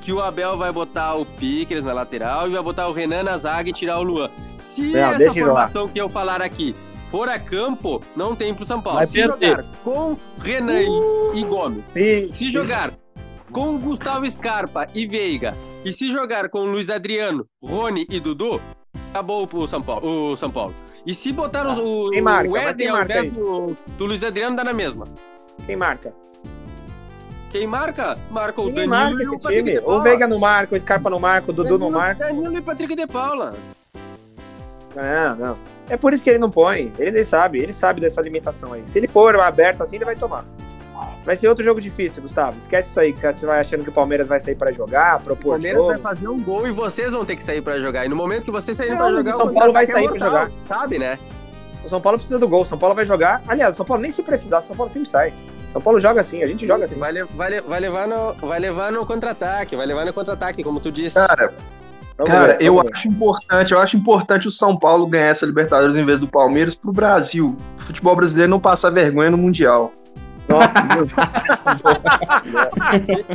que 0.05 0.13
o 0.13 0.21
Abel 0.21 0.55
vai 0.55 0.71
botar 0.71 1.15
o 1.15 1.25
Pickers 1.25 1.83
na 1.83 1.91
lateral 1.91 2.47
e 2.47 2.51
vai 2.51 2.61
botar 2.61 2.87
o 2.87 2.93
Renan 2.93 3.23
na 3.23 3.37
zaga 3.39 3.67
e 3.71 3.73
tirar 3.73 3.97
o 3.97 4.03
Luan. 4.03 4.29
Se 4.59 4.83
Não, 4.91 4.99
essa 4.99 5.33
formação 5.33 5.87
que 5.89 5.97
eu 5.99 6.07
falar 6.07 6.43
aqui 6.43 6.75
for 7.09 7.27
a 7.27 7.39
campo, 7.39 7.99
não 8.15 8.35
tem 8.35 8.53
pro 8.53 8.65
São 8.67 8.79
Paulo. 8.79 8.99
Vai 8.99 9.07
Se 9.07 9.13
perder. 9.13 9.49
jogar 9.57 9.63
com 9.83 10.15
Renan 10.39 10.79
e- 10.81 11.39
e 11.39 11.43
Gomes, 11.43 11.83
Sim. 11.87 12.29
se 12.31 12.51
jogar 12.51 12.91
com 13.51 13.79
Gustavo 13.79 14.29
Scarpa 14.29 14.85
e 14.93 15.07
Veiga, 15.07 15.55
e 15.83 15.91
se 15.91 16.11
jogar 16.11 16.49
com 16.49 16.59
Luiz 16.65 16.91
Adriano, 16.91 17.45
Rony 17.63 18.05
e 18.07 18.19
Dudu, 18.19 18.61
acabou 19.09 19.49
o 19.51 19.67
São 19.67 19.81
Paulo. 19.81 20.31
O 20.33 20.37
São 20.37 20.51
Paulo. 20.51 20.75
E 21.03 21.15
se 21.15 21.31
botar 21.31 21.67
os- 21.67 21.79
o, 21.79 22.11
marca? 22.21 22.49
o 22.49 22.51
Mas 22.53 22.63
Wesley 22.65 22.87
ao 22.89 23.01
invés 23.01 23.31
do, 23.33 23.75
do 23.97 24.05
Luiz 24.05 24.23
Adriano, 24.23 24.55
dá 24.55 24.63
na 24.63 24.73
mesma. 24.73 25.05
Quem 25.65 25.75
marca? 25.75 26.13
Quem 27.57 27.67
marca? 27.67 28.17
Marca 28.29 28.59
o 28.61 28.65
Ninguém 28.65 28.89
Danilo 28.89 29.09
marca 29.11 29.23
e 29.23 29.27
o 29.27 29.33
esse 29.35 29.47
time. 29.47 29.77
O 29.77 29.81
Paula. 29.83 30.03
Veiga 30.03 30.27
não 30.27 30.39
marca, 30.39 30.75
o 30.75 30.79
Scarpa 30.79 31.09
não 31.09 31.19
marca, 31.19 31.51
o 31.51 31.53
Dudu 31.53 31.69
não 31.79 31.89
Danilo- 31.89 31.97
marca. 31.99 32.25
Danilo 32.25 32.57
e 32.57 32.61
Patrick 32.61 32.95
de 32.95 33.07
Paula. 33.07 33.53
Não, 34.93 35.35
não. 35.37 35.57
É 35.89 35.95
por 35.95 36.13
isso 36.13 36.21
que 36.21 36.29
ele 36.29 36.39
não 36.39 36.49
põe. 36.51 36.91
Ele 36.99 37.11
nem 37.11 37.23
sabe, 37.23 37.59
ele 37.59 37.71
sabe 37.71 38.01
dessa 38.01 38.21
limitação 38.21 38.73
aí. 38.73 38.83
Se 38.85 38.99
ele 38.99 39.07
for 39.07 39.39
aberto 39.39 39.81
assim, 39.83 39.95
ele 39.95 40.03
vai 40.05 40.17
tomar. 40.17 40.43
Vai 41.25 41.35
ser 41.37 41.47
outro 41.47 41.63
jogo 41.63 41.79
difícil, 41.79 42.21
Gustavo. 42.21 42.57
Esquece 42.57 42.89
isso 42.89 42.99
aí, 42.99 43.13
que 43.13 43.19
você 43.19 43.45
vai 43.45 43.59
achando 43.61 43.83
que 43.83 43.89
o 43.89 43.93
Palmeiras 43.93 44.27
vai 44.27 44.39
sair 44.39 44.55
pra 44.55 44.71
jogar, 44.73 45.17
O 45.17 45.21
propor 45.21 45.51
Palmeiras 45.53 45.81
vai 45.81 45.95
jogo. 45.95 46.03
fazer 46.09 46.27
um 46.27 46.43
gol 46.43 46.67
e 46.67 46.71
vocês 46.71 47.13
vão 47.13 47.23
ter 47.25 47.35
que 47.37 47.43
sair 47.43 47.61
pra 47.61 47.79
jogar. 47.79 48.05
E 48.05 48.09
no 48.09 48.15
momento 48.17 48.43
que 48.43 48.51
vocês 48.51 48.75
saírem 48.75 48.97
Não, 48.97 49.05
pra 49.05 49.15
mas 49.15 49.25
jogar, 49.25 49.35
o 49.37 49.39
São 49.45 49.53
Paulo 49.53 49.73
vai 49.73 49.85
sair 49.85 50.09
pra 50.09 50.29
mortal, 50.29 50.47
Sabe, 50.67 50.99
né? 50.99 51.17
O 51.85 51.89
São 51.89 52.01
Paulo 52.01 52.17
precisa 52.17 52.37
do 52.39 52.47
gol, 52.47 52.61
o 52.61 52.65
São 52.65 52.77
Paulo 52.77 52.93
vai 52.95 53.05
jogar. 53.05 53.41
Aliás, 53.47 53.73
o 53.73 53.77
São 53.77 53.85
Paulo 53.85 54.01
nem 54.01 54.11
se 54.11 54.21
precisar, 54.23 54.59
o 54.59 54.61
São 54.61 54.75
Paulo 54.75 54.91
sempre 54.91 55.09
sai. 55.09 55.33
São 55.75 55.81
Paulo 55.81 55.99
joga 55.99 56.21
assim, 56.21 56.41
a 56.41 56.47
gente 56.47 56.65
joga 56.65 56.85
assim. 56.85 56.97
Vai, 56.97 57.11
vai, 57.11 57.59
vai 57.59 57.79
levar 57.81 58.07
no, 58.07 58.31
vai 58.35 58.57
levar 58.57 58.93
no 58.93 59.05
contra-ataque, 59.05 59.75
vai 59.75 59.85
levar 59.85 60.05
no 60.05 60.13
contra-ataque, 60.13 60.63
como 60.63 60.79
tu 60.79 60.89
disse. 60.89 61.15
Cara, 61.15 61.51
Vamos 62.17 62.31
cara, 62.31 62.53
ver, 62.53 62.61
eu 62.61 62.81
ver. 62.81 62.93
acho 62.93 63.09
importante, 63.09 63.73
eu 63.73 63.79
acho 63.81 63.97
importante 63.97 64.47
o 64.47 64.51
São 64.51 64.79
Paulo 64.79 65.05
ganhar 65.05 65.25
essa 65.27 65.45
Libertadores 65.45 65.97
em 65.97 66.05
vez 66.05 66.17
do 66.17 66.29
Palmeiras 66.29 66.75
pro 66.75 66.93
Brasil. 66.93 67.57
O 67.77 67.81
futebol 67.81 68.15
brasileiro 68.15 68.49
não 68.49 68.57
passar 68.57 68.89
vergonha 68.89 69.29
no 69.29 69.37
Mundial. 69.37 69.91
Nossa, 70.47 70.69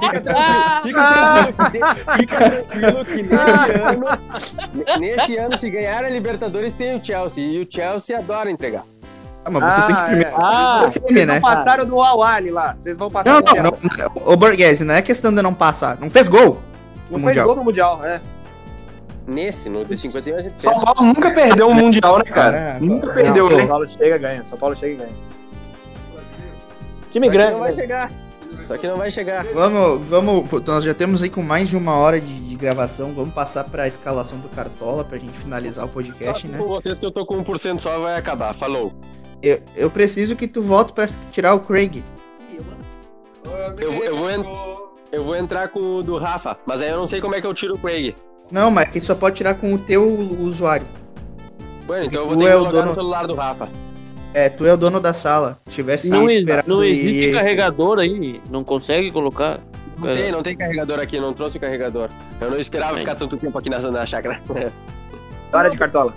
Fica 0.00 0.20
tranquilo, 0.22 0.70
fica 0.82 1.44
tranquilo, 1.52 1.94
fica 2.16 2.36
tranquilo 2.38 3.04
que 3.04 3.22
nesse 3.22 3.82
ano, 3.82 4.98
nesse 4.98 5.36
ano, 5.36 5.56
se 5.58 5.68
ganhar 5.68 6.04
a 6.04 6.08
Libertadores, 6.08 6.74
tem 6.74 6.96
o 6.96 7.04
Chelsea. 7.04 7.44
E 7.44 7.60
o 7.60 7.66
Chelsea 7.70 8.16
adora 8.16 8.50
entregar. 8.50 8.84
Ah, 9.44 9.50
mas 9.50 9.62
vocês 9.74 9.84
têm 9.86 9.94
que 9.94 10.00
Ah, 10.00 10.04
primeiro. 10.04 10.30
é. 10.30 10.34
Ah, 10.36 10.80
Você 10.82 11.00
Vocês 11.00 11.26
né? 11.26 11.34
não 11.34 11.40
passaram 11.40 11.86
do 11.86 12.00
Awali 12.00 12.50
lá. 12.50 12.74
Vocês 12.76 12.96
vão 12.96 13.10
passar 13.10 13.30
Não, 13.30 13.40
do 13.42 13.54
não, 13.54 13.62
não. 13.62 14.32
Ô, 14.32 14.36
Borghese, 14.36 14.84
não 14.84 14.94
é 14.94 15.00
questão 15.02 15.32
de 15.34 15.40
não 15.40 15.54
passar. 15.54 15.96
Não 15.98 16.10
fez 16.10 16.28
gol. 16.28 16.60
Não 17.10 17.18
fez 17.18 17.22
Mundial. 17.28 17.46
gol 17.46 17.56
no 17.56 17.64
Mundial, 17.64 18.04
é. 18.04 18.20
Nesse, 19.26 19.68
no 19.68 19.84
de 19.84 19.96
51, 19.96 20.36
a 20.36 20.42
gente 20.42 20.62
São. 20.62 20.74
Paulo 20.80 21.02
nunca 21.02 21.30
perdeu 21.30 21.68
um 21.68 21.74
Mundial, 21.74 22.18
né, 22.18 22.24
cara? 22.24 22.56
É, 22.56 22.80
nunca 22.80 23.06
não, 23.06 23.14
perdeu, 23.14 23.48
São 23.48 23.58
né? 23.58 23.66
Paulo 23.66 23.86
chega 23.86 24.16
e 24.16 24.18
ganha. 24.18 24.44
São 24.44 24.58
Paulo 24.58 24.76
chega 24.76 24.92
e 24.92 24.96
ganha. 24.96 25.12
Time 27.12 27.26
Só 27.26 27.32
que 27.32 27.38
grande. 27.38 27.52
não 27.52 27.60
vai 27.60 27.70
né? 27.72 27.76
chegar. 27.80 28.10
Só 28.68 28.76
que 28.78 28.86
não 28.88 28.96
vai 28.96 29.10
chegar. 29.10 29.44
Vamos, 29.52 30.06
vamos. 30.08 30.62
Nós 30.64 30.84
já 30.84 30.94
temos 30.94 31.22
aí 31.22 31.30
com 31.30 31.42
mais 31.42 31.68
de 31.68 31.76
uma 31.76 31.96
hora 31.96 32.20
de, 32.20 32.40
de 32.48 32.54
gravação. 32.56 33.12
Vamos 33.12 33.34
passar 33.34 33.64
pra 33.64 33.88
escalação 33.88 34.38
do 34.38 34.48
Cartola 34.48 35.04
pra 35.04 35.18
gente 35.18 35.36
finalizar 35.38 35.84
o 35.84 35.88
podcast, 35.88 36.46
né? 36.46 36.58
Com 36.58 36.66
vocês 36.68 36.98
que 36.98 37.06
eu 37.06 37.10
tô 37.10 37.24
com 37.26 37.42
1% 37.42 37.80
só, 37.80 37.98
vai 38.00 38.16
acabar. 38.16 38.54
Falou. 38.54 38.92
Eu, 39.42 39.60
eu 39.76 39.90
preciso 39.90 40.36
que 40.36 40.46
tu 40.46 40.60
volte 40.62 40.92
pra 40.92 41.08
tirar 41.32 41.54
o 41.54 41.60
Craig. 41.60 42.02
Eu, 43.78 43.92
vou- 43.92 44.04
eu, 44.04 44.16
vou 44.16 44.30
en- 44.30 44.44
eu 45.12 45.24
vou 45.24 45.36
entrar 45.36 45.68
com 45.68 45.80
o 45.96 46.02
do 46.02 46.18
Rafa, 46.18 46.58
mas 46.66 46.80
aí 46.82 46.88
eu 46.90 46.96
não 46.98 47.08
sei 47.08 47.20
como 47.20 47.34
é 47.34 47.40
que 47.40 47.46
eu 47.46 47.54
tiro 47.54 47.74
o 47.74 47.78
Craig. 47.78 48.14
Não, 48.50 48.70
mas 48.70 48.88
que 48.90 49.00
só 49.00 49.14
pode 49.14 49.36
tirar 49.36 49.54
com 49.54 49.72
o 49.74 49.78
teu 49.78 50.06
usuário. 50.40 50.86
Bueno, 51.86 52.04
então 52.06 52.22
eu 52.22 52.26
vou 52.28 52.36
Tu 52.36 52.40
ter 52.42 52.46
é 52.46 52.50
que 52.50 52.54
o 52.56 52.58
colocar 52.58 52.76
dono- 52.78 52.88
no 52.88 52.94
celular 52.94 53.26
do 53.26 53.34
Rafa. 53.34 53.68
É, 54.34 54.48
tu 54.48 54.64
é 54.66 54.72
o 54.72 54.76
dono 54.76 55.00
da 55.00 55.12
sala. 55.12 55.58
Tivesse 55.68 56.08
Não, 56.08 56.22
não 56.66 56.84
e- 56.84 56.90
existe 56.90 57.32
carregador 57.32 57.98
aí, 57.98 58.40
não 58.50 58.62
consegue 58.62 59.10
colocar. 59.10 59.58
Não 59.98 60.12
tem, 60.12 60.30
não 60.32 60.42
tem 60.42 60.56
carregador 60.56 60.98
aqui, 61.00 61.18
não 61.20 61.32
trouxe 61.32 61.56
o 61.56 61.60
carregador. 61.60 62.08
Eu 62.40 62.50
não 62.50 62.58
esperava 62.58 62.92
Bem. 62.92 63.00
ficar 63.00 63.14
tanto 63.16 63.36
tempo 63.36 63.58
aqui 63.58 63.68
na, 63.68 63.78
na 63.78 64.06
chácara. 64.06 64.40
Hora 65.52 65.68
de 65.68 65.76
cartola. 65.76 66.14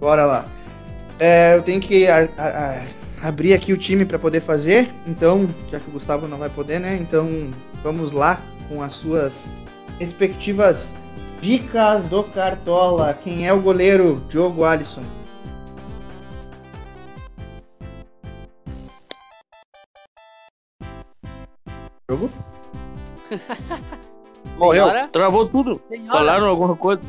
Bora 0.00 0.26
lá. 0.26 0.44
É, 1.20 1.54
eu 1.54 1.62
tenho 1.62 1.80
que 1.80 2.06
a- 2.08 2.28
a- 2.38 2.48
a- 3.22 3.28
abrir 3.28 3.52
aqui 3.52 3.72
o 3.72 3.76
time 3.76 4.04
pra 4.06 4.18
poder 4.18 4.40
fazer. 4.40 4.88
Então, 5.06 5.48
já 5.70 5.78
que 5.78 5.88
o 5.88 5.92
Gustavo 5.92 6.26
não 6.26 6.38
vai 6.38 6.48
poder, 6.48 6.80
né? 6.80 6.96
Então, 7.00 7.50
vamos 7.82 8.10
lá 8.12 8.40
com 8.68 8.82
as 8.82 8.94
suas 8.94 9.54
respectivas 9.98 10.94
dicas 11.42 12.02
do 12.04 12.22
Cartola. 12.24 13.12
Quem 13.22 13.46
é 13.46 13.52
o 13.52 13.60
goleiro? 13.60 14.22
Diogo 14.30 14.64
Alisson. 14.64 15.02
Jogo? 22.10 22.30
Morreu. 24.58 24.86
Travou 25.12 25.48
tudo. 25.48 25.80
senhora, 25.88 26.12
Falaram 26.18 26.46
alguma 26.48 26.76
coisa. 26.76 27.00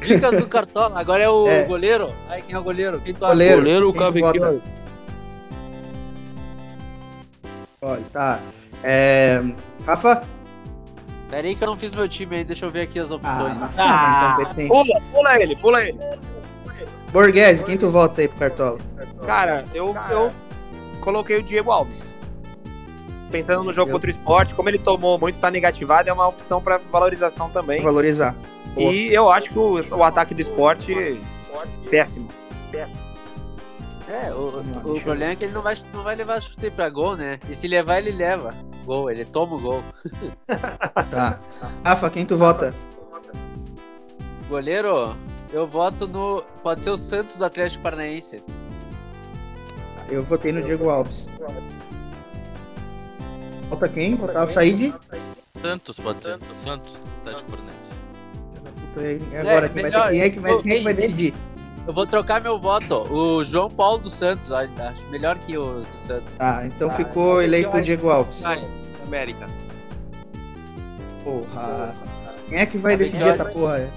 Dicas 0.00 0.36
do 0.36 0.46
Cartola. 0.46 0.98
Agora 0.98 1.22
é 1.22 1.28
o 1.28 1.46
É. 1.46 1.64
goleiro. 1.64 2.10
Aí 2.28 2.42
quem 2.42 2.54
é 2.54 2.58
o 2.58 2.62
goleiro? 2.62 3.00
Quem 3.00 3.14
tu 3.14 3.24
acha? 3.24 3.32
Goleiro. 3.34 3.56
Goleiro, 3.58 3.88
o 3.88 3.92
Cavicchioli. 3.94 4.62
Olha, 7.82 8.02
tá. 8.12 8.40
É, 8.82 9.42
Rafa? 9.86 10.22
Pera 11.30 11.46
aí 11.46 11.54
que 11.54 11.62
eu 11.62 11.68
não 11.68 11.76
fiz 11.76 11.90
meu 11.92 12.08
time 12.08 12.36
aí, 12.36 12.44
deixa 12.44 12.66
eu 12.66 12.70
ver 12.70 12.82
aqui 12.82 12.98
as 12.98 13.10
opções. 13.10 13.78
Ah, 13.78 14.36
incompetência. 14.40 14.68
Pula, 14.68 15.00
pula 15.12 15.40
ele, 15.40 15.56
pula 15.56 15.84
ele. 15.84 15.98
Borghese, 17.12 17.64
quem 17.64 17.76
tu 17.78 17.90
vota 17.90 18.20
aí 18.20 18.28
pro 18.28 18.38
Cartola? 18.38 18.78
Cara, 19.26 19.64
eu, 19.74 19.94
eu 20.10 20.30
coloquei 21.00 21.36
o 21.38 21.42
Diego 21.42 21.70
Alves. 21.70 21.98
Pensando 23.30 23.62
no 23.62 23.72
jogo 23.72 23.92
contra 23.92 24.08
o 24.08 24.10
esporte, 24.10 24.54
como 24.54 24.68
ele 24.68 24.78
tomou 24.78 25.18
muito, 25.18 25.38
tá 25.38 25.50
negativado, 25.50 26.08
é 26.08 26.12
uma 26.12 26.26
opção 26.26 26.60
pra 26.60 26.78
valorização 26.78 27.48
também. 27.48 27.80
Pra 27.80 27.90
E 28.76 29.12
eu 29.12 29.30
acho 29.30 29.50
que 29.50 29.58
o, 29.58 29.96
o 29.96 30.04
ataque 30.04 30.34
do 30.34 30.40
esporte 30.40 31.20
péssimo. 31.90 32.28
É, 34.08 34.32
o, 34.32 34.62
o 34.84 34.96
eu 34.96 35.00
problema 35.02 35.32
é 35.32 35.36
que 35.36 35.44
ele 35.44 35.52
não 35.52 35.62
vai, 35.62 35.78
não 35.94 36.02
vai 36.02 36.16
levar 36.16 36.40
chute 36.40 36.68
pra 36.70 36.90
gol, 36.90 37.16
né? 37.16 37.38
E 37.48 37.54
se 37.54 37.68
levar, 37.68 37.98
ele 37.98 38.10
leva. 38.10 38.52
Gol, 38.84 39.08
ele 39.08 39.24
toma 39.24 39.56
o 39.56 39.60
gol. 39.60 39.84
Tá. 41.10 41.40
Rafa, 41.84 42.10
quem 42.10 42.26
tu 42.26 42.36
vota? 42.36 42.74
Goleiro, 44.48 45.16
eu 45.52 45.66
voto 45.66 46.06
no. 46.06 46.42
Pode 46.62 46.82
ser 46.82 46.90
o 46.90 46.96
Santos 46.96 47.36
do 47.36 47.44
Atlético 47.44 47.82
Paranaense. 47.82 48.42
Eu 50.08 50.24
votei 50.24 50.52
no 50.52 50.60
Diego 50.60 50.90
Alves. 50.90 51.28
Vota 53.68 53.88
quem? 53.88 54.16
Votar 54.16 54.48
o 54.48 54.52
Said? 54.52 54.92
Santos, 55.62 56.00
pode 56.00 56.24
ser. 56.24 56.38
Santos, 56.56 57.00
Atlético 57.20 57.50
Paranaense. 57.50 57.79
E 58.96 59.36
agora, 59.36 59.68
quem, 59.68 59.82
vai, 59.82 59.90
melhor. 59.90 60.02
ter- 60.08 60.10
quem 60.12 60.20
é 60.22 60.30
que 60.30 60.40
vai, 60.40 60.62
quem 60.62 60.72
é 60.72 60.78
que 60.78 60.84
vai 60.84 60.94
decidir? 60.94 61.34
Eu 61.86 61.92
vou 61.94 62.06
trocar 62.06 62.40
meu 62.40 62.58
voto. 62.58 62.94
O 63.12 63.42
João 63.42 63.70
Paulo 63.70 63.98
dos 63.98 64.12
Santos, 64.12 64.50
acho 64.52 64.70
melhor 65.10 65.36
que 65.38 65.56
o 65.56 65.80
do 65.80 65.86
Santos. 66.06 66.32
Tá, 66.36 66.62
então 66.66 66.88
Ah, 66.88 66.92
ficou 66.92 67.30
então 67.34 67.42
eleito 67.42 67.68
o 67.68 67.72
vai- 67.72 67.82
Diego 67.82 68.10
Alves. 68.10 68.40
Vai, 68.42 68.62
América. 69.06 69.48
Porra. 71.24 71.94
Quem 72.48 72.58
é 72.58 72.66
que 72.66 72.78
vai 72.78 72.96
decidir 72.96 73.24
essa 73.24 73.44
porra? 73.44 73.74
aí? 73.76 73.88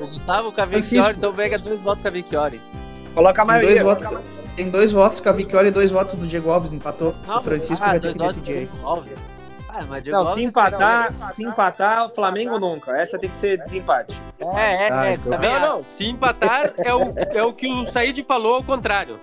O 0.00 0.06
Gustavo 0.08 0.52
Cavicchioli, 0.52 0.82
Francisco. 0.88 1.18
então 1.18 1.32
pega 1.34 1.58
dois 1.58 1.80
votos 1.80 2.02
Cavicchioli. 2.02 2.60
Coloca 3.14 3.42
a 3.42 3.46
Tem 3.46 3.54
dois, 3.60 3.74
maioria. 3.74 3.84
votos, 3.84 4.18
tem 4.56 4.70
dois 4.70 4.92
votos, 4.92 5.20
Cavicchioli 5.20 5.68
e 5.68 5.70
dois 5.70 5.90
votos 5.90 6.14
do 6.16 6.26
Diego 6.26 6.50
Alves, 6.50 6.72
empatou. 6.72 7.14
Não, 7.26 7.38
o 7.38 7.42
Francisco 7.42 7.84
ah, 7.84 7.90
vai 7.90 8.00
ter 8.00 8.12
que 8.12 8.18
decidir 8.18 8.52
aí. 8.58 8.70
Alves. 8.82 9.12
Ah, 9.76 9.84
mas 9.88 10.04
Não, 10.04 10.34
se 10.34 10.40
é 10.40 10.42
empatar, 10.44 11.12
se 11.34 11.42
empatar, 11.44 12.06
o 12.06 12.08
Flamengo 12.08 12.60
nunca. 12.60 12.96
Essa 12.96 13.18
tem 13.18 13.28
que 13.28 13.36
ser 13.36 13.58
desempate. 13.64 14.16
É, 14.38 14.86
é, 14.86 14.92
Ah, 14.92 15.06
é. 15.08 15.14
então. 15.14 15.32
Também 15.32 15.52
Não, 15.58 15.76
não. 15.78 15.84
Se 15.84 16.04
empatar, 16.08 16.72
é 16.78 16.94
o, 16.94 17.12
é 17.16 17.42
o 17.42 17.52
que 17.52 17.66
o 17.66 17.84
Said 17.84 18.22
falou 18.22 18.54
ao 18.56 18.62
contrário. 18.62 19.18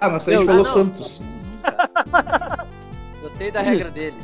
Ah, 0.00 0.08
mas 0.08 0.24
gente 0.24 0.38
Não, 0.40 0.46
falou 0.46 0.64
não. 0.64 0.72
Santos. 0.72 1.22
Gostei 3.22 3.50
da 3.52 3.62
regra 3.62 3.90
dele. 3.90 4.16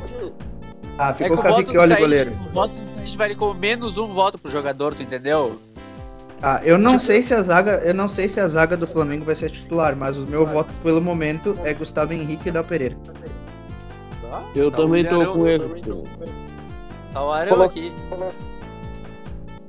Ah, 0.97 1.09
É 1.09 1.13
que 1.13 1.23
ficou 1.23 1.37
o 1.37 1.41
voto 1.41 1.47
do 1.47 1.55
Cavicchioli, 1.57 1.87
Said, 1.89 2.01
goleiro. 2.01 2.31
o 2.31 2.49
voto 2.53 2.73
do 2.73 2.89
Said 2.93 3.17
vale 3.17 3.35
como 3.35 3.53
menos 3.53 3.97
um 3.97 4.07
voto 4.07 4.37
pro 4.37 4.51
jogador, 4.51 4.93
tu 4.93 5.03
entendeu? 5.03 5.59
Ah, 6.41 6.59
eu 6.63 6.77
não 6.77 6.99
sei 6.99 7.21
se 7.21 7.33
a 7.33 7.41
zaga, 7.41 7.81
eu 7.83 7.93
não 7.93 8.07
sei 8.09 8.27
se 8.27 8.39
a 8.41 8.47
zaga 8.47 8.75
do 8.75 8.85
Flamengo 8.85 9.23
vai 9.25 9.35
ser 9.35 9.49
titular, 9.49 9.95
mas 9.95 10.17
o 10.17 10.27
meu 10.27 10.45
voto 10.45 10.73
pelo 10.83 11.01
momento 11.01 11.57
é 11.63 11.73
Gustavo 11.73 12.11
Henrique 12.13 12.49
e 12.49 12.51
Léo 12.51 12.63
Pereira. 12.63 12.97
Eu 14.55 14.71
Tá 14.71 14.77
também 14.77 15.03
tô 15.05 15.15
humilhando, 15.15 15.33
com 15.33 15.47
ele. 15.47 15.81
Tá 17.13 17.23
o 17.23 17.31
Arão 17.31 17.61
aqui. 17.63 17.91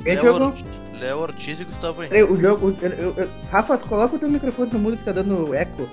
Quem 0.03 0.14
Léo 0.14 0.25
jogou? 0.25 0.47
Ortiz, 0.49 0.64
Léo 1.01 1.19
Ortiz 1.19 1.61
e 1.61 1.64
Gustavo 1.64 2.03
Henrique. 2.03 2.14
Peraí, 2.14 2.31
o 2.33 2.41
jogo. 2.41 2.77
eu- 2.83 2.89
eu- 2.91 3.14
eu- 3.17 3.29
Rafa, 3.51 3.77
coloca 3.79 4.17
o 4.17 4.19
teu 4.19 4.29
microfone 4.29 4.71
no 4.73 4.79
mudo 4.79 4.97
que 4.97 5.05
tá 5.05 5.12
dando 5.12 5.55
eco. 5.55 5.89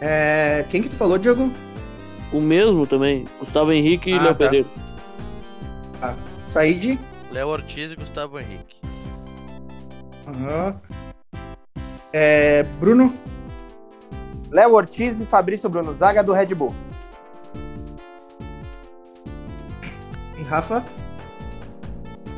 É, 0.00 0.64
quem 0.70 0.82
que 0.82 0.88
tu 0.88 0.96
falou, 0.96 1.18
Diogo? 1.18 1.50
O 2.32 2.40
mesmo 2.40 2.86
também. 2.86 3.24
Gustavo 3.40 3.72
Henrique 3.72 4.10
e 4.10 4.14
Ah, 4.14 4.22
Léo 4.22 4.32
tá. 4.34 4.44
Pereira. 4.44 4.66
Said. 6.50 6.98
Léo 7.32 7.48
Ortiz 7.48 7.92
e 7.92 7.96
Gustavo 7.96 8.38
Henrique. 8.38 8.76
Aham. 10.26 10.74
É, 12.12 12.62
Bruno. 12.80 13.12
Léo 14.50 14.72
Ortiz 14.74 15.20
e 15.20 15.26
Fabrício 15.26 15.68
Bruno 15.68 15.92
Zaga 15.92 16.22
do 16.22 16.32
Red 16.32 16.54
Bull. 16.54 16.74
Rafa. 20.48 20.82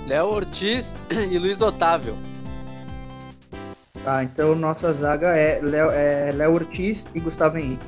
Léo 0.07 0.27
Ortiz 0.27 0.95
e 1.31 1.39
Luiz 1.39 1.61
Otávio. 1.61 2.17
Tá, 4.03 4.25
então 4.25 4.55
nossa 4.55 4.93
zaga 4.93 5.37
é 5.37 5.61
Léo 5.63 5.91
é 5.91 6.33
Léo 6.33 6.55
Ortiz 6.55 7.07
e 7.15 7.21
Gustavo 7.21 7.59
Henrique. 7.59 7.87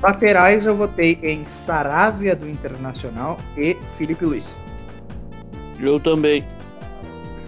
Laterais 0.00 0.64
eu 0.64 0.74
votei 0.74 1.18
em 1.22 1.44
Saravia 1.44 2.34
do 2.34 2.48
Internacional 2.48 3.38
e 3.56 3.76
Felipe 3.96 4.24
Luiz. 4.24 4.56
Eu 5.78 6.00
também. 6.00 6.44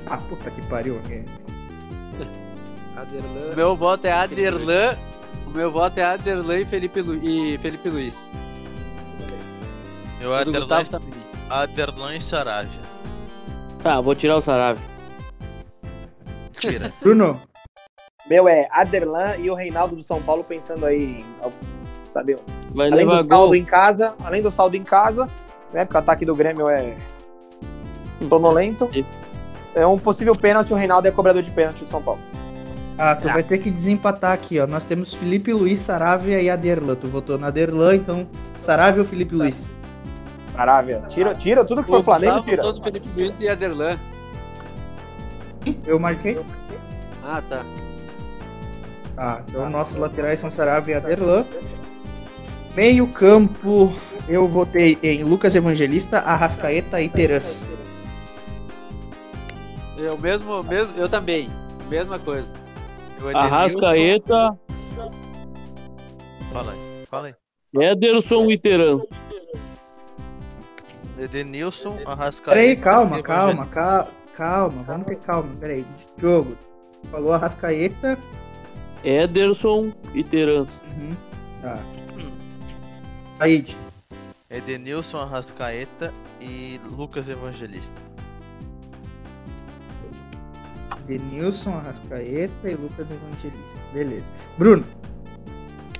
Ah, 0.06 0.18
puta 0.18 0.50
que 0.50 0.60
pariu. 0.62 1.00
é. 1.10 1.22
O 3.52 3.56
meu 3.56 3.74
voto 3.76 4.06
é 4.06 4.12
Aderlan. 4.12 4.96
O 5.46 5.50
meu 5.50 5.70
voto 5.70 5.98
é 5.98 6.04
Aderlan 6.04 6.60
e 6.60 6.64
Felipe, 6.64 7.00
Lu... 7.02 7.14
e 7.16 7.58
Felipe 7.58 7.88
Luiz. 7.90 8.14
Eu 10.24 10.30
O 10.30 10.34
Aderlan, 10.34 10.60
Gustavo 10.60 10.90
também. 10.90 11.20
Aderlan 11.50 12.16
e 12.16 12.20
Saravia. 12.20 12.80
Tá, 13.82 14.00
vou 14.00 14.14
tirar 14.14 14.38
o 14.38 14.40
Sarave. 14.40 14.80
Tira. 16.58 16.90
Bruno. 16.98 17.38
Meu 18.26 18.48
é 18.48 18.66
Aderlan 18.70 19.36
e 19.36 19.50
o 19.50 19.54
Reinaldo 19.54 19.94
do 19.96 20.02
São 20.02 20.22
Paulo 20.22 20.42
pensando 20.42 20.86
aí, 20.86 21.20
em, 21.20 21.24
sabe, 22.06 22.38
Vai 22.70 22.90
além 22.90 23.06
do 23.06 23.16
saldo 23.16 23.28
gol. 23.28 23.54
em 23.54 23.64
casa, 23.64 24.14
além 24.24 24.40
do 24.40 24.50
saldo 24.50 24.76
em 24.78 24.82
casa, 24.82 25.28
né, 25.74 25.84
porque 25.84 25.98
o 25.98 26.00
ataque 26.00 26.24
do 26.24 26.34
Grêmio 26.34 26.70
é 26.70 26.96
sonolento. 28.26 28.88
É 29.74 29.86
um 29.86 29.98
possível 29.98 30.34
pênalti, 30.34 30.72
o 30.72 30.76
Reinaldo 30.76 31.06
é 31.06 31.10
cobrador 31.10 31.42
de 31.42 31.50
pênalti 31.50 31.84
do 31.84 31.90
São 31.90 32.00
Paulo. 32.00 32.20
Ah, 32.96 33.14
tu 33.14 33.28
vai 33.28 33.42
ter 33.42 33.58
que 33.58 33.70
desempatar 33.70 34.32
aqui, 34.32 34.58
ó. 34.58 34.66
Nós 34.66 34.84
temos 34.84 35.12
Felipe 35.12 35.52
Luiz, 35.52 35.80
Saravia 35.80 36.40
e 36.40 36.48
Aderlan. 36.48 36.94
Tu 36.94 37.08
votou 37.08 37.36
no 37.36 37.44
Aderlan, 37.44 37.96
então 37.96 38.26
Saravia 38.60 39.02
ou 39.02 39.06
Felipe 39.06 39.34
Luiz? 39.34 39.66
Saravia. 40.54 41.02
Tira, 41.08 41.34
tira 41.34 41.64
tudo 41.64 41.82
que 41.82 41.88
for 41.88 42.00
O 42.00 42.02
Flamengo, 42.02 42.42
tira. 42.42 42.62
no 42.62 42.82
Felipe 42.82 43.08
Luiz 43.16 43.40
e 43.40 43.48
Aderlan. 43.48 43.98
Eu 45.86 45.98
marquei? 45.98 46.38
Ah, 47.24 47.42
tá. 47.48 47.64
Ah, 49.16 49.42
então 49.48 49.68
nossos 49.70 49.96
laterais 49.96 50.38
são 50.40 50.50
Saravia 50.50 50.94
e 50.94 50.98
Aderlan. 50.98 51.44
Meio 52.76 53.06
campo, 53.06 53.92
eu 54.28 54.46
votei 54.46 54.98
em 55.02 55.24
Lucas 55.24 55.54
Evangelista, 55.54 56.18
Arrascaeta 56.18 57.00
e 57.00 57.08
Teras. 57.08 57.64
Eu 59.96 60.18
mesmo, 60.18 60.62
mesmo, 60.64 60.92
eu 60.96 61.08
também. 61.08 61.48
Mesma 61.88 62.18
coisa. 62.18 62.48
Arrascaeta, 63.32 64.58
Fala 66.52 66.72
aí, 66.72 67.06
fala 67.10 67.26
aí. 67.28 67.34
Ederson 67.90 68.50
e 68.50 68.58
Teran. 68.58 69.00
Edenilson, 71.18 71.98
Arrascaeta. 72.06 72.60
Peraí, 72.60 72.76
calma, 72.76 73.22
calma, 73.22 73.66
calma, 73.66 74.10
calma, 74.36 74.82
vamos 74.82 75.06
ter 75.06 75.16
calma, 75.16 75.54
peraí. 75.60 75.86
Jogo, 76.20 76.56
falou 77.10 77.32
Arrascaeta. 77.32 78.18
Ederson 79.04 79.92
e 80.14 80.24
Teran. 80.24 80.62
Uhum, 80.62 81.16
tá. 81.60 81.78
Said, 83.38 83.74
Edenilson, 84.50 85.18
Arrascaeta 85.18 86.12
e 86.40 86.80
Lucas 86.84 87.28
Evangelista. 87.28 88.00
Denilson, 91.06 91.76
Arrascaeta 91.76 92.70
e 92.70 92.74
Lucas 92.74 93.06
Evangelista. 93.10 93.78
Beleza. 93.92 94.24
Bruno, 94.56 94.84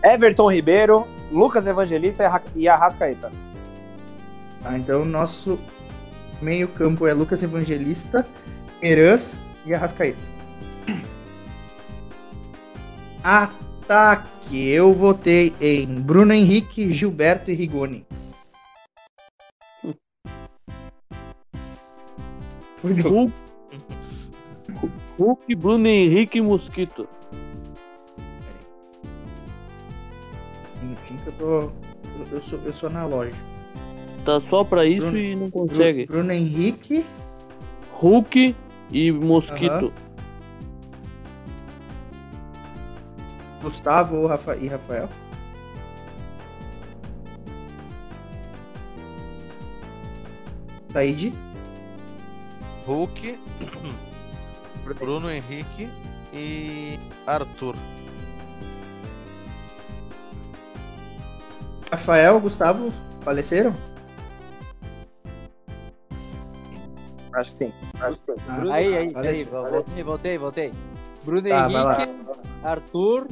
Everton 0.03 0.51
Ribeiro, 0.51 1.07
Lucas 1.31 1.67
Evangelista 1.67 2.43
e 2.57 2.69
Arrascaeta. 2.69 3.31
Tá, 4.65 4.79
então 4.79 5.05
nosso 5.05 5.61
meio 6.41 6.67
campo 6.69 7.07
é 7.07 7.13
Lucas 7.13 7.43
Evangelista, 7.43 8.27
Heranz 8.83 9.39
e 9.67 9.75
Arrascaeta. 9.75 10.19
Ataque, 13.23 14.67
eu 14.69 14.93
votei 14.93 15.55
em 15.61 15.87
Bruno 16.01 16.33
Henrique, 16.33 16.93
Gilberto 16.93 17.51
e 17.51 17.55
Rigoni. 17.55 18.07
Foi. 22.79 23.01
Hulk, 23.01 23.33
Hulk, 25.19 25.55
Bruno 25.55 25.87
Henrique 25.87 26.39
e 26.39 26.43
Mosquito. 26.43 27.09
Um 30.83 30.87
minutinho 30.87 31.21
que 31.21 31.27
eu 31.29 31.33
tô. 31.33 31.73
Eu 32.31 32.43
sou, 32.43 32.61
eu 32.65 32.73
sou 32.73 32.89
analógico. 32.89 33.54
Tá 34.25 34.41
só 34.41 34.65
pra 34.65 34.87
isso 34.87 35.03
Bruno- 35.03 35.19
e 35.19 35.37
não 35.37 35.51
consegue. 35.51 36.07
Bruno 36.07 36.33
Henrique, 36.33 37.05
Hulk 37.93 38.57
e 38.91 39.13
Mosquito. 39.13 39.93
Gustavo 43.63 44.17
ou 44.17 44.27
Rafa- 44.27 44.57
e 44.57 44.67
Rafael. 44.67 45.09
Said, 50.93 51.33
Hulk, 52.87 53.39
Bruno 54.99 55.31
Henrique 55.31 55.89
e 56.33 56.99
Arthur. 57.27 57.75
Rafael, 61.91 62.39
Gustavo, 62.41 62.93
faleceram? 63.23 63.75
Acho 67.35 67.53
que 67.53 67.59
sim. 67.59 67.73
Acho 68.01 68.17
que 68.19 68.33
sim. 68.33 68.39
Ah, 68.49 68.63
Aí, 68.75 68.97
aí, 68.97 69.13
aí, 69.17 69.45
falece- 69.45 69.45
voltei, 69.45 70.03
voltei, 70.05 70.39
voltei. 70.39 70.73
Bruno 71.25 71.49
Tá. 71.49 71.69
Henrique, 71.71 72.15
Arthur. 72.63 73.27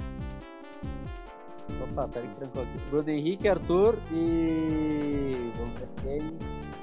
Opa, 1.83 2.09
peraí 2.09 2.29
que 2.29 2.35
trancou 2.37 2.63
aqui. 2.63 2.79
Bruno 2.91 3.11
Henrique, 3.11 3.49
Arthur 3.49 3.95
e. 4.11 5.51
Vamos 5.59 5.79
ver 5.79 5.89
quem. 6.03 6.39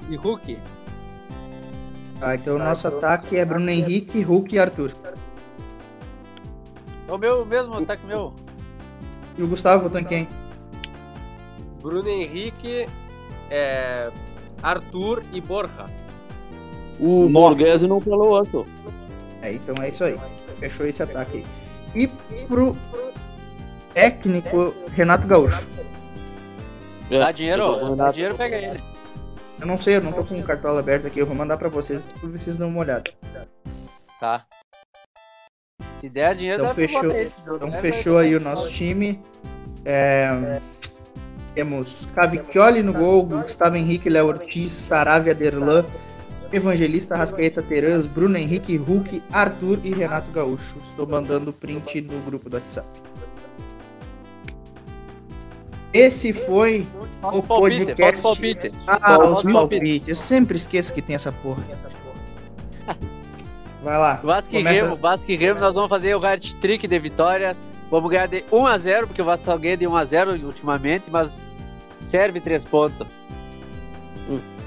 E 0.08 0.16
Hulk. 0.16 0.58
Tá, 2.18 2.34
então 2.34 2.56
o 2.56 2.58
nosso 2.58 2.86
ataque 2.88 3.36
é 3.38 3.44
Bruno 3.44 3.70
Henrique, 3.70 4.20
Hulk 4.22 4.54
e 4.54 4.58
Arthur. 4.58 4.92
É 7.08 7.12
o 7.12 7.18
meu 7.18 7.44
mesmo 7.46 7.74
ataque 7.76 8.04
meu. 8.06 8.32
E 9.38 9.42
o 9.42 9.48
Gustavo 9.48 9.84
votou 9.84 10.00
em 10.00 10.04
quem? 10.04 10.28
Bruno 11.82 12.08
Henrique, 12.08 12.86
é, 13.50 14.10
Arthur 14.62 15.22
e 15.32 15.40
Borja. 15.40 15.86
O 17.00 17.28
Nossa. 17.28 17.58
Borghese 17.58 17.86
não 17.86 18.00
falou 18.00 18.36
antes. 18.36 18.52
É, 19.42 19.52
então 19.54 19.74
é 19.82 19.88
isso 19.88 20.04
aí. 20.04 20.18
Fechou 20.58 20.86
esse 20.86 21.02
ataque 21.02 21.38
aí. 21.38 21.46
E 21.94 22.06
pro 22.46 22.76
técnico 23.94 24.74
Renato 24.92 25.26
Gaúcho. 25.26 25.66
Dá 27.08 27.32
dinheiro? 27.32 27.96
Dá 27.96 28.12
dinheiro, 28.12 28.34
pega 28.36 28.56
ele. 28.56 28.80
Eu 29.60 29.66
não 29.66 29.80
sei, 29.80 29.96
eu 29.96 30.00
não 30.00 30.12
tô 30.12 30.24
com 30.24 30.38
o 30.38 30.42
cartola 30.42 30.80
aberto 30.80 31.06
aqui, 31.06 31.18
eu 31.18 31.26
vou 31.26 31.34
mandar 31.34 31.56
pra 31.56 31.68
vocês 31.68 32.00
pra 32.20 32.30
vocês 32.30 32.56
dão 32.56 32.68
uma 32.68 32.80
olhada. 32.80 33.04
Tá. 34.20 34.44
Se 36.00 36.08
der 36.08 36.34
dinheiro, 36.34 36.62
Então 36.62 36.68
dá 36.68 36.74
pra 36.74 36.86
fechou, 36.86 37.56
então 37.56 37.68
É, 37.68 37.72
fechou 37.72 38.18
aí 38.18 38.34
o 38.36 38.40
nosso 38.40 38.70
time. 38.70 39.20
É, 39.84 40.60
temos 41.54 42.06
Cavicchioli 42.14 42.82
no 42.82 42.92
gol, 42.92 43.24
Gustavo 43.24 43.76
Henrique, 43.76 44.08
Léo 44.08 44.28
Ortiz, 44.28 44.72
Saravia 44.72 45.34
Derlan, 45.34 45.84
Evangelista 46.52 47.16
Rascaeta 47.16 47.62
Terãs, 47.62 48.06
Bruno 48.06 48.36
Henrique, 48.36 48.76
Hulk, 48.76 49.22
Arthur 49.32 49.78
e 49.84 49.90
Renato 49.90 50.30
Gaúcho. 50.32 50.78
Estou 50.90 51.06
mandando 51.06 51.52
print 51.52 52.00
no 52.00 52.20
grupo 52.20 52.50
do 52.50 52.56
WhatsApp. 52.56 52.88
Esse 55.92 56.32
foi 56.32 56.86
o 57.22 57.42
palpite, 57.42 57.86
podcast. 57.86 58.22
palpite. 58.22 58.72
Ah, 58.86 59.18
os 59.18 59.42
palpite. 59.42 59.52
palpites. 59.52 60.08
Eu 60.08 60.16
sempre 60.16 60.56
esqueço 60.56 60.92
que 60.92 61.02
tem 61.02 61.16
essa 61.16 61.32
porra. 61.32 61.62
Vai 63.82 63.98
lá. 63.98 64.14
Vasco 64.22 64.54
e 64.54 64.62
Remo, 64.62 64.94
Vasco 64.96 65.30
e 65.30 65.36
Remo, 65.36 65.58
nós 65.58 65.72
vamos 65.72 65.88
fazer 65.88 66.14
o 66.14 66.24
hat 66.24 66.54
trick 66.56 66.86
de 66.86 66.98
vitórias. 66.98 67.56
Vamos 67.90 68.10
ganhar 68.10 68.26
de 68.26 68.42
1x0, 68.42 69.06
porque 69.06 69.22
o 69.22 69.24
Vasco 69.24 69.46
só 69.46 69.56
ganha 69.56 69.76
de 69.76 69.84
1x0 69.84 70.44
ultimamente, 70.44 71.04
mas 71.10 71.40
serve 72.00 72.40
3 72.40 72.64
pontos. 72.66 73.06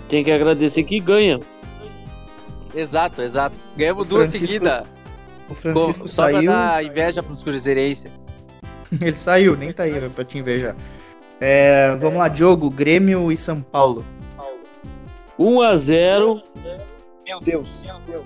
Tem 0.09 0.23
que 0.23 0.31
agradecer 0.31 0.83
que 0.83 0.99
ganha. 0.99 1.39
Exato, 2.75 3.21
exato. 3.21 3.55
Ganhamos 3.77 4.07
O 4.07 4.09
duas 4.09 4.29
seguidas. 4.29 4.85
O 5.49 5.53
Francisco 5.53 6.01
Com- 6.03 6.07
Só 6.07 6.23
pra 6.23 6.33
saiu. 6.33 6.51
dar 6.51 6.83
inveja 6.83 7.21
pros 7.21 7.41
cruzeirenses. 7.41 8.11
Ele 9.01 9.15
saiu, 9.15 9.55
nem 9.57 9.71
tá 9.73 9.83
aí 9.83 9.91
né, 9.93 10.09
pra 10.13 10.23
te 10.23 10.37
invejar. 10.37 10.75
É, 11.39 11.95
vamos 11.97 12.17
lá, 12.19 12.27
Diogo, 12.27 12.69
Grêmio 12.69 13.31
e 13.31 13.37
São 13.37 13.61
Paulo. 13.61 14.05
1x0. 15.37 16.41
Meu 17.25 17.39
Deus. 17.41 17.69
Meu 17.83 17.95
Deus. 18.07 18.23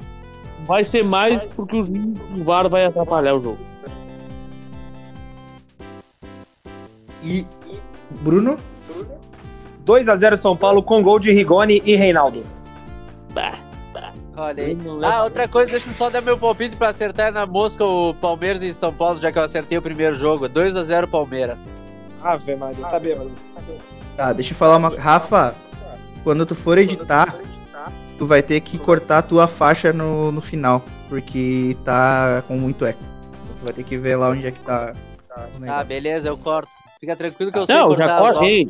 Vai 0.66 0.84
ser 0.84 1.04
mais 1.04 1.42
porque 1.54 1.78
o 1.78 1.84
juiz 1.86 2.00
do 2.06 2.44
VAR 2.44 2.68
vai 2.70 2.86
atrapalhar 2.86 3.34
o 3.36 3.42
jogo. 3.42 3.58
E 7.24 7.46
Bruno? 8.22 8.58
2x0 9.86 10.38
São 10.38 10.56
Paulo 10.56 10.84
com 10.84 11.02
gol 11.02 11.20
de 11.20 11.32
Rigoni 11.32 11.82
e 11.86 11.96
Reinaldo. 11.96 12.44
Olha 14.38 14.64
aí. 14.64 14.78
Ah, 15.04 15.24
outra 15.24 15.48
coisa, 15.48 15.72
deixa 15.72 15.90
eu 15.90 15.94
só 15.94 16.12
dar 16.12 16.22
meu 16.22 16.38
palpite 16.38 16.76
pra 16.76 16.90
acertar 16.90 17.32
na 17.34 17.48
mosca 17.48 17.84
o 17.84 18.14
Palmeiras 18.14 18.62
e 18.62 18.72
São 18.72 18.94
Paulo, 18.94 19.20
já 19.20 19.32
que 19.32 19.40
eu 19.40 19.44
acertei 19.44 19.78
o 19.80 19.82
primeiro 19.82 20.16
jogo. 20.16 20.48
2x0 20.48 21.08
Palmeiras. 21.08 21.60
Ave 22.22 22.56
Maria, 22.56 22.86
tá 22.86 23.00
bêbado. 23.00 23.32
Tá, 24.16 24.32
deixa 24.34 24.54
eu 24.54 24.58
falar 24.58 24.78
uma. 24.78 24.90
Rafa, 24.90 25.56
quando 26.24 26.46
tu 26.46 26.54
for 26.54 26.78
editar, 26.78 27.36
tu 28.18 28.28
vai 28.28 28.44
ter 28.44 28.62
que 28.62 28.78
cortar 28.78 29.20
a 29.20 29.22
tua 29.24 29.48
faixa 29.48 29.92
no, 29.92 30.32
no 30.32 30.42
final. 30.42 30.84
Porque 31.10 31.76
tá 31.84 32.44
com 32.48 32.58
muito 32.58 32.86
eco. 32.86 33.00
Tu 33.60 33.64
vai 33.66 33.74
ter 33.74 33.84
que 33.84 33.98
ver 33.98 34.18
lá 34.18 34.30
onde 34.30 34.46
é 34.46 34.52
que 34.52 34.60
tá. 34.60 34.94
tá 35.28 35.48
Ah, 35.68 35.84
beleza, 35.84 36.28
eu 36.28 36.38
corto. 36.38 36.70
Fica 37.00 37.16
tranquilo 37.16 37.52
que 37.52 37.58
eu 37.58 37.66
sei 37.66 37.76
Não, 37.76 37.88
cortar 37.90 38.08
já 38.08 38.16
os 38.16 38.22
corta. 38.22 38.40
áudios. 38.40 38.52
Ei, 38.52 38.68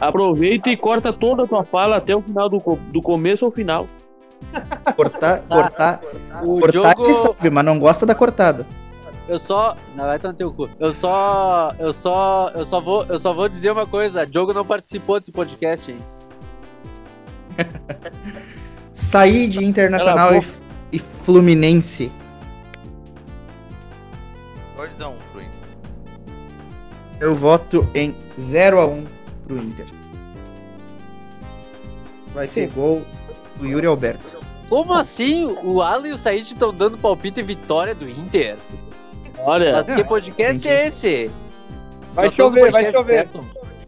aproveita 0.00 0.70
e 0.70 0.76
corta 0.76 1.12
toda 1.12 1.44
a 1.44 1.46
tua 1.46 1.64
fala 1.64 1.96
até 1.96 2.14
o 2.14 2.22
final 2.22 2.48
do, 2.48 2.58
do 2.92 3.02
começo 3.02 3.44
ao 3.44 3.50
final. 3.50 3.86
Cortar, 4.94 5.40
cortar. 5.48 6.00
O 6.42 6.60
cortar 6.60 6.90
jogo- 6.96 7.04
ele 7.04 7.14
sabe, 7.14 7.50
mas 7.50 7.64
não 7.64 7.78
gosta 7.78 8.06
da 8.06 8.14
cortada. 8.14 8.66
Eu 9.28 9.40
só. 9.40 9.76
Não, 9.94 10.04
vai 10.04 10.18
tomar 10.18 10.34
teu 10.34 10.52
cu. 10.52 10.70
Eu 10.78 10.94
só. 10.94 11.74
Eu 11.78 11.92
só. 11.92 12.50
Eu 12.54 12.64
só 12.64 12.80
vou. 12.80 13.04
Eu 13.06 13.18
só 13.18 13.32
vou 13.32 13.48
dizer 13.48 13.70
uma 13.72 13.86
coisa. 13.86 14.24
Diogo 14.26 14.52
não 14.52 14.64
participou 14.64 15.18
desse 15.18 15.32
podcast, 15.32 15.90
hein? 15.90 15.98
Sair 18.92 19.48
de 19.48 19.64
Internacional 19.64 20.30
a 20.30 20.36
e, 20.38 20.42
e 20.92 20.98
Fluminense. 20.98 22.10
Pode 24.76 24.92
dar 24.94 25.08
um 25.08 25.16
pro 25.32 25.40
Inter. 25.40 25.50
Eu 27.20 27.34
voto 27.34 27.86
em 27.94 28.14
0x1 28.38 29.04
pro 29.46 29.58
Inter. 29.58 29.86
Vai 32.32 32.46
ser 32.46 32.68
gol 32.70 33.02
do 33.58 33.66
Yuri 33.66 33.86
Alberto. 33.86 34.36
Como 34.68 34.92
assim? 34.94 35.44
O 35.62 35.80
Alan 35.80 36.08
e 36.08 36.12
o 36.12 36.18
Said 36.18 36.52
estão 36.52 36.72
dando 36.74 36.98
palpite 36.98 37.40
e 37.40 37.42
vitória 37.42 37.94
do 37.94 38.08
Inter? 38.08 38.56
Olha. 39.38 39.72
Mas 39.72 39.86
que 39.94 40.04
podcast 40.04 40.66
é 40.68 40.88
esse? 40.88 41.30
Vai 42.14 42.28
chover, 42.30 42.72
vai 42.72 42.90
chover. 42.90 43.14
certo? 43.14 43.44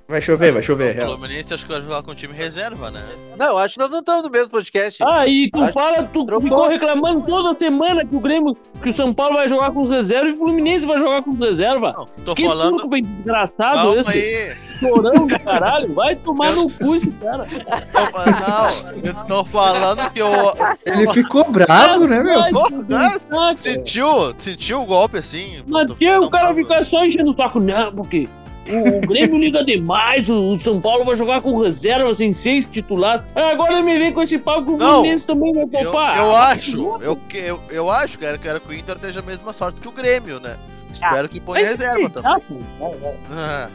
Vai 0.06 0.22
chover, 0.22 0.52
vai 0.52 0.62
chover, 0.62 1.02
O. 1.02 1.06
Fluminense 1.08 1.52
acho 1.52 1.66
que 1.66 1.72
vai 1.72 1.82
jogar 1.82 2.02
com 2.02 2.12
o 2.12 2.14
time 2.14 2.32
reserva, 2.32 2.90
né? 2.90 3.02
Não, 3.36 3.46
eu 3.46 3.58
acho 3.58 3.74
que 3.74 3.80
nós 3.80 3.90
não 3.90 3.98
estamos 3.98 4.22
no 4.22 4.30
mesmo 4.30 4.48
podcast. 4.50 5.02
Ah, 5.04 5.26
e 5.26 5.50
tu 5.50 5.60
Acho- 5.62 5.72
fala, 5.74 6.02
tu 6.04 6.24
Trocou. 6.24 6.40
ficou 6.40 6.66
reclamando 6.68 7.26
toda 7.26 7.54
semana 7.58 8.06
que 8.06 8.16
o 8.16 8.20
Grêmio, 8.20 8.56
que 8.82 8.88
o 8.88 8.92
São 8.92 9.12
Paulo 9.12 9.34
vai 9.34 9.48
jogar 9.50 9.70
com 9.70 9.82
os 9.82 9.90
reservas 9.90 10.30
e 10.30 10.32
o 10.34 10.38
Fluminense 10.38 10.86
vai 10.86 10.98
jogar 10.98 11.22
com 11.22 11.30
os 11.32 11.38
reservas. 11.38 11.94
Tô 12.24 12.34
que 12.34 12.42
falando. 12.46 12.70
turco 12.70 12.88
bem 12.88 13.02
desgraçado 13.02 13.74
Calma 13.74 14.00
esse. 14.00 14.10
aí. 14.10 14.56
Chorão 14.80 15.26
do 15.26 15.38
caralho. 15.40 15.92
Vai 15.94 16.14
tomar 16.16 16.52
no 16.52 16.70
cu 16.70 16.94
esse 16.96 17.10
cara. 17.12 17.46
Não, 17.46 19.02
eu 19.04 19.14
tô 19.26 19.44
falando 19.44 20.10
que 20.10 20.22
o. 20.22 20.52
Ele 20.86 21.12
ficou 21.12 21.44
bravo, 21.50 22.06
né, 22.06 22.22
meu? 22.22 22.40
Pô, 22.52 22.68
cara. 22.88 23.56
Sentiu, 23.56 24.34
sentiu 24.38 24.82
o 24.82 24.86
golpe 24.86 25.18
assim. 25.18 25.62
Mas 25.66 25.86
Tô- 25.88 25.94
que 25.94 26.06
o 26.08 26.28
cara 26.30 26.52
bravo. 26.52 26.54
fica 26.58 26.84
só 26.84 27.04
enchendo 27.04 27.30
o 27.30 27.34
saco, 27.34 27.58
não, 27.60 27.92
porque 27.92 28.28
o, 28.68 28.98
o 28.98 29.00
Grêmio 29.00 29.38
liga 29.38 29.64
demais, 29.64 30.28
o, 30.28 30.54
o 30.54 30.60
São 30.60 30.80
Paulo 30.80 31.04
vai 31.04 31.16
jogar 31.16 31.40
com 31.40 31.58
reservas 31.60 32.20
em 32.20 32.32
seis 32.32 32.66
titulares. 32.66 33.22
Ah, 33.34 33.50
Agora 33.50 33.72
ele 33.74 33.82
me 33.82 33.98
vem 33.98 34.12
com 34.12 34.22
esse 34.22 34.38
pau 34.38 34.62
que 34.62 34.70
o 34.70 34.76
Não, 34.76 34.94
Fluminense 34.96 35.26
também 35.26 35.52
vai 35.52 35.62
Eu, 35.64 35.68
poupar. 35.90 36.16
eu 36.18 36.36
Ah, 36.36 36.48
acho, 36.48 36.98
eu, 37.00 37.16
que- 37.16 37.38
eu, 37.38 37.60
eu 37.70 37.90
acho, 37.90 38.18
cara, 38.18 38.36
quero 38.38 38.60
que 38.60 38.68
o 38.68 38.74
Inter 38.74 38.98
tenha 38.98 39.18
a 39.18 39.22
mesma 39.22 39.52
sorte 39.52 39.80
que 39.80 39.88
o 39.88 39.92
Grêmio, 39.92 40.38
né? 40.40 40.56
Espero 40.92 41.28
que 41.28 41.38
ponha 41.40 41.60
vai 41.60 41.70
reserva 41.70 41.94
se 42.04 42.10
também. 42.10 42.22
ferrar, 42.22 42.40
pô. 42.40 43.14
Ah, 43.32 43.68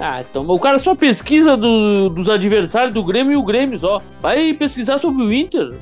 Ah, 0.00 0.20
então 0.20 0.46
o 0.48 0.60
cara 0.60 0.78
só 0.78 0.94
pesquisa 0.94 1.56
do- 1.56 2.08
dos 2.08 2.28
adversários 2.28 2.94
do 2.94 3.02
Grêmio 3.02 3.32
e 3.32 3.36
o 3.36 3.42
Grêmio 3.42 3.78
só. 3.78 4.00
Vai 4.20 4.52
pesquisar 4.54 4.98
sobre 4.98 5.22
o 5.22 5.32
Inter. 5.32 5.74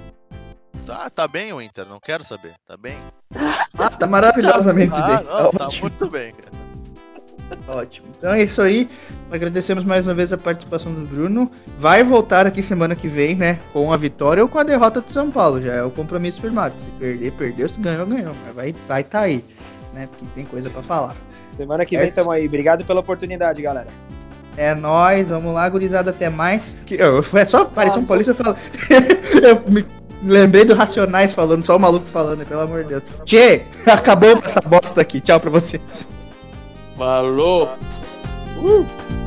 Tá, 0.86 1.10
tá 1.10 1.26
bem 1.28 1.52
o 1.52 1.60
Inter, 1.60 1.84
não 1.86 1.98
quero 2.00 2.24
saber. 2.24 2.52
Tá 2.66 2.76
bem? 2.76 2.96
Ah, 3.78 3.90
tá 3.90 4.06
maravilhosamente 4.06 4.94
Ah, 4.96 5.06
bem. 5.18 5.26
não, 5.26 5.50
tá 5.50 5.66
ótimo, 5.66 5.82
muito 5.82 6.08
bem, 6.10 6.32
cara. 6.32 7.78
ótimo. 7.78 8.06
Então 8.16 8.32
é 8.32 8.42
isso 8.42 8.62
aí. 8.62 8.88
Agradecemos 9.30 9.84
mais 9.84 10.06
uma 10.06 10.14
vez 10.14 10.32
a 10.32 10.38
participação 10.38 10.94
do 10.94 11.02
Bruno. 11.02 11.50
Vai 11.78 12.02
voltar 12.02 12.46
aqui 12.46 12.62
semana 12.62 12.94
que 12.96 13.06
vem, 13.06 13.34
né? 13.34 13.58
Com 13.74 13.92
a 13.92 13.96
vitória 13.98 14.42
ou 14.42 14.48
com 14.48 14.58
a 14.58 14.62
derrota 14.62 15.02
do 15.02 15.12
São 15.12 15.30
Paulo. 15.30 15.60
Já 15.60 15.74
é 15.74 15.82
o 15.82 15.90
compromisso 15.90 16.40
firmado. 16.40 16.74
Se 16.82 16.90
perder, 16.92 17.32
perdeu. 17.32 17.68
Se 17.68 17.78
ganhou, 17.78 18.06
ganhou. 18.06 18.32
Mas 18.46 18.54
vai 18.54 18.68
estar 18.70 18.86
vai 18.88 19.04
tá 19.04 19.20
aí, 19.20 19.44
né? 19.92 20.06
Porque 20.10 20.24
tem 20.34 20.46
coisa 20.46 20.70
pra 20.70 20.82
falar. 20.82 21.14
Semana 21.58 21.84
que 21.84 21.98
vem 21.98 22.10
tamo 22.10 22.30
aí. 22.30 22.46
Obrigado 22.46 22.82
pela 22.84 23.00
oportunidade, 23.00 23.60
galera. 23.60 23.88
É 24.56 24.74
nóis, 24.74 25.28
vamos 25.28 25.52
lá, 25.52 25.68
gurizada, 25.68 26.10
até 26.10 26.30
mais. 26.30 26.82
Que, 26.86 26.94
eu, 26.94 27.24
é 27.34 27.44
só 27.44 27.62
aparecer 27.62 27.98
um 27.98 28.04
paulista 28.04 28.32
eu 28.32 28.36
falo. 28.36 28.56
eu 29.42 29.70
me 29.70 29.84
lembrei 30.22 30.64
do 30.64 30.74
Racionais 30.74 31.32
falando, 31.32 31.62
só 31.62 31.76
o 31.76 31.80
maluco 31.80 32.06
falando, 32.06 32.46
pelo 32.46 32.62
amor 32.62 32.82
de 32.82 32.90
Deus. 32.90 33.02
Tchê, 33.24 33.62
acabou 33.86 34.38
essa 34.38 34.60
bosta 34.60 35.00
aqui. 35.00 35.20
Tchau 35.20 35.38
pra 35.38 35.50
vocês. 35.50 36.06
Falou. 36.96 37.74
Uh. 38.56 39.25